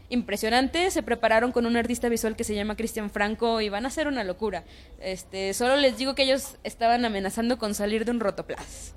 impresionante. 0.09 0.90
Se 0.90 1.03
prepararon 1.03 1.53
con 1.53 1.66
un 1.66 1.77
artista 1.77 2.09
visual 2.09 2.37
que 2.37 2.44
se 2.44 2.55
llama 2.55 2.77
Cristian 2.77 3.11
Franco 3.11 3.61
y 3.61 3.68
van 3.68 3.85
a 3.85 3.88
hacer 3.88 4.09
una 4.09 4.25
locura. 4.25 4.64
Este, 5.01 5.55
solo 5.55 5.77
les 5.77 5.97
digo 5.97 6.14
que 6.14 6.23
ellos 6.23 6.57
estaban 6.64 7.05
amenazando 7.05 7.59
con 7.59 7.75
salir 7.75 8.05
de 8.05 8.11
un 8.12 8.21
rotoplas. 8.21 8.94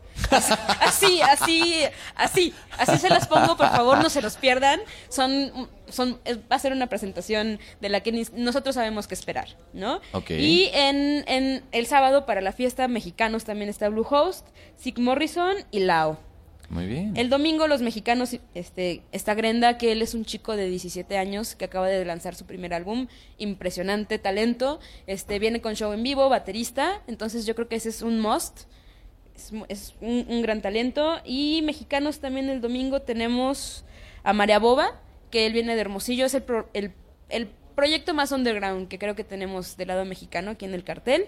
Así, 0.80 1.21
así, 1.30 1.84
así, 2.15 2.54
así 2.78 2.97
se 2.97 3.10
las 3.10 3.28
pongo, 3.28 3.58
por 3.58 3.69
favor, 3.69 3.97
no 4.02 4.10
se 4.10 4.21
los 4.21 4.38
pierdan. 4.38 4.80
Son, 5.10 5.69
son, 5.89 6.19
va 6.52 6.56
a 6.56 6.60
ser 6.60 6.74
una 6.74 6.88
presentación 6.88 7.60
de 7.80 7.89
la 7.89 8.02
que 8.02 8.26
nosotros 8.34 8.76
sabemos 8.76 9.08
qué 9.08 9.15
esperar, 9.15 9.47
¿no? 9.74 10.02
Ok. 10.13 10.32
Y 10.32 10.69
en, 10.74 11.24
en 11.28 11.63
el 11.71 11.88
sábado 11.88 12.26
para 12.26 12.41
la 12.41 12.52
fiesta 12.52 12.88
mexicanos 12.88 13.43
también 13.45 13.69
está 13.69 13.89
Bluehost, 13.89 14.47
Sig 14.78 15.00
Morrison 15.00 15.56
y 15.71 15.82
Lao. 15.82 16.19
Muy 16.71 16.88
bien. 16.88 17.17
El 17.17 17.29
domingo 17.29 17.67
los 17.67 17.81
mexicanos, 17.81 18.38
este, 18.55 19.01
está 19.12 19.34
Grenda, 19.34 19.77
que 19.77 19.91
él 19.91 20.01
es 20.01 20.13
un 20.13 20.23
chico 20.23 20.55
de 20.55 20.69
17 20.69 21.17
años 21.17 21.53
que 21.53 21.65
acaba 21.65 21.88
de 21.89 22.05
lanzar 22.05 22.34
su 22.34 22.45
primer 22.45 22.73
álbum, 22.73 23.07
impresionante 23.38 24.19
talento, 24.19 24.79
este, 25.05 25.38
viene 25.38 25.60
con 25.60 25.75
show 25.75 25.91
en 25.91 26.01
vivo, 26.01 26.29
baterista, 26.29 27.01
entonces 27.07 27.45
yo 27.45 27.55
creo 27.55 27.67
que 27.67 27.75
ese 27.75 27.89
es 27.89 28.01
un 28.01 28.21
must, 28.21 28.62
es, 29.36 29.51
es 29.67 29.95
un, 29.99 30.25
un 30.29 30.41
gran 30.41 30.62
talento. 30.62 31.19
Y 31.25 31.62
mexicanos 31.63 32.19
también 32.19 32.47
el 32.49 32.62
domingo 32.62 33.01
tenemos 33.01 33.84
a 34.23 34.31
María 34.31 34.57
Boba, 34.60 35.01
que 35.29 35.45
él 35.45 35.51
viene 35.51 35.75
de 35.75 35.81
Hermosillo, 35.81 36.25
es 36.25 36.34
el, 36.36 36.43
pro- 36.43 36.69
el, 36.73 36.93
el 37.27 37.49
proyecto 37.75 38.13
más 38.13 38.31
underground 38.31 38.88
que 38.88 38.97
creo 38.97 39.15
que 39.15 39.25
tenemos 39.25 39.75
del 39.75 39.89
lado 39.89 40.05
mexicano 40.05 40.51
aquí 40.51 40.63
en 40.63 40.73
el 40.73 40.86
cartel. 40.86 41.25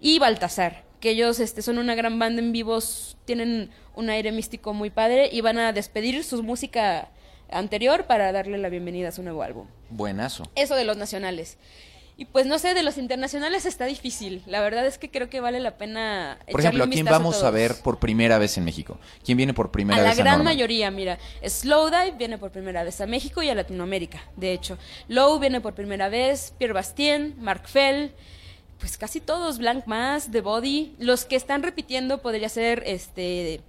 Y 0.00 0.18
Baltasar, 0.18 0.82
que 1.00 1.10
ellos 1.10 1.40
este, 1.40 1.62
son 1.62 1.78
una 1.78 1.94
gran 1.94 2.18
banda 2.18 2.40
en 2.40 2.52
vivos, 2.52 3.16
tienen 3.24 3.70
un 3.94 4.10
aire 4.10 4.32
místico 4.32 4.74
muy 4.74 4.90
padre 4.90 5.28
y 5.32 5.40
van 5.40 5.58
a 5.58 5.72
despedir 5.72 6.22
su 6.24 6.42
música 6.42 7.08
anterior 7.50 8.04
para 8.06 8.32
darle 8.32 8.58
la 8.58 8.68
bienvenida 8.68 9.08
a 9.08 9.12
su 9.12 9.22
nuevo 9.22 9.42
álbum. 9.42 9.66
Buenazo. 9.88 10.44
Eso 10.54 10.76
de 10.76 10.84
los 10.84 10.96
nacionales. 10.96 11.58
Y 12.20 12.26
pues 12.26 12.44
no 12.44 12.58
sé, 12.58 12.74
de 12.74 12.82
los 12.82 12.98
internacionales 12.98 13.64
está 13.64 13.86
difícil. 13.86 14.42
La 14.44 14.60
verdad 14.60 14.86
es 14.86 14.98
que 14.98 15.10
creo 15.10 15.30
que 15.30 15.40
vale 15.40 15.58
la 15.58 15.78
pena. 15.78 16.38
Por 16.50 16.60
ejemplo, 16.60 16.84
¿a 16.84 16.86
quién 16.86 17.06
vamos 17.06 17.36
a 17.36 17.40
todos. 17.40 17.54
ver 17.54 17.76
por 17.82 17.98
primera 17.98 18.36
vez 18.36 18.58
en 18.58 18.66
México? 18.66 18.98
¿Quién 19.24 19.38
viene 19.38 19.54
por 19.54 19.70
primera 19.70 20.02
a 20.02 20.04
la 20.04 20.14
gran 20.14 20.44
mayoría, 20.44 20.90
mira, 20.90 21.18
Slowdive 21.42 22.18
viene 22.18 22.36
por 22.36 22.50
primera 22.50 22.84
vez 22.84 23.00
a 23.00 23.06
México 23.06 23.42
y 23.42 23.48
a 23.48 23.54
Latinoamérica, 23.54 24.22
de 24.36 24.52
hecho. 24.52 24.76
Low 25.08 25.38
viene 25.38 25.62
por 25.62 25.74
primera 25.74 26.10
vez, 26.10 26.52
Pierre 26.58 26.74
Bastien, 26.74 27.36
Mark 27.38 27.66
Fell, 27.66 28.12
pues 28.80 28.96
casi 28.96 29.20
todos, 29.20 29.58
Blank 29.58 29.86
Mass, 29.86 30.30
The 30.32 30.40
Body. 30.40 30.94
Los 30.98 31.24
que 31.24 31.36
están 31.36 31.62
repitiendo 31.62 32.18
podría 32.22 32.48
ser 32.48 32.82
este 32.86 33.60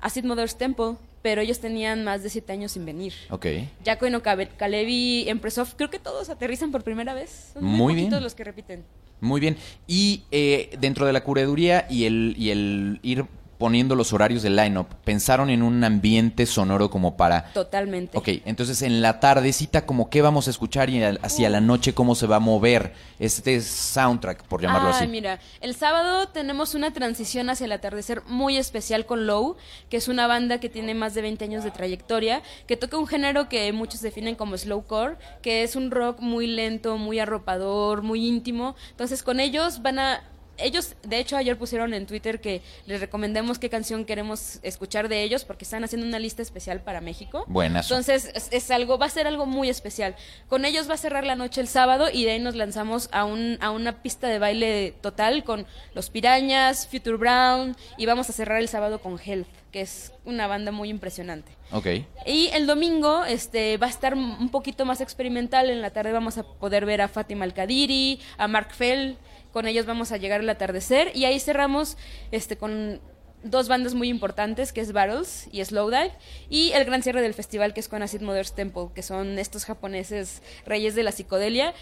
Acid 0.00 0.24
Mother's 0.24 0.56
Temple, 0.56 0.94
pero 1.22 1.40
ellos 1.42 1.58
tenían 1.58 2.04
más 2.04 2.22
de 2.22 2.30
siete 2.30 2.52
años 2.52 2.72
sin 2.72 2.86
venir. 2.86 3.12
Ok. 3.30 3.46
Jaco 3.84 4.06
Eno 4.06 4.22
Kalevi, 4.22 5.28
Empress 5.28 5.58
of, 5.58 5.74
creo 5.74 5.90
que 5.90 5.98
todos 5.98 6.30
aterrizan 6.30 6.70
por 6.70 6.84
primera 6.84 7.12
vez. 7.12 7.50
Son 7.54 7.64
muy, 7.64 7.76
Muy 7.78 7.92
poquitos 7.94 8.10
bien. 8.12 8.22
los 8.22 8.34
que 8.34 8.44
repiten. 8.44 8.84
Muy 9.20 9.40
bien. 9.40 9.56
Y 9.86 10.22
eh, 10.30 10.76
dentro 10.78 11.06
de 11.06 11.12
la 11.12 11.24
curaduría 11.24 11.86
y 11.90 12.04
el, 12.04 12.34
y 12.38 12.50
el 12.50 13.00
ir 13.02 13.24
poniendo 13.58 13.94
los 13.94 14.12
horarios 14.12 14.42
del 14.42 14.56
line-up, 14.56 14.86
¿pensaron 15.04 15.50
en 15.50 15.62
un 15.62 15.82
ambiente 15.84 16.46
sonoro 16.46 16.90
como 16.90 17.16
para... 17.16 17.52
Totalmente. 17.52 18.16
Ok, 18.16 18.28
entonces 18.44 18.82
en 18.82 19.00
la 19.02 19.20
tardecita, 19.20 19.86
como 19.86 20.10
qué 20.10 20.22
vamos 20.22 20.46
a 20.46 20.50
escuchar 20.50 20.90
y 20.90 21.02
hacia 21.02 21.50
la 21.50 21.60
noche 21.60 21.94
cómo 21.94 22.14
se 22.14 22.26
va 22.26 22.36
a 22.36 22.40
mover 22.40 22.94
este 23.18 23.60
soundtrack, 23.60 24.44
por 24.44 24.60
llamarlo 24.60 24.88
Ay, 24.88 24.94
así. 24.94 25.06
mira, 25.08 25.40
el 25.60 25.74
sábado 25.74 26.28
tenemos 26.28 26.74
una 26.74 26.92
transición 26.92 27.50
hacia 27.50 27.64
el 27.64 27.72
atardecer 27.72 28.22
muy 28.26 28.56
especial 28.56 29.06
con 29.06 29.26
Low, 29.26 29.56
que 29.88 29.96
es 29.96 30.08
una 30.08 30.26
banda 30.26 30.58
que 30.58 30.68
tiene 30.68 30.94
más 30.94 31.14
de 31.14 31.22
20 31.22 31.44
años 31.44 31.64
de 31.64 31.70
trayectoria, 31.70 32.42
que 32.66 32.76
toca 32.76 32.98
un 32.98 33.06
género 33.06 33.48
que 33.48 33.72
muchos 33.72 34.02
definen 34.02 34.34
como 34.34 34.56
slowcore, 34.56 35.16
que 35.42 35.62
es 35.62 35.76
un 35.76 35.90
rock 35.90 36.20
muy 36.20 36.46
lento, 36.46 36.98
muy 36.98 37.18
arropador, 37.18 38.02
muy 38.02 38.26
íntimo. 38.26 38.76
Entonces 38.90 39.22
con 39.22 39.40
ellos 39.40 39.82
van 39.82 39.98
a 39.98 40.22
ellos, 40.58 40.94
de 41.02 41.18
hecho, 41.18 41.36
ayer 41.36 41.56
pusieron 41.56 41.94
en 41.94 42.06
Twitter 42.06 42.40
que 42.40 42.62
les 42.86 43.00
recomendemos 43.00 43.58
qué 43.58 43.68
canción 43.68 44.04
queremos 44.04 44.58
escuchar 44.62 45.08
de 45.08 45.22
ellos 45.22 45.44
porque 45.44 45.64
están 45.64 45.84
haciendo 45.84 46.06
una 46.06 46.18
lista 46.18 46.42
especial 46.42 46.80
para 46.80 47.00
México. 47.00 47.44
Buenas. 47.48 47.90
Entonces, 47.90 48.30
es, 48.34 48.48
es 48.50 48.70
algo, 48.70 48.98
va 48.98 49.06
a 49.06 49.10
ser 49.10 49.26
algo 49.26 49.46
muy 49.46 49.68
especial. 49.68 50.16
Con 50.48 50.64
ellos 50.64 50.88
va 50.88 50.94
a 50.94 50.98
cerrar 50.98 51.24
la 51.24 51.34
noche 51.34 51.60
el 51.60 51.68
sábado 51.68 52.08
y 52.12 52.24
de 52.24 52.32
ahí 52.32 52.40
nos 52.40 52.54
lanzamos 52.54 53.08
a, 53.12 53.24
un, 53.24 53.58
a 53.60 53.70
una 53.70 54.02
pista 54.02 54.28
de 54.28 54.38
baile 54.38 54.94
total 55.00 55.44
con 55.44 55.66
Los 55.94 56.10
Pirañas, 56.10 56.88
Future 56.88 57.16
Brown 57.16 57.76
y 57.96 58.06
vamos 58.06 58.30
a 58.30 58.32
cerrar 58.32 58.60
el 58.60 58.68
sábado 58.68 59.00
con 59.00 59.18
Health, 59.18 59.48
que 59.76 59.82
es 59.82 60.10
una 60.24 60.46
banda 60.46 60.72
muy 60.72 60.88
impresionante. 60.88 61.52
Ok. 61.70 61.86
Y 62.24 62.48
el 62.54 62.66
domingo 62.66 63.26
este, 63.26 63.76
va 63.76 63.88
a 63.88 63.90
estar 63.90 64.14
un 64.14 64.48
poquito 64.48 64.86
más 64.86 65.02
experimental. 65.02 65.68
En 65.68 65.82
la 65.82 65.90
tarde 65.90 66.12
vamos 66.12 66.38
a 66.38 66.44
poder 66.44 66.86
ver 66.86 67.02
a 67.02 67.08
Fátima 67.08 67.44
Al-Kadiri, 67.44 68.18
a 68.38 68.48
Mark 68.48 68.72
Fell. 68.72 69.18
Con 69.52 69.66
ellos 69.66 69.84
vamos 69.84 70.12
a 70.12 70.16
llegar 70.16 70.40
al 70.40 70.48
atardecer. 70.48 71.14
Y 71.14 71.26
ahí 71.26 71.38
cerramos 71.38 71.98
este, 72.30 72.56
con 72.56 73.02
dos 73.44 73.68
bandas 73.68 73.92
muy 73.92 74.08
importantes, 74.08 74.72
que 74.72 74.80
es 74.80 74.92
Battles 74.92 75.46
y 75.52 75.62
Slowdive. 75.62 76.12
Y 76.48 76.72
el 76.72 76.86
gran 76.86 77.02
cierre 77.02 77.20
del 77.20 77.34
festival, 77.34 77.74
que 77.74 77.80
es 77.80 77.88
con 77.88 78.02
Acid 78.02 78.22
Mother's 78.22 78.54
Temple, 78.54 78.86
que 78.94 79.02
son 79.02 79.38
estos 79.38 79.66
japoneses 79.66 80.40
reyes 80.64 80.94
de 80.94 81.02
la 81.02 81.12
psicodelia 81.12 81.74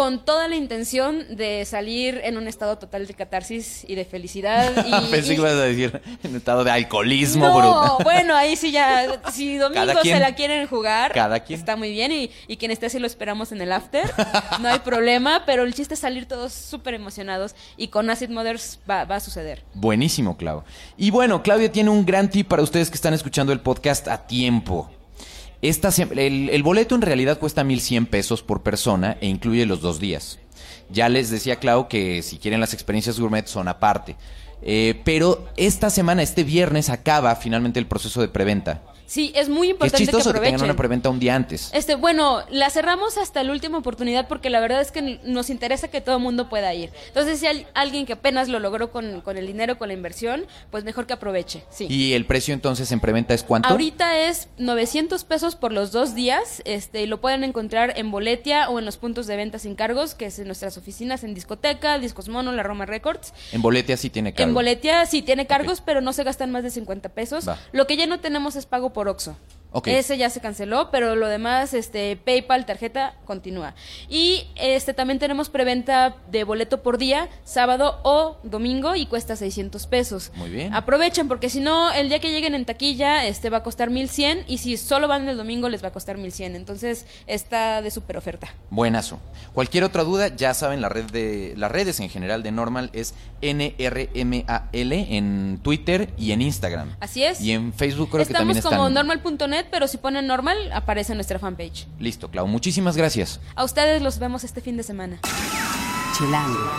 con 0.00 0.24
toda 0.24 0.48
la 0.48 0.56
intención 0.56 1.36
de 1.36 1.62
salir 1.66 2.22
en 2.24 2.38
un 2.38 2.48
estado 2.48 2.78
total 2.78 3.06
de 3.06 3.12
catarsis 3.12 3.84
y 3.86 3.96
de 3.96 4.06
felicidad. 4.06 4.86
Y, 4.86 5.10
Pensé 5.10 5.34
y- 5.34 5.36
que 5.36 5.42
ibas 5.42 5.52
a 5.52 5.60
decir 5.64 6.00
en 6.22 6.36
estado 6.36 6.64
de 6.64 6.70
alcoholismo, 6.70 7.46
no, 7.46 7.54
bruto. 7.58 7.98
bueno, 8.02 8.34
ahí 8.34 8.56
sí 8.56 8.72
ya, 8.72 9.20
si 9.30 9.58
domingo 9.58 9.92
quien. 10.00 10.14
se 10.16 10.20
la 10.20 10.34
quieren 10.34 10.66
jugar, 10.66 11.12
Cada 11.12 11.40
quien. 11.40 11.58
está 11.60 11.76
muy 11.76 11.90
bien 11.92 12.12
y, 12.12 12.30
y 12.48 12.56
quien 12.56 12.70
esté 12.70 12.86
así 12.86 12.98
lo 12.98 13.06
esperamos 13.06 13.52
en 13.52 13.60
el 13.60 13.70
after, 13.72 14.10
no 14.60 14.68
hay 14.70 14.78
problema, 14.78 15.42
pero 15.44 15.64
el 15.64 15.74
chiste 15.74 15.92
es 15.92 16.00
salir 16.00 16.24
todos 16.26 16.54
súper 16.54 16.94
emocionados 16.94 17.54
y 17.76 17.88
con 17.88 18.08
Acid 18.08 18.30
Mothers 18.30 18.78
va, 18.90 19.04
va 19.04 19.16
a 19.16 19.20
suceder. 19.20 19.64
Buenísimo, 19.74 20.38
Clau. 20.38 20.64
Y 20.96 21.10
bueno, 21.10 21.42
Claudia 21.42 21.70
tiene 21.70 21.90
un 21.90 22.06
gran 22.06 22.30
tip 22.30 22.48
para 22.48 22.62
ustedes 22.62 22.88
que 22.88 22.94
están 22.96 23.12
escuchando 23.12 23.52
el 23.52 23.60
podcast 23.60 24.08
a 24.08 24.26
tiempo. 24.26 24.90
Esta 25.62 25.90
el, 26.12 26.48
el 26.48 26.62
boleto 26.62 26.94
en 26.94 27.02
realidad 27.02 27.38
cuesta 27.38 27.64
1.100 27.64 28.06
pesos 28.06 28.42
por 28.42 28.62
persona 28.62 29.18
e 29.20 29.26
incluye 29.26 29.66
los 29.66 29.80
dos 29.80 30.00
días. 30.00 30.38
Ya 30.90 31.08
les 31.08 31.30
decía 31.30 31.56
Clau 31.56 31.88
que 31.88 32.22
si 32.22 32.38
quieren 32.38 32.60
las 32.60 32.74
experiencias 32.74 33.20
gourmet 33.20 33.46
son 33.46 33.68
aparte. 33.68 34.16
Eh, 34.62 35.00
pero 35.04 35.48
esta 35.56 35.90
semana, 35.90 36.22
este 36.22 36.44
viernes, 36.44 36.90
acaba 36.90 37.34
finalmente 37.36 37.78
el 37.78 37.86
proceso 37.86 38.20
de 38.20 38.28
preventa. 38.28 38.82
Sí, 39.10 39.32
es 39.34 39.48
muy 39.48 39.66
Que 39.66 39.70
es 39.70 39.72
importante 39.72 39.96
que, 39.98 40.04
chistoso 40.04 40.32
que, 40.32 40.34
tengan 40.34 40.54
aprovechen. 40.54 40.64
una 40.66 40.76
preventa 40.76 41.10
un 41.10 41.18
día 41.18 41.34
antes. 41.34 41.70
Este, 41.72 41.96
bueno, 41.96 42.44
la 42.48 42.70
cerramos 42.70 43.18
hasta 43.18 43.42
la 43.42 43.50
última 43.50 43.76
oportunidad 43.76 44.28
porque 44.28 44.50
la 44.50 44.60
verdad 44.60 44.80
es 44.80 44.92
que 44.92 45.18
nos 45.24 45.50
interesa 45.50 45.88
que 45.88 46.00
todo 46.00 46.18
el 46.18 46.22
mundo 46.22 46.48
pueda 46.48 46.72
ir. 46.74 46.92
Entonces, 47.08 47.40
si 47.40 47.46
hay 47.48 47.66
alguien 47.74 48.06
que 48.06 48.12
apenas 48.12 48.48
lo 48.48 48.60
logró 48.60 48.92
con, 48.92 49.20
con 49.22 49.36
el 49.36 49.48
dinero, 49.48 49.78
con 49.78 49.88
la 49.88 49.94
inversión, 49.94 50.46
pues 50.70 50.84
mejor 50.84 51.08
que 51.08 51.14
aproveche. 51.14 51.64
Sí. 51.70 51.88
Y 51.90 52.12
el 52.12 52.24
precio 52.24 52.54
entonces 52.54 52.92
en 52.92 53.00
preventa 53.00 53.34
es 53.34 53.42
cuánto? 53.42 53.68
Ahorita 53.68 54.16
es 54.16 54.46
900 54.58 55.24
pesos 55.24 55.56
por 55.56 55.72
los 55.72 55.90
dos 55.90 56.14
días. 56.14 56.62
Este, 56.64 57.02
y 57.02 57.06
lo 57.06 57.20
pueden 57.20 57.42
encontrar 57.42 57.94
en 57.96 58.12
Boletia 58.12 58.70
o 58.70 58.78
en 58.78 58.84
los 58.84 58.96
puntos 58.96 59.26
de 59.26 59.34
venta 59.34 59.58
sin 59.58 59.74
cargos, 59.74 60.14
que 60.14 60.26
es 60.26 60.38
en 60.38 60.46
nuestras 60.46 60.76
oficinas 60.76 61.24
en 61.24 61.34
Discoteca, 61.34 61.98
Discos 61.98 62.28
Mono, 62.28 62.52
La 62.52 62.62
Roma 62.62 62.86
Records. 62.86 63.34
En 63.50 63.60
Boletia 63.60 63.96
sí 63.96 64.08
tiene 64.08 64.32
cargo. 64.34 64.50
En 64.50 64.54
Boletia 64.54 65.04
sí 65.06 65.22
tiene 65.22 65.48
cargos, 65.48 65.80
pero 65.80 66.00
no 66.00 66.12
se 66.12 66.22
gastan 66.22 66.52
más 66.52 66.62
de 66.62 66.70
50 66.70 67.08
pesos. 67.08 67.48
Va. 67.48 67.58
Lo 67.72 67.88
que 67.88 67.96
ya 67.96 68.06
no 68.06 68.20
tenemos 68.20 68.54
es 68.54 68.66
pago 68.66 68.92
por 68.92 68.99
Oxxo. 69.08 69.36
Ese 69.84 70.18
ya 70.18 70.30
se 70.30 70.40
canceló, 70.40 70.90
pero 70.90 71.14
lo 71.14 71.28
demás, 71.28 71.74
este, 71.74 72.16
PayPal, 72.16 72.66
tarjeta, 72.66 73.14
continúa. 73.24 73.74
Y 74.08 74.48
este 74.56 74.94
también 74.94 75.18
tenemos 75.18 75.48
preventa 75.48 76.16
de 76.30 76.44
boleto 76.44 76.82
por 76.82 76.98
día, 76.98 77.28
sábado 77.44 78.00
o 78.02 78.38
domingo, 78.42 78.96
y 78.96 79.06
cuesta 79.06 79.36
600 79.36 79.86
pesos. 79.86 80.32
Muy 80.34 80.50
bien. 80.50 80.74
Aprovechen, 80.74 81.28
porque 81.28 81.48
si 81.48 81.60
no, 81.60 81.92
el 81.92 82.08
día 82.08 82.18
que 82.18 82.30
lleguen 82.30 82.54
en 82.54 82.64
taquilla, 82.64 83.26
este 83.26 83.48
va 83.50 83.58
a 83.58 83.62
costar 83.62 83.90
1100, 83.90 84.44
y 84.48 84.58
si 84.58 84.76
solo 84.76 85.06
van 85.06 85.28
el 85.28 85.36
domingo, 85.36 85.68
les 85.68 85.84
va 85.84 85.88
a 85.88 85.92
costar 85.92 86.18
1100. 86.18 86.56
Entonces, 86.56 87.06
está 87.26 87.80
de 87.82 87.90
super 87.90 88.16
oferta. 88.16 88.52
Buenazo. 88.70 89.20
Cualquier 89.54 89.84
otra 89.84 90.02
duda, 90.02 90.28
ya 90.34 90.54
saben, 90.54 90.80
la 90.80 90.88
red 90.88 91.04
de 91.10 91.54
las 91.56 91.70
redes 91.70 92.00
en 92.00 92.08
general 92.08 92.42
de 92.42 92.50
Normal 92.50 92.90
es 92.92 93.14
NRMAL 93.42 94.68
en 94.72 95.60
Twitter 95.62 96.10
y 96.18 96.32
en 96.32 96.42
Instagram. 96.42 96.96
Así 97.00 97.22
es. 97.22 97.40
Y 97.40 97.52
en 97.52 97.72
Facebook 97.72 98.10
creo 98.10 98.24
que 98.24 98.32
Estamos 98.32 98.54
también 98.54 98.62
como 98.62 98.88
están. 98.88 98.94
Pero 99.70 99.88
si 99.88 99.98
ponen 99.98 100.26
normal, 100.26 100.56
aparece 100.72 101.12
en 101.12 101.18
nuestra 101.18 101.38
fanpage. 101.38 101.86
Listo, 101.98 102.30
Clau. 102.30 102.46
Muchísimas 102.46 102.96
gracias. 102.96 103.40
A 103.54 103.64
ustedes 103.64 104.02
los 104.02 104.18
vemos 104.18 104.44
este 104.44 104.60
fin 104.60 104.76
de 104.76 104.82
semana. 104.82 105.18
Chilango. 106.16 106.70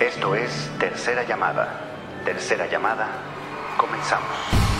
Esto 0.00 0.34
es 0.34 0.50
Tercera 0.78 1.26
Llamada. 1.26 1.80
Tercera 2.24 2.70
Llamada. 2.70 3.08
Comenzamos. 3.76 4.77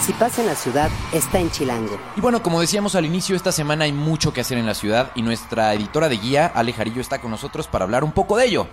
Si 0.00 0.12
pasa 0.14 0.40
en 0.40 0.46
la 0.46 0.54
ciudad, 0.54 0.90
está 1.12 1.38
en 1.38 1.50
Chilango. 1.50 1.98
Y 2.16 2.20
bueno, 2.20 2.42
como 2.42 2.60
decíamos 2.60 2.94
al 2.94 3.04
inicio, 3.04 3.36
esta 3.36 3.52
semana 3.52 3.84
hay 3.84 3.92
mucho 3.92 4.32
que 4.32 4.40
hacer 4.40 4.56
en 4.56 4.64
la 4.64 4.74
ciudad 4.74 5.10
y 5.14 5.22
nuestra 5.22 5.74
editora 5.74 6.08
de 6.08 6.16
guía, 6.16 6.46
Ale 6.46 6.72
Jarillo, 6.72 7.00
está 7.00 7.20
con 7.20 7.30
nosotros 7.30 7.66
para 7.66 7.84
hablar 7.84 8.04
un 8.04 8.12
poco 8.12 8.36
de 8.36 8.46
ello. 8.46 8.68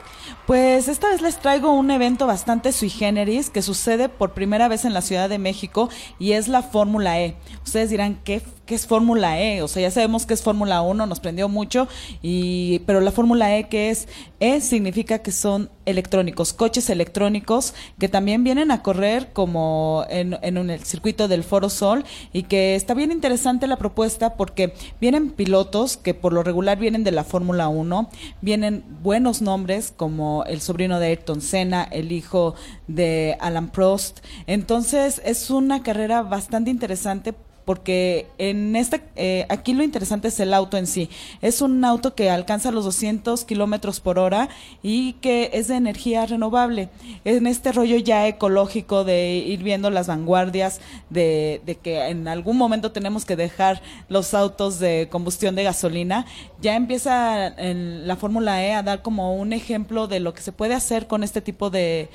Pues 0.46 0.88
esta 0.88 1.10
vez 1.10 1.22
les 1.22 1.40
traigo 1.40 1.74
un 1.74 1.92
evento 1.92 2.28
bastante 2.28 2.72
sui 2.72 2.90
generis 2.90 3.50
que 3.50 3.62
sucede 3.62 4.08
por 4.08 4.32
primera 4.32 4.68
vez 4.68 4.86
en 4.86 4.94
la 4.94 5.02
Ciudad 5.02 5.28
de 5.28 5.40
México 5.40 5.90
y 6.20 6.34
es 6.34 6.48
la 6.48 6.62
Fórmula 6.62 7.20
E. 7.20 7.36
Ustedes 7.66 7.90
dirán, 7.90 8.20
¿qué, 8.24 8.42
qué 8.66 8.76
es 8.76 8.88
Fórmula 8.88 9.40
E? 9.40 9.62
O 9.62 9.68
sea, 9.68 9.82
ya 9.82 9.92
sabemos 9.92 10.26
que 10.26 10.34
es 10.34 10.42
Fórmula 10.42 10.82
1, 10.82 11.06
nos 11.06 11.20
prendió 11.20 11.50
mucho, 11.50 11.88
y, 12.22 12.80
pero 12.80 13.02
la 13.02 13.12
Fórmula 13.12 13.58
E, 13.58 13.68
¿qué 13.70 13.90
es? 13.90 14.08
E 14.40 14.62
significa 14.62 15.20
que 15.20 15.32
son 15.32 15.70
electrónicos, 15.86 16.54
coches 16.54 16.90
electrónicos 16.90 17.74
que 18.00 18.10
también 18.10 18.44
vienen 18.44 18.72
a 18.72 18.82
correr 18.82 19.32
como 19.34 20.06
en, 20.10 20.38
en 20.42 20.58
el 20.70 20.84
circuito 20.84 21.28
del 21.28 21.44
Foro 21.44 21.70
Sol 21.70 22.04
y 22.34 22.44
que 22.44 22.76
está 22.76 22.94
bien 22.94 23.12
interesante 23.12 23.68
la 23.68 23.78
propuesta 23.78 24.36
porque 24.36 24.74
vienen 25.00 25.30
pilotos 25.30 25.98
que 25.98 26.14
por 26.14 26.34
lo 26.34 26.44
regular 26.44 26.78
vienen 26.78 27.04
de 27.04 27.12
la 27.12 27.24
Fórmula 27.24 27.68
1, 27.68 28.10
vienen 28.42 28.84
buenos 29.04 29.42
nombres 29.42 29.94
como 29.96 30.44
el 30.46 30.62
sobrino 30.62 31.00
de 31.00 31.08
Ayrton 31.08 31.42
Senna, 31.42 31.84
el 31.84 32.12
hijo 32.12 32.56
de 32.88 33.38
Alan 33.40 33.70
Prost. 33.70 34.20
Entonces 34.48 35.22
es 35.24 35.50
una 35.50 35.84
carrera 35.84 36.24
bastante 36.24 36.72
interesante 36.72 37.34
porque 37.66 38.28
en 38.38 38.76
esta 38.76 39.02
eh, 39.16 39.46
aquí 39.50 39.74
lo 39.74 39.84
interesante 39.84 40.28
es 40.28 40.40
el 40.40 40.54
auto 40.54 40.78
en 40.78 40.86
sí. 40.88 41.10
Es 41.42 41.62
un 41.62 41.84
auto 41.84 42.14
que 42.14 42.30
alcanza 42.30 42.72
los 42.72 42.86
200 42.86 43.44
kilómetros 43.44 44.00
por 44.00 44.20
hora 44.20 44.50
y 44.84 45.14
que 45.14 45.50
es 45.54 45.68
de 45.68 45.76
energía 45.76 46.26
renovable. 46.28 46.90
En 47.26 47.48
este 47.48 47.72
rollo 47.72 47.98
ya 47.98 48.28
ecológico 48.28 49.04
de 49.04 49.38
ir 49.38 49.64
viendo 49.64 49.90
las 49.90 50.08
vanguardias 50.08 50.80
de, 51.10 51.62
de 51.66 51.76
que 51.76 52.08
en 52.08 52.28
algún 52.28 52.58
momento 52.58 52.92
tenemos 52.92 53.26
que 53.26 53.36
dejar 53.36 53.82
los 54.10 54.34
autos 54.36 54.80
de 54.80 55.08
combustión 55.12 55.56
de 55.56 55.64
gasolina, 55.64 56.26
ya 56.62 56.76
empieza 56.76 57.48
en 57.48 58.08
la 58.08 58.16
Fórmula 58.16 58.64
E 58.64 58.74
a 58.74 58.84
dar 58.84 59.02
como 59.02 59.36
un 59.36 59.54
ejemplo 59.54 60.08
de 60.08 60.20
lo 60.20 60.34
que 60.34 60.42
se 60.42 60.52
puede 60.52 60.76
hacer 60.76 61.08
con 61.08 61.24
este 61.24 61.42
tipo 61.42 61.72
de 61.72 62.10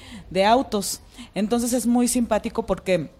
autos. 0.47 1.01
Entonces 1.35 1.73
es 1.73 1.87
muy 1.87 2.07
simpático 2.09 2.65
porque 2.67 3.11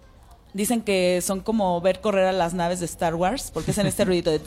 Dicen 0.53 0.81
que 0.81 1.21
son 1.21 1.39
como 1.41 1.79
ver 1.81 2.01
correr 2.01 2.25
a 2.27 2.31
las 2.33 2.53
naves 2.53 2.79
de 2.79 2.85
Star 2.85 3.15
Wars, 3.15 3.51
porque 3.53 3.71
hacen 3.71 3.87
este 3.87 4.05
ruidito 4.05 4.31
de... 4.31 4.41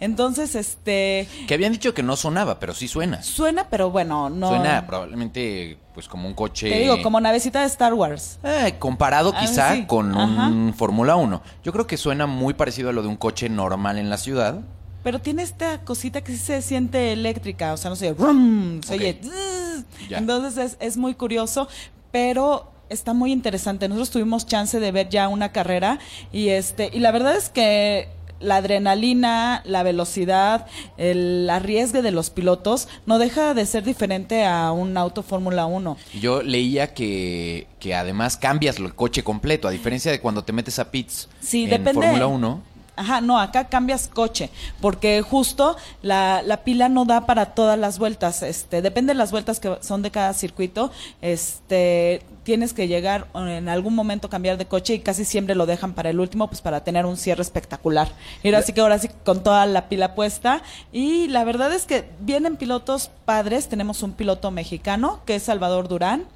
Entonces, 0.00 0.54
este... 0.54 1.28
Que 1.46 1.54
habían 1.54 1.72
dicho 1.72 1.94
que 1.94 2.02
no 2.02 2.16
sonaba, 2.16 2.58
pero 2.58 2.74
sí 2.74 2.88
suena. 2.88 3.22
Suena, 3.22 3.68
pero 3.70 3.90
bueno, 3.90 4.28
no... 4.28 4.48
Suena 4.48 4.86
probablemente 4.86 5.78
pues 5.94 6.08
como 6.08 6.26
un 6.26 6.34
coche. 6.34 6.68
Te 6.68 6.80
digo, 6.80 7.00
como 7.02 7.20
navecita 7.20 7.60
de 7.60 7.66
Star 7.66 7.94
Wars. 7.94 8.40
Eh, 8.42 8.74
comparado 8.80 9.32
Ah, 9.34 9.40
quizá 9.40 9.74
sí. 9.74 9.86
con 9.86 10.12
Ajá. 10.16 10.48
un 10.48 10.74
Fórmula 10.76 11.14
1. 11.14 11.40
Yo 11.62 11.72
creo 11.72 11.86
que 11.86 11.96
suena 11.96 12.26
muy 12.26 12.54
parecido 12.54 12.90
a 12.90 12.92
lo 12.92 13.02
de 13.02 13.08
un 13.08 13.16
coche 13.16 13.48
normal 13.48 13.98
en 13.98 14.10
la 14.10 14.18
ciudad. 14.18 14.60
Pero 15.04 15.20
tiene 15.20 15.42
esta 15.44 15.82
cosita 15.82 16.22
que 16.22 16.32
sí 16.32 16.38
se 16.38 16.62
siente 16.62 17.12
eléctrica, 17.12 17.72
o 17.72 17.76
sea, 17.76 17.90
no 17.90 17.96
se 17.96 18.10
oye, 18.12 19.20
zzzz. 19.22 19.84
Ya. 20.08 20.18
entonces 20.18 20.56
es, 20.72 20.76
es 20.80 20.96
muy 20.96 21.14
curioso, 21.14 21.68
pero 22.10 22.72
está 22.94 23.12
muy 23.12 23.32
interesante. 23.32 23.88
Nosotros 23.88 24.10
tuvimos 24.10 24.46
chance 24.46 24.80
de 24.80 24.92
ver 24.92 25.08
ya 25.08 25.28
una 25.28 25.52
carrera 25.52 25.98
y 26.32 26.48
este 26.48 26.90
y 26.92 27.00
la 27.00 27.12
verdad 27.12 27.36
es 27.36 27.48
que 27.48 28.08
la 28.40 28.56
adrenalina, 28.56 29.62
la 29.64 29.82
velocidad, 29.82 30.66
el 30.96 31.48
arriesgue 31.50 32.02
de 32.02 32.10
los 32.10 32.30
pilotos 32.30 32.88
no 33.06 33.18
deja 33.18 33.54
de 33.54 33.66
ser 33.66 33.84
diferente 33.84 34.44
a 34.44 34.72
un 34.72 34.96
auto 34.96 35.22
Fórmula 35.22 35.66
1. 35.66 35.96
Yo 36.20 36.42
leía 36.42 36.94
que, 36.94 37.66
que 37.80 37.94
además 37.94 38.36
cambias 38.36 38.78
el 38.78 38.94
coche 38.94 39.24
completo, 39.24 39.66
a 39.66 39.70
diferencia 39.70 40.10
de 40.10 40.20
cuando 40.20 40.44
te 40.44 40.52
metes 40.52 40.78
a 40.78 40.90
pits 40.90 41.28
Sí, 41.40 41.66
en. 41.70 41.84
Fórmula 41.84 42.26
1. 42.26 42.73
Ajá, 42.96 43.20
no, 43.20 43.38
acá 43.40 43.64
cambias 43.64 44.08
coche, 44.08 44.50
porque 44.80 45.20
justo 45.22 45.76
la, 46.02 46.42
la 46.42 46.58
pila 46.58 46.88
no 46.88 47.04
da 47.04 47.26
para 47.26 47.46
todas 47.46 47.78
las 47.78 47.98
vueltas, 47.98 48.42
este, 48.42 48.82
depende 48.82 49.14
de 49.14 49.18
las 49.18 49.32
vueltas 49.32 49.58
que 49.58 49.76
son 49.80 50.02
de 50.02 50.12
cada 50.12 50.32
circuito, 50.32 50.92
este, 51.20 52.22
tienes 52.44 52.72
que 52.72 52.86
llegar 52.86 53.26
en 53.34 53.68
algún 53.68 53.94
momento 53.94 54.28
cambiar 54.28 54.56
de 54.58 54.66
coche 54.66 54.94
y 54.94 54.98
casi 55.00 55.24
siempre 55.24 55.54
lo 55.54 55.66
dejan 55.66 55.94
para 55.94 56.10
el 56.10 56.20
último, 56.20 56.46
pues 56.46 56.60
para 56.60 56.84
tener 56.84 57.06
un 57.06 57.16
cierre 57.16 57.42
espectacular. 57.42 58.08
Y 58.42 58.48
ahora 58.48 58.62
sí 58.62 58.72
que 58.72 58.80
ahora 58.80 58.98
sí 58.98 59.08
con 59.24 59.42
toda 59.42 59.66
la 59.66 59.88
pila 59.88 60.14
puesta. 60.14 60.62
Y 60.92 61.26
la 61.28 61.44
verdad 61.44 61.72
es 61.72 61.86
que 61.86 62.04
vienen 62.20 62.56
pilotos 62.56 63.10
padres, 63.24 63.68
tenemos 63.68 64.02
un 64.02 64.12
piloto 64.12 64.50
mexicano 64.50 65.20
que 65.24 65.36
es 65.36 65.42
Salvador 65.42 65.88
Durán, 65.88 66.26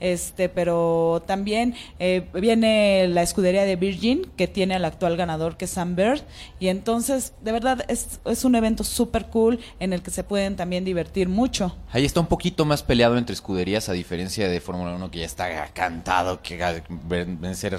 este, 0.00 0.48
pero 0.48 1.22
también 1.26 1.74
eh, 1.98 2.26
viene 2.32 3.06
la 3.08 3.22
escudería 3.22 3.64
de 3.64 3.76
Virgin 3.76 4.26
que 4.36 4.48
tiene 4.48 4.74
al 4.74 4.84
actual 4.84 5.16
ganador 5.16 5.56
que 5.56 5.66
es 5.66 5.70
Sam 5.70 5.94
Y 6.60 6.68
entonces, 6.68 7.32
de 7.42 7.52
verdad, 7.52 7.84
es, 7.88 8.20
es 8.24 8.44
un 8.44 8.54
evento 8.54 8.84
súper 8.84 9.26
cool 9.26 9.58
en 9.80 9.92
el 9.92 10.02
que 10.02 10.10
se 10.10 10.24
pueden 10.24 10.56
también 10.56 10.84
divertir 10.84 11.28
mucho. 11.28 11.76
Ahí 11.92 12.04
está 12.04 12.20
un 12.20 12.26
poquito 12.26 12.64
más 12.64 12.82
peleado 12.82 13.18
entre 13.18 13.34
escuderías, 13.34 13.88
a 13.88 13.92
diferencia 13.92 14.48
de 14.48 14.60
Fórmula 14.60 14.94
1 14.94 15.10
que 15.10 15.20
ya 15.20 15.26
está 15.26 15.66
cantado 15.72 16.42
que 16.42 16.82
vencer. 17.08 17.78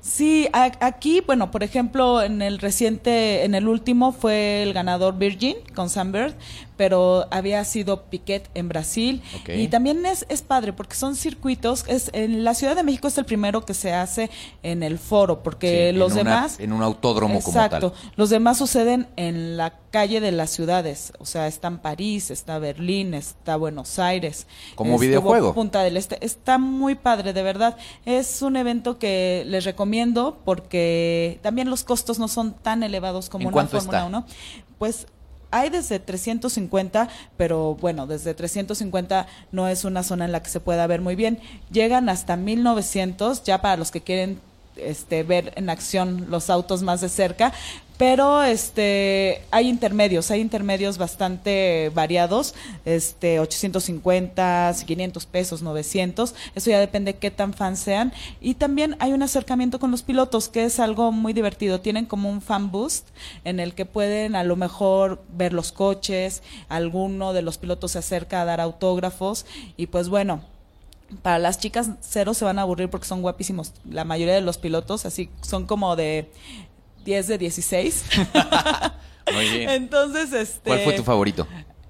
Sí, 0.00 0.48
aquí, 0.52 1.20
bueno, 1.20 1.50
por 1.50 1.62
ejemplo, 1.62 2.22
en 2.22 2.42
el 2.42 2.58
reciente, 2.58 3.44
en 3.44 3.54
el 3.54 3.68
último 3.68 4.12
fue 4.12 4.62
el 4.62 4.72
ganador 4.72 5.18
Virgin 5.18 5.56
con 5.74 5.90
Sam 5.90 6.12
Bird, 6.12 6.34
pero 6.76 7.26
había 7.30 7.64
sido 7.64 8.02
Piquet 8.04 8.48
en 8.54 8.68
Brasil. 8.68 9.22
Y 9.48 9.68
también 9.68 10.04
es, 10.06 10.26
es 10.28 10.42
padre 10.42 10.72
porque 10.72 10.94
son 10.96 11.16
circuitos, 11.16 11.84
es 11.88 12.10
en 12.12 12.44
la 12.44 12.54
Ciudad 12.54 12.76
de 12.76 12.82
México 12.82 13.08
es 13.08 13.16
el 13.18 13.24
primero 13.24 13.64
que 13.64 13.74
se 13.74 13.92
hace 13.92 14.30
en 14.62 14.82
el 14.82 14.98
foro, 14.98 15.42
porque 15.42 15.90
Sí, 15.92 15.96
los 15.98 16.12
en 16.12 16.20
una- 16.22 16.34
demás... 16.36 16.60
en 16.60 16.72
un 16.72 16.82
autódromo 16.82 17.40
como 17.40 17.56
Exacto. 17.56 17.92
tal. 17.92 18.10
Los 18.16 18.30
demás 18.30 18.58
suceden 18.58 19.06
en 19.16 19.56
la 19.56 19.74
calle 19.90 20.20
de 20.20 20.32
las 20.32 20.50
ciudades. 20.50 21.12
O 21.18 21.24
sea, 21.26 21.46
está 21.46 21.68
en 21.68 21.78
París, 21.78 22.30
está 22.30 22.58
Berlín, 22.58 23.14
está 23.14 23.56
Buenos 23.56 23.98
Aires. 23.98 24.46
Como 24.74 24.98
videojuego. 24.98 25.54
Punta 25.54 25.82
del 25.82 25.96
Este. 25.96 26.18
Está 26.24 26.58
muy 26.58 26.96
padre, 26.96 27.32
de 27.32 27.42
verdad. 27.42 27.76
Es 28.04 28.42
un 28.42 28.56
evento 28.56 28.98
que 28.98 29.44
les 29.46 29.64
recomiendo 29.64 30.38
porque 30.44 31.38
también 31.42 31.70
los 31.70 31.84
costos 31.84 32.18
no 32.18 32.26
son 32.28 32.54
tan 32.54 32.82
elevados 32.82 33.28
como 33.28 33.48
¿En 33.48 33.54
una 33.54 33.66
Fórmula 33.66 33.98
está? 33.98 34.06
1. 34.06 34.26
Pues 34.78 35.06
hay 35.54 35.70
desde 35.70 36.00
350, 36.00 37.08
pero 37.36 37.76
bueno, 37.76 38.08
desde 38.08 38.34
350 38.34 39.28
no 39.52 39.68
es 39.68 39.84
una 39.84 40.02
zona 40.02 40.24
en 40.24 40.32
la 40.32 40.42
que 40.42 40.50
se 40.50 40.58
pueda 40.58 40.84
ver 40.88 41.00
muy 41.00 41.14
bien. 41.14 41.38
Llegan 41.70 42.08
hasta 42.08 42.36
1900, 42.36 43.44
ya 43.44 43.62
para 43.62 43.76
los 43.76 43.92
que 43.92 44.00
quieren 44.00 44.40
este, 44.76 45.22
ver 45.22 45.52
en 45.54 45.70
acción 45.70 46.26
los 46.28 46.50
autos 46.50 46.82
más 46.82 47.00
de 47.00 47.08
cerca. 47.08 47.52
Pero 47.96 48.42
este 48.42 49.42
hay 49.52 49.68
intermedios, 49.68 50.30
hay 50.32 50.40
intermedios 50.40 50.98
bastante 50.98 51.92
variados, 51.94 52.54
este 52.84 53.38
850, 53.38 54.74
500 54.84 55.26
pesos, 55.26 55.62
900, 55.62 56.34
eso 56.56 56.70
ya 56.70 56.80
depende 56.80 57.14
qué 57.14 57.30
tan 57.30 57.54
fan 57.54 57.76
sean. 57.76 58.12
Y 58.40 58.54
también 58.54 58.96
hay 58.98 59.12
un 59.12 59.22
acercamiento 59.22 59.78
con 59.78 59.92
los 59.92 60.02
pilotos 60.02 60.48
que 60.48 60.64
es 60.64 60.80
algo 60.80 61.12
muy 61.12 61.32
divertido, 61.32 61.80
tienen 61.80 62.06
como 62.06 62.30
un 62.30 62.42
fan 62.42 62.72
boost 62.72 63.06
en 63.44 63.60
el 63.60 63.74
que 63.74 63.86
pueden 63.86 64.34
a 64.34 64.42
lo 64.42 64.56
mejor 64.56 65.22
ver 65.28 65.52
los 65.52 65.70
coches, 65.70 66.42
alguno 66.68 67.32
de 67.32 67.42
los 67.42 67.58
pilotos 67.58 67.92
se 67.92 67.98
acerca 67.98 68.42
a 68.42 68.44
dar 68.44 68.60
autógrafos. 68.60 69.46
Y 69.76 69.86
pues 69.86 70.08
bueno, 70.08 70.42
para 71.22 71.38
las 71.38 71.58
chicas 71.58 71.90
cero 72.00 72.34
se 72.34 72.44
van 72.44 72.58
a 72.58 72.62
aburrir 72.62 72.90
porque 72.90 73.06
son 73.06 73.22
guapísimos. 73.22 73.72
La 73.88 74.04
mayoría 74.04 74.34
de 74.34 74.40
los 74.40 74.58
pilotos 74.58 75.06
así 75.06 75.30
son 75.42 75.66
como 75.66 75.96
de 75.96 76.30
10 77.04 77.26
de 77.28 77.38
16. 77.38 78.04
Muy 79.32 79.48
bien. 79.48 79.70
Entonces, 79.70 80.32
este 80.32 80.68
¿Cuál 80.70 80.80
fue 80.80 80.92
tu 80.94 81.02
favorito? 81.04 81.46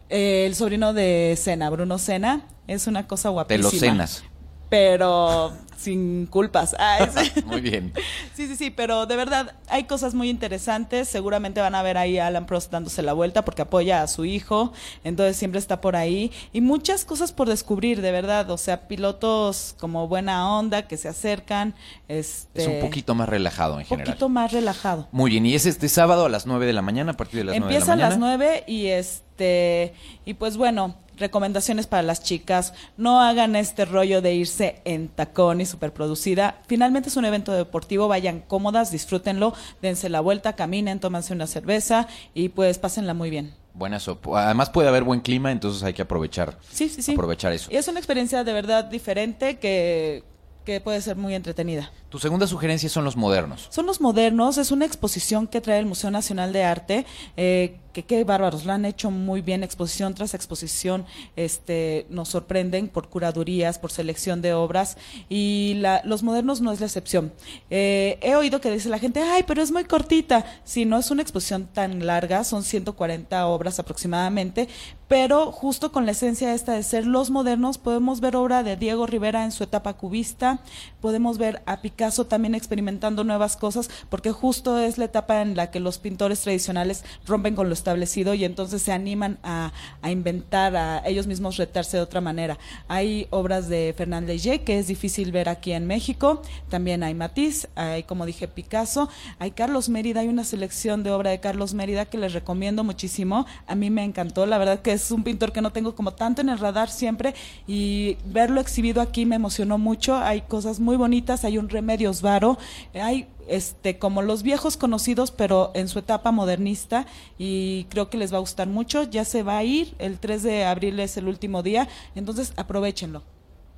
eh, 0.09 0.44
el 0.46 0.55
sobrino 0.55 0.92
de 0.92 1.35
Cena, 1.40 1.70
Bruno 1.70 1.98
Cena, 1.98 2.42
es 2.66 2.87
una 2.87 3.07
cosa 3.07 3.29
De 3.29 3.33
guapísima. 3.35 3.62
los 3.70 3.72
cenas. 3.81 4.24
Pero 4.70 5.53
sin 5.77 6.27
culpas. 6.27 6.75
Sí. 7.15 7.43
Muy 7.47 7.61
bien. 7.61 7.93
Sí, 8.35 8.49
sí, 8.49 8.57
sí, 8.57 8.71
pero 8.71 9.07
de 9.07 9.15
verdad 9.15 9.55
hay 9.69 9.85
cosas 9.85 10.13
muy 10.15 10.29
interesantes. 10.29 11.09
Seguramente 11.09 11.61
van 11.61 11.77
a 11.77 11.83
ver 11.85 11.97
ahí 11.97 12.19
a 12.19 12.27
Alan 12.27 12.47
Prost 12.47 12.73
dándose 12.73 13.01
la 13.03 13.13
vuelta 13.13 13.45
porque 13.45 13.63
apoya 13.63 14.03
a 14.03 14.09
su 14.09 14.25
hijo, 14.25 14.73
entonces 15.05 15.37
siempre 15.37 15.61
está 15.61 15.81
por 15.81 15.95
ahí. 15.95 16.33
Y 16.53 16.61
muchas 16.61 17.05
cosas 17.05 17.33
por 17.33 17.49
descubrir, 17.49 18.01
de 18.01 18.11
verdad. 18.11 18.51
O 18.51 18.59
sea, 18.59 18.89
pilotos 18.89 19.77
como 19.79 20.09
buena 20.09 20.51
onda 20.59 20.89
que 20.89 20.97
se 20.97 21.07
acercan. 21.09 21.75
Este, 22.09 22.63
Es 22.63 22.67
un 22.69 22.81
poquito 22.81 23.15
más 23.15 23.29
relajado 23.29 23.75
en 23.75 23.81
un 23.81 23.85
general. 23.85 24.07
poquito 24.09 24.29
más 24.29 24.51
relajado. 24.53 25.07
Muy 25.13 25.31
bien, 25.31 25.47
y 25.47 25.55
es 25.55 25.65
este 25.67 25.89
sábado 25.89 26.27
a 26.27 26.29
las 26.29 26.45
9 26.47 26.67
de 26.67 26.73
la 26.73 26.83
mañana, 26.83 27.13
a 27.13 27.17
partir 27.17 27.39
de 27.39 27.45
las 27.45 27.53
9 27.57 27.65
de 27.67 27.71
la 27.71 27.75
Empieza 27.77 27.93
a 27.93 27.97
mañana. 27.97 28.11
las 28.11 28.19
9 28.19 28.65
y 28.67 28.87
este 28.87 29.34
y 29.38 30.35
pues 30.35 30.57
bueno, 30.57 30.97
recomendaciones 31.16 31.87
para 31.87 32.03
las 32.03 32.23
chicas, 32.23 32.73
no 32.97 33.20
hagan 33.20 33.57
este 33.57 33.85
rollo 33.85 34.20
de 34.23 34.35
irse 34.35 34.81
en 34.85 35.09
tacón 35.09 35.61
y 35.61 35.66
superproducida. 35.66 36.61
Finalmente 36.66 37.09
es 37.09 37.16
un 37.16 37.25
evento 37.25 37.53
deportivo, 37.53 38.09
vayan 38.09 38.40
cómodas, 38.40 38.90
disfrútenlo, 38.90 39.55
dense 39.83 40.09
la 40.09 40.20
vuelta, 40.20 40.55
caminen, 40.57 41.01
tómanse 41.01 41.33
una 41.33 41.47
cerveza 41.47 42.09
y 42.35 42.49
pues 42.51 42.79
pásenla 42.79 43.14
muy 43.14 43.31
bien. 43.31 43.55
Buenas, 43.75 44.07
op- 44.09 44.35
además 44.37 44.70
puede 44.70 44.88
haber 44.88 45.03
buen 45.03 45.20
clima, 45.20 45.51
entonces 45.51 45.83
hay 45.83 45.94
que 45.94 46.03
aprovechar. 46.03 46.59
Sí, 46.70 46.88
sí, 46.88 47.03
sí. 47.03 47.12
Aprovechar 47.12 47.53
eso. 47.53 47.70
Y 47.73 47.77
es 47.77 47.88
una 47.88 47.99
experiencia 47.99 48.44
de 48.44 48.53
verdad 48.53 48.85
diferente 48.85 49.59
que 49.59 50.23
que 50.64 50.81
puede 50.81 51.03
ser 51.03 51.16
muy 51.16 51.35
entretenida. 51.35 51.92
Tu 52.14 52.20
segunda 52.20 52.46
sugerencia 52.46 52.88
son 52.88 53.03
los 53.03 53.16
modernos. 53.16 53.66
Son 53.70 53.87
los 53.87 54.00
modernos, 54.00 54.57
es 54.57 54.70
una 54.70 54.85
exposición 54.85 55.48
que 55.48 55.61
trae 55.61 55.81
el 55.81 55.87
Museo 55.87 56.12
Nacional 56.12 56.53
de 56.53 56.62
Arte, 56.62 57.07
eh, 57.37 57.81
que 57.92 58.05
qué 58.05 58.22
bárbaros, 58.22 58.64
lo 58.64 58.72
han 58.72 58.85
hecho 58.85 59.11
muy 59.11 59.40
bien, 59.40 59.64
exposición 59.64 60.14
tras 60.14 60.33
exposición, 60.35 61.07
este, 61.35 62.07
nos 62.11 62.29
sorprenden 62.29 62.87
por 62.88 63.09
curadurías, 63.09 63.79
por 63.81 63.90
selección 63.90 64.42
de 64.42 64.53
obras, 64.53 64.96
y 65.29 65.74
la- 65.79 66.03
los 66.05 66.22
modernos 66.24 66.61
no 66.61 66.70
es 66.72 66.79
la 66.81 66.87
excepción. 66.87 67.33
Eh, 67.70 68.18
he 68.22 68.35
oído 68.37 68.61
que 68.61 68.70
dice 68.70 68.88
la 68.88 68.98
gente, 69.00 69.20
ay, 69.20 69.42
pero 69.46 69.61
es 69.62 69.70
muy 69.72 69.85
cortita. 69.85 70.44
Si 70.64 70.85
no 70.85 70.98
es 70.98 71.11
una 71.11 71.22
exposición 71.22 71.66
tan 71.66 72.05
larga, 72.07 72.42
son 72.44 72.62
140 72.64 73.46
obras 73.46 73.79
aproximadamente, 73.81 74.68
pero 75.07 75.53
justo 75.53 75.92
con 75.92 76.05
la 76.07 76.12
esencia 76.12 76.53
esta 76.55 76.72
de 76.72 76.83
ser 76.83 77.07
los 77.07 77.31
modernos, 77.31 77.79
podemos 77.79 78.20
ver 78.20 78.35
obra 78.35 78.64
de 78.64 78.77
Diego 78.77 79.07
Rivera 79.07 79.44
en 79.44 79.53
su 79.53 79.62
etapa 79.62 79.92
cubista, 79.94 80.59
podemos 81.00 81.38
ver 81.38 81.62
a 81.66 81.81
Picasso 81.81 82.04
también 82.11 82.55
experimentando 82.55 83.25
nuevas 83.25 83.57
cosas, 83.57 83.90
porque 84.09 84.31
justo 84.33 84.79
es 84.79 84.99
la 84.99 85.07
etapa 85.07 85.43
en 85.43 85.57
la 85.57 85.71
que 85.71 85.81
los 85.81 85.99
pintores 85.99 86.40
tradicionales 86.40 87.05
rompen 87.27 87.55
con 87.55 87.69
lo 87.69 87.75
establecido 87.75 88.35
y 88.35 88.45
entonces 88.45 88.83
se 88.83 88.93
animan 88.93 89.38
a, 89.43 89.73
a 90.03 90.11
inventar, 90.11 90.77
a 90.77 91.07
ellos 91.07 91.27
mismos 91.27 91.57
retarse 91.57 91.97
de 91.97 92.03
otra 92.03 92.21
manera. 92.21 92.59
Hay 92.88 93.27
obras 93.31 93.69
de 93.69 93.95
Fernand 93.97 94.29
Léger 94.29 94.64
que 94.64 94.79
es 94.79 94.87
difícil 94.87 95.33
ver 95.33 95.49
aquí 95.49 95.73
en 95.73 95.87
México, 95.87 96.43
también 96.69 97.03
hay 97.03 97.14
Matisse, 97.14 97.69
hay 97.75 98.03
como 98.03 98.27
dije 98.27 98.49
Picasso, 98.49 99.09
hay 99.38 99.53
Carlos 99.53 99.88
Mérida, 99.88 100.21
hay 100.21 100.29
una 100.29 100.45
selección 100.45 101.03
de 101.03 101.11
obra 101.11 101.31
de 101.31 101.40
Carlos 101.40 101.75
Mérida 101.75 102.05
que 102.05 102.19
les 102.19 102.33
recomiendo 102.33 102.85
muchísimo, 102.85 103.47
a 103.67 103.75
mí 103.75 103.90
me 103.90 104.05
encantó, 104.05 104.47
la 104.47 104.59
verdad 104.59 104.81
que 104.81 104.93
es 104.93 105.11
un 105.11 105.25
pintor 105.25 105.53
que 105.53 105.62
no 105.62 105.73
tengo 105.73 105.95
como 105.95 106.12
tanto 106.12 106.40
en 106.40 106.49
el 106.49 106.59
radar 106.59 106.90
siempre 106.90 107.35
y 107.67 108.17
verlo 108.27 108.61
exhibido 108.61 109.01
aquí 109.01 109.27
me 109.27 109.37
emocionó 109.37 109.79
mucho, 109.79 110.17
hay 110.17 110.43
cosas 110.43 110.81
muy 110.81 110.97
bonitas, 110.97 111.45
hay 111.45 111.59
un 111.59 111.69
Remedios 111.95 112.23
Varo, 112.23 112.59
hay 112.93 113.29
este 113.47 113.99
como 114.01 114.21
los 114.21 114.43
viejos 114.43 114.77
conocidos 114.77 115.31
pero 115.31 115.71
en 115.75 115.87
su 115.87 116.01
etapa 116.01 116.33
modernista 116.33 117.07
y 117.39 117.85
creo 117.85 118.11
que 118.11 118.19
les 118.19 118.33
va 118.33 118.39
a 118.39 118.41
gustar 118.41 118.67
mucho, 118.67 119.05
ya 119.05 119.25
se 119.25 119.45
va 119.45 119.59
a 119.59 119.63
ir, 119.63 119.95
el 120.01 120.19
3 120.19 120.43
de 120.43 120.65
abril 120.65 120.99
es 120.99 121.17
el 121.17 121.29
último 121.29 121.63
día, 121.63 121.87
entonces 122.17 122.53
aprovechenlo. 122.57 123.23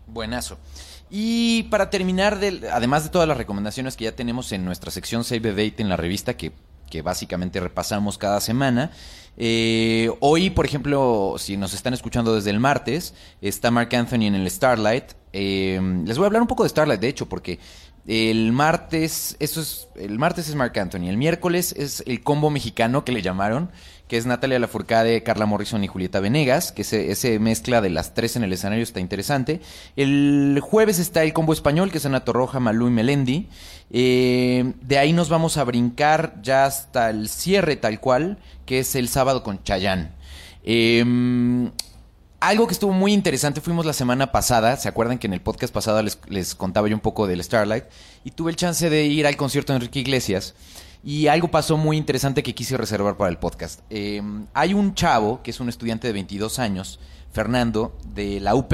Buenazo. 0.06 0.56
Y 1.10 1.64
para 1.64 1.90
terminar, 1.90 2.38
del- 2.38 2.64
además 2.72 3.04
de 3.04 3.10
todas 3.10 3.28
las 3.28 3.36
recomendaciones 3.36 3.96
que 3.96 4.04
ya 4.04 4.16
tenemos 4.16 4.50
en 4.52 4.64
nuestra 4.64 4.90
sección 4.90 5.22
Save 5.22 5.40
the 5.40 5.50
Date 5.50 5.74
en 5.82 5.90
la 5.90 5.96
revista, 5.98 6.38
que, 6.38 6.52
que 6.88 7.02
básicamente 7.02 7.60
repasamos 7.60 8.16
cada 8.16 8.40
semana, 8.40 8.92
eh, 9.36 10.10
hoy, 10.20 10.48
por 10.48 10.64
ejemplo, 10.64 11.34
si 11.38 11.58
nos 11.58 11.74
están 11.74 11.92
escuchando 11.92 12.34
desde 12.34 12.48
el 12.50 12.60
martes, 12.60 13.12
está 13.42 13.70
Mark 13.70 13.94
Anthony 13.94 14.22
en 14.22 14.34
el 14.36 14.50
Starlight. 14.50 15.04
Eh, 15.34 15.78
les 16.06 16.16
voy 16.16 16.24
a 16.24 16.28
hablar 16.28 16.40
un 16.40 16.48
poco 16.48 16.62
de 16.62 16.70
Starlight, 16.70 17.00
de 17.00 17.08
hecho, 17.08 17.28
porque 17.28 17.58
el 18.06 18.52
martes, 18.52 19.36
eso 19.40 19.60
es, 19.60 19.88
el 19.96 20.18
martes 20.18 20.48
es 20.48 20.54
Mark 20.54 20.78
Anthony, 20.78 21.08
el 21.08 21.16
miércoles 21.16 21.74
es 21.76 22.04
el 22.06 22.22
combo 22.22 22.50
mexicano 22.50 23.04
que 23.04 23.10
le 23.10 23.20
llamaron, 23.20 23.70
que 24.06 24.16
es 24.16 24.26
Natalia 24.26 24.60
Lafourcade, 24.60 25.24
Carla 25.24 25.46
Morrison 25.46 25.82
y 25.82 25.88
Julieta 25.88 26.20
Venegas, 26.20 26.70
que 26.70 26.82
ese, 26.82 27.38
mezcla 27.40 27.80
de 27.80 27.90
las 27.90 28.14
tres 28.14 28.36
en 28.36 28.44
el 28.44 28.52
escenario 28.52 28.84
está 28.84 29.00
interesante. 29.00 29.60
El 29.96 30.60
jueves 30.62 31.00
está 31.00 31.24
el 31.24 31.32
combo 31.32 31.52
español, 31.52 31.90
que 31.90 31.98
es 31.98 32.06
Ana 32.06 32.24
Torroja, 32.24 32.60
Malú 32.60 32.86
y 32.86 32.92
Melendi. 32.92 33.48
Eh, 33.90 34.72
de 34.82 34.98
ahí 34.98 35.12
nos 35.12 35.28
vamos 35.28 35.56
a 35.56 35.64
brincar 35.64 36.36
ya 36.42 36.66
hasta 36.66 37.10
el 37.10 37.28
cierre 37.28 37.74
tal 37.74 37.98
cual, 37.98 38.38
que 38.64 38.78
es 38.78 38.94
el 38.94 39.08
sábado 39.08 39.42
con 39.42 39.64
Chayán. 39.64 40.14
Eh, 40.62 41.04
algo 42.48 42.68
que 42.68 42.74
estuvo 42.74 42.92
muy 42.92 43.12
interesante, 43.12 43.60
fuimos 43.60 43.84
la 43.86 43.92
semana 43.92 44.30
pasada, 44.30 44.76
¿se 44.76 44.88
acuerdan 44.88 45.18
que 45.18 45.26
en 45.26 45.32
el 45.32 45.40
podcast 45.40 45.74
pasado 45.74 46.00
les, 46.02 46.54
contaba 46.54 46.86
yo 46.86 46.94
un 46.94 47.00
poco 47.00 47.26
del 47.26 47.42
Starlight? 47.42 47.84
Y 48.22 48.30
tuve 48.30 48.52
el 48.52 48.56
chance 48.56 48.88
de 48.88 49.04
ir 49.04 49.26
al 49.26 49.36
concierto 49.36 49.72
de 49.72 49.78
Enrique 49.78 49.98
Iglesias. 49.98 50.54
y 51.02 51.26
algo 51.28 51.48
pasó 51.48 51.76
muy 51.76 51.96
interesante 51.96 52.42
que 52.42 52.54
quise 52.54 52.76
reservar 52.76 53.16
para 53.16 53.30
el 53.30 53.38
podcast. 53.38 53.80
Eh, 53.90 54.22
hay 54.54 54.74
un 54.74 54.94
chavo 54.94 55.42
que 55.42 55.50
es 55.50 55.60
un 55.60 55.68
estudiante 55.68 56.06
de 56.06 56.12
22 56.12 56.58
años, 56.58 57.00
Fernando, 57.32 57.96
de 58.14 58.40
la 58.40 58.54
UP, 58.54 58.72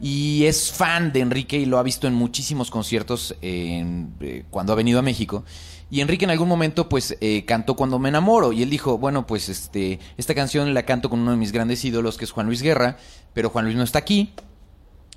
y 0.00 0.44
es 0.46 0.72
fan 0.72 1.12
de 1.12 1.20
Enrique 1.20 1.58
y 1.58 1.66
lo 1.66 1.78
ha 1.78 1.82
visto 1.82 2.06
en 2.06 2.14
muchísimos 2.14 2.70
conciertos 2.70 3.36
eh, 3.42 4.44
cuando 4.50 4.72
ha 4.72 4.76
venido 4.76 4.98
a 4.98 5.02
México. 5.02 5.44
Y 5.90 6.00
Enrique 6.00 6.24
en 6.24 6.30
algún 6.30 6.48
momento 6.48 6.88
pues 6.88 7.16
eh, 7.20 7.44
cantó 7.44 7.74
Cuando 7.74 7.98
me 7.98 8.08
enamoro 8.08 8.52
y 8.52 8.62
él 8.62 8.70
dijo, 8.70 8.96
bueno 8.96 9.26
pues 9.26 9.48
este 9.48 9.98
esta 10.16 10.34
canción 10.34 10.72
la 10.72 10.84
canto 10.84 11.10
con 11.10 11.20
uno 11.20 11.32
de 11.32 11.36
mis 11.36 11.52
grandes 11.52 11.84
ídolos 11.84 12.16
que 12.16 12.24
es 12.24 12.30
Juan 12.30 12.46
Luis 12.46 12.62
Guerra, 12.62 12.96
pero 13.34 13.50
Juan 13.50 13.64
Luis 13.64 13.76
no 13.76 13.82
está 13.82 13.98
aquí. 13.98 14.32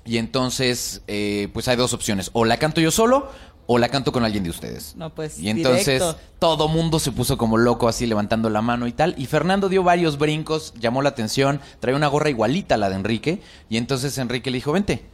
Y 0.04 0.18
entonces 0.18 1.02
eh, 1.06 1.48
pues 1.54 1.66
hay 1.68 1.76
dos 1.76 1.94
opciones, 1.94 2.30
o 2.34 2.44
la 2.44 2.58
canto 2.58 2.80
yo 2.80 2.90
solo 2.90 3.30
o 3.66 3.78
la 3.78 3.88
canto 3.88 4.12
con 4.12 4.24
alguien 4.24 4.44
de 4.44 4.50
ustedes. 4.50 4.94
No, 4.96 5.14
pues, 5.14 5.38
Y 5.38 5.48
entonces 5.48 6.00
directo. 6.00 6.16
todo 6.38 6.68
mundo 6.68 6.98
se 6.98 7.12
puso 7.12 7.38
como 7.38 7.56
loco 7.56 7.88
así 7.88 8.06
levantando 8.06 8.50
la 8.50 8.62
mano 8.62 8.86
y 8.86 8.92
tal. 8.92 9.14
Y 9.16 9.26
Fernando 9.26 9.68
dio 9.68 9.82
varios 9.82 10.18
brincos, 10.18 10.74
llamó 10.78 11.02
la 11.02 11.10
atención, 11.10 11.60
traía 11.80 11.96
una 11.96 12.08
gorra 12.08 12.30
igualita 12.30 12.74
a 12.74 12.78
la 12.78 12.90
de 12.90 12.96
Enrique. 12.96 13.40
Y 13.68 13.76
entonces 13.78 14.16
Enrique 14.18 14.50
le 14.50 14.58
dijo, 14.58 14.72
vente. 14.72 15.06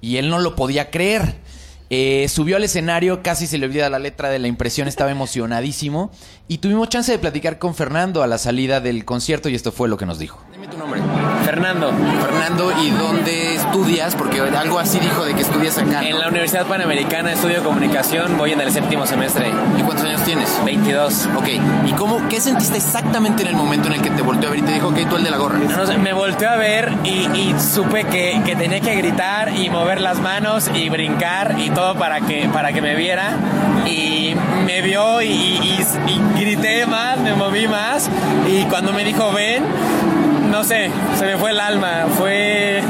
Y 0.00 0.16
él 0.16 0.28
no 0.28 0.38
lo 0.38 0.56
podía 0.56 0.90
creer. 0.90 1.36
Eh, 1.90 2.26
subió 2.28 2.56
al 2.56 2.64
escenario, 2.64 3.22
casi 3.22 3.46
se 3.46 3.58
le 3.58 3.66
olvida 3.66 3.88
la 3.90 3.98
letra 3.98 4.28
de 4.30 4.38
la 4.38 4.48
impresión, 4.48 4.88
estaba 4.88 5.10
emocionadísimo. 5.12 6.10
Y 6.48 6.58
tuvimos 6.58 6.88
chance 6.88 7.12
de 7.12 7.18
platicar 7.18 7.58
con 7.58 7.74
Fernando 7.74 8.22
a 8.22 8.26
la 8.26 8.38
salida 8.38 8.80
del 8.80 9.04
concierto 9.04 9.48
y 9.48 9.54
esto 9.54 9.70
fue 9.70 9.88
lo 9.88 9.96
que 9.96 10.06
nos 10.06 10.18
dijo. 10.18 10.40
Dime 10.52 10.66
tu 10.66 10.76
nombre. 10.78 11.00
Fernando, 11.44 11.92
Fernando, 12.20 12.72
¿y 12.82 12.90
dónde 12.90 13.43
estudias? 13.74 14.14
Porque 14.14 14.40
algo 14.40 14.78
así 14.78 15.00
dijo 15.00 15.24
de 15.24 15.34
que 15.34 15.42
estudias 15.42 15.76
acá. 15.78 16.00
en 16.06 16.16
la 16.20 16.28
Universidad 16.28 16.64
Panamericana 16.66 17.32
estudio 17.32 17.62
comunicación, 17.64 18.38
voy 18.38 18.52
en 18.52 18.60
el 18.60 18.70
séptimo 18.70 19.04
semestre, 19.04 19.50
¿Y 19.76 19.82
cuántos 19.82 20.06
años 20.06 20.22
tienes? 20.22 20.60
22. 20.64 21.28
Ok, 21.36 21.48
¿y 21.86 21.92
cómo, 21.92 22.20
qué 22.28 22.40
sentiste 22.40 22.76
exactamente 22.76 23.42
en 23.42 23.48
el 23.48 23.56
momento 23.56 23.88
en 23.88 23.94
el 23.94 24.00
que 24.00 24.10
te 24.10 24.22
volteó 24.22 24.48
a 24.48 24.52
ver 24.52 24.60
y 24.60 24.62
te 24.62 24.72
dijo, 24.74 24.88
ok, 24.88 24.98
tú 25.10 25.16
el 25.16 25.24
de 25.24 25.30
la 25.32 25.38
gorra? 25.38 25.58
No 25.58 25.86
sé, 25.86 25.98
me 25.98 26.12
volteó 26.12 26.50
a 26.50 26.56
ver 26.56 26.92
y, 27.02 27.26
y 27.34 27.54
supe 27.58 28.04
que, 28.04 28.40
que 28.46 28.54
tenía 28.54 28.80
que 28.80 28.94
gritar 28.94 29.52
y 29.56 29.68
mover 29.70 30.00
las 30.00 30.20
manos 30.20 30.70
y 30.72 30.88
brincar 30.88 31.56
y 31.58 31.70
todo 31.70 31.96
para 31.96 32.20
que, 32.20 32.48
para 32.52 32.72
que 32.72 32.80
me 32.80 32.94
viera. 32.94 33.32
Y 33.86 34.36
me 34.66 34.82
vio 34.82 35.20
y, 35.20 35.26
y- 35.26 35.84
y 36.06 36.40
grité 36.40 36.86
más, 36.86 37.18
me 37.18 37.34
moví 37.34 37.66
más. 37.66 38.08
Y 38.48 38.62
cuando 38.66 38.92
me 38.92 39.02
dijo 39.04 39.32
ven, 39.32 39.64
no 40.50 40.62
sé, 40.62 40.90
se 41.18 41.26
me 41.26 41.36
fue 41.36 41.50
el 41.50 41.58
alma. 41.60 42.04
Fue. 42.16 42.80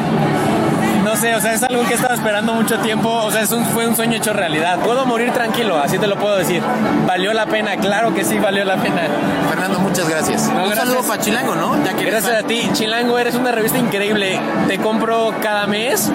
Sé, 1.24 1.34
o 1.34 1.40
sea, 1.40 1.54
es 1.54 1.62
algo 1.62 1.87
que 1.87 1.94
estaba 1.94 2.12
esperando 2.12 2.52
mucho 2.52 2.78
tiempo. 2.80 3.08
O 3.08 3.30
sea, 3.30 3.40
es 3.40 3.50
un, 3.50 3.64
fue 3.64 3.87
un 3.88 3.96
sueño 3.96 4.18
hecho 4.18 4.34
realidad. 4.34 4.78
Puedo 4.80 5.06
morir 5.06 5.32
tranquilo, 5.32 5.78
así 5.78 5.98
te 5.98 6.06
lo 6.06 6.16
puedo 6.18 6.37
decir. 6.37 6.62
¿Valió 7.06 7.32
la 7.32 7.46
pena? 7.46 7.78
Claro 7.78 8.12
que 8.12 8.24
sí, 8.24 8.38
valió 8.38 8.62
la 8.66 8.76
pena. 8.76 9.00
Fernando, 9.48 9.78
muchas 9.78 10.06
gracias. 10.06 10.48
No, 10.48 10.56
Un 10.56 10.66
gracias. 10.66 10.87
saludo 10.87 11.08
para 11.08 11.22
Chilango, 11.22 11.54
¿no? 11.54 11.82
Ya 11.82 11.94
que 11.94 12.02
eres 12.08 12.24
Gracias 12.26 12.44
a 12.44 12.46
ti, 12.46 12.68
Chilango, 12.74 13.18
eres 13.18 13.37
una 13.37 13.52
revista 13.52 13.78
increíble. 13.78 14.38
Te 14.68 14.76
compro 14.76 15.32
cada 15.40 15.66
mes. 15.66 16.12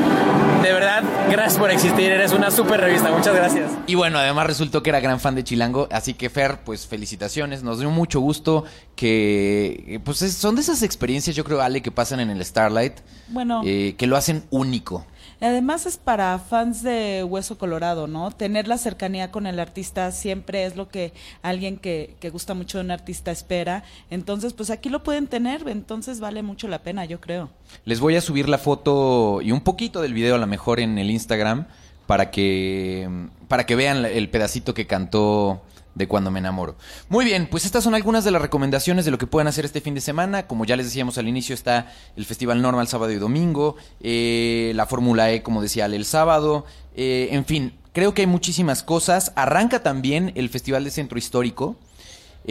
De 0.61 0.73
verdad, 0.73 1.03
gracias 1.31 1.57
por 1.57 1.71
existir. 1.71 2.11
Eres 2.11 2.33
una 2.33 2.51
super 2.51 2.79
revista. 2.81 3.11
Muchas 3.11 3.33
gracias. 3.35 3.71
Y 3.87 3.95
bueno, 3.95 4.17
además 4.19 4.45
resultó 4.47 4.83
que 4.83 4.89
era 4.89 4.99
gran 4.99 5.19
fan 5.19 5.35
de 5.35 5.43
Chilango, 5.43 5.87
así 5.91 6.13
que 6.13 6.29
Fer, 6.29 6.59
pues 6.65 6.85
felicitaciones, 6.85 7.63
nos 7.63 7.79
dio 7.79 7.89
mucho 7.89 8.19
gusto 8.19 8.65
que, 8.95 10.01
pues 10.03 10.21
es- 10.21 10.33
son 10.35 10.55
de 10.55 10.61
esas 10.61 10.83
experiencias, 10.83 11.35
yo 11.35 11.43
creo, 11.43 11.61
Ale, 11.61 11.81
que 11.81 11.91
pasan 11.91 12.19
en 12.19 12.29
el 12.29 12.43
Starlight, 12.43 12.93
Bueno. 13.29 13.61
eh, 13.65 13.95
que 13.97 14.05
lo 14.07 14.17
hacen 14.17 14.43
único. 14.49 15.05
Además 15.41 15.85
es 15.85 15.97
para 15.97 16.37
fans 16.39 16.83
de 16.83 17.23
Hueso 17.23 17.57
Colorado, 17.57 18.07
¿no? 18.07 18.31
Tener 18.31 18.67
la 18.67 18.77
cercanía 18.77 19.31
con 19.31 19.47
el 19.47 19.59
artista 19.59 20.11
siempre 20.11 20.65
es 20.65 20.75
lo 20.75 20.89
que 20.89 21.13
alguien 21.41 21.77
que, 21.77 22.15
que 22.19 22.29
gusta 22.29 22.53
mucho 22.53 22.77
de 22.77 22.83
un 22.83 22.91
artista 22.91 23.31
espera. 23.31 23.83
Entonces, 24.09 24.53
pues 24.53 24.69
aquí 24.69 24.89
lo 24.89 25.03
pueden 25.03 25.27
tener, 25.27 25.67
entonces 25.67 26.19
vale 26.19 26.43
mucho 26.43 26.67
la 26.67 26.79
pena, 26.79 27.05
yo 27.05 27.21
creo. 27.21 27.49
Les 27.85 27.99
voy 27.99 28.15
a 28.15 28.21
subir 28.21 28.49
la 28.49 28.57
foto 28.57 29.41
y 29.41 29.51
un 29.51 29.61
poquito 29.61 30.01
del 30.01 30.13
video 30.13 30.35
a 30.35 30.39
lo 30.39 30.47
mejor 30.47 30.79
en 30.79 30.97
el 30.97 31.09
Instagram 31.09 31.65
para 32.09 32.31
que, 32.31 33.07
para 33.47 33.67
que 33.67 33.75
vean 33.75 34.03
el 34.03 34.31
pedacito 34.31 34.73
que 34.73 34.87
cantó 34.87 35.61
de 35.93 36.07
cuando 36.07 36.31
me 36.31 36.39
enamoro. 36.39 36.75
Muy 37.07 37.23
bien, 37.23 37.47
pues 37.51 37.65
estas 37.65 37.83
son 37.83 37.93
algunas 37.93 38.23
de 38.23 38.31
las 38.31 38.41
recomendaciones 38.41 39.05
de 39.05 39.11
lo 39.11 39.19
que 39.19 39.27
pueden 39.27 39.47
hacer 39.47 39.63
este 39.63 39.79
fin 39.79 39.93
de 39.93 40.01
semana. 40.01 40.47
Como 40.47 40.65
ya 40.65 40.75
les 40.75 40.87
decíamos 40.87 41.19
al 41.19 41.27
inicio, 41.27 41.53
está 41.53 41.93
el 42.15 42.25
Festival 42.25 42.63
Normal 42.63 42.87
sábado 42.87 43.11
y 43.11 43.17
domingo, 43.17 43.75
eh, 43.99 44.71
la 44.73 44.87
Fórmula 44.87 45.31
E, 45.31 45.43
como 45.43 45.61
decía 45.61 45.85
el 45.85 46.03
sábado, 46.03 46.65
eh, 46.95 47.29
en 47.29 47.45
fin, 47.45 47.77
creo 47.93 48.15
que 48.15 48.23
hay 48.23 48.27
muchísimas 48.27 48.81
cosas. 48.81 49.31
Arranca 49.35 49.83
también 49.83 50.31
el 50.33 50.49
Festival 50.49 50.83
de 50.85 50.89
Centro 50.89 51.19
Histórico. 51.19 51.75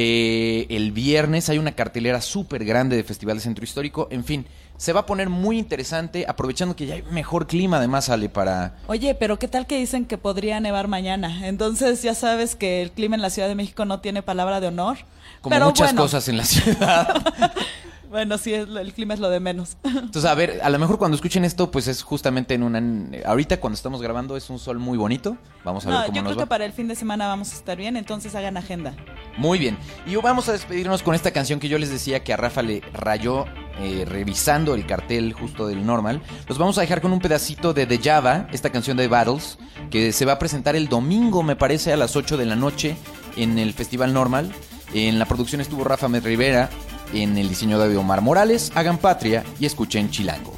Eh, 0.00 0.68
el 0.70 0.92
viernes 0.92 1.48
hay 1.48 1.58
una 1.58 1.72
cartelera 1.72 2.20
súper 2.20 2.64
grande 2.64 2.94
de 2.94 3.02
Festival 3.02 3.38
de 3.38 3.42
Centro 3.42 3.64
Histórico. 3.64 4.06
En 4.12 4.22
fin, 4.22 4.46
se 4.76 4.92
va 4.92 5.00
a 5.00 5.06
poner 5.06 5.28
muy 5.28 5.58
interesante, 5.58 6.24
aprovechando 6.28 6.76
que 6.76 6.86
ya 6.86 6.94
hay 6.94 7.02
mejor 7.10 7.48
clima 7.48 7.78
además, 7.78 8.08
Ale, 8.08 8.28
para... 8.28 8.76
Oye, 8.86 9.16
pero 9.16 9.40
¿qué 9.40 9.48
tal 9.48 9.66
que 9.66 9.76
dicen 9.76 10.04
que 10.04 10.16
podría 10.16 10.60
nevar 10.60 10.86
mañana? 10.86 11.48
Entonces 11.48 12.00
ya 12.00 12.14
sabes 12.14 12.54
que 12.54 12.80
el 12.80 12.92
clima 12.92 13.16
en 13.16 13.22
la 13.22 13.30
Ciudad 13.30 13.48
de 13.48 13.56
México 13.56 13.86
no 13.86 13.98
tiene 13.98 14.22
palabra 14.22 14.60
de 14.60 14.68
honor. 14.68 14.98
Como 15.40 15.52
pero 15.52 15.66
muchas 15.66 15.88
bueno, 15.88 16.02
cosas 16.02 16.28
en 16.28 16.36
la 16.36 16.44
ciudad. 16.44 17.08
Bueno, 18.10 18.38
sí, 18.38 18.54
el 18.54 18.92
clima 18.94 19.14
es 19.14 19.20
lo 19.20 19.28
de 19.28 19.40
menos. 19.40 19.76
Entonces, 19.84 20.24
a 20.24 20.34
ver, 20.34 20.60
a 20.62 20.70
lo 20.70 20.78
mejor 20.78 20.98
cuando 20.98 21.14
escuchen 21.16 21.44
esto, 21.44 21.70
pues 21.70 21.88
es 21.88 22.02
justamente 22.02 22.54
en 22.54 22.62
una... 22.62 22.82
Ahorita 23.26 23.60
cuando 23.60 23.74
estamos 23.74 24.00
grabando 24.00 24.36
es 24.36 24.48
un 24.50 24.58
sol 24.58 24.78
muy 24.78 24.96
bonito. 24.96 25.36
Vamos 25.64 25.86
a 25.86 25.90
ver 25.90 25.98
cómo 26.06 26.16
yo 26.16 26.22
nos 26.22 26.30
creo 26.32 26.38
va. 26.38 26.44
que 26.44 26.48
para 26.48 26.64
el 26.64 26.72
fin 26.72 26.88
de 26.88 26.94
semana 26.94 27.26
vamos 27.26 27.52
a 27.52 27.56
estar 27.56 27.76
bien, 27.76 27.96
entonces 27.96 28.34
hagan 28.34 28.56
agenda. 28.56 28.94
Muy 29.36 29.58
bien. 29.58 29.76
Y 30.06 30.16
vamos 30.16 30.48
a 30.48 30.52
despedirnos 30.52 31.02
con 31.02 31.14
esta 31.14 31.30
canción 31.30 31.60
que 31.60 31.68
yo 31.68 31.78
les 31.78 31.90
decía 31.90 32.24
que 32.24 32.32
a 32.32 32.36
Rafa 32.36 32.62
le 32.62 32.80
rayó 32.92 33.44
eh, 33.80 34.04
revisando 34.08 34.74
el 34.74 34.86
cartel 34.86 35.32
justo 35.32 35.66
del 35.66 35.84
normal. 35.84 36.22
Los 36.48 36.58
vamos 36.58 36.78
a 36.78 36.80
dejar 36.80 37.00
con 37.00 37.12
un 37.12 37.20
pedacito 37.20 37.74
de 37.74 37.86
The 37.86 37.98
Java, 37.98 38.48
esta 38.52 38.70
canción 38.70 38.96
de 38.96 39.08
Battles, 39.08 39.58
que 39.90 40.12
se 40.12 40.24
va 40.24 40.32
a 40.32 40.38
presentar 40.38 40.76
el 40.76 40.88
domingo, 40.88 41.42
me 41.42 41.56
parece, 41.56 41.92
a 41.92 41.96
las 41.96 42.16
8 42.16 42.36
de 42.36 42.46
la 42.46 42.56
noche 42.56 42.96
en 43.36 43.58
el 43.58 43.72
Festival 43.74 44.12
Normal. 44.12 44.52
En 44.94 45.18
la 45.18 45.26
producción 45.26 45.60
estuvo 45.60 45.84
Rafa 45.84 46.08
Med 46.08 46.24
Rivera, 46.24 46.70
en 47.12 47.38
el 47.38 47.48
diseño 47.48 47.78
de 47.78 47.96
Omar 47.96 48.20
Morales. 48.20 48.72
Hagan 48.74 48.98
patria 48.98 49.44
y 49.58 49.66
escuchen 49.66 50.10
Chilango. 50.10 50.57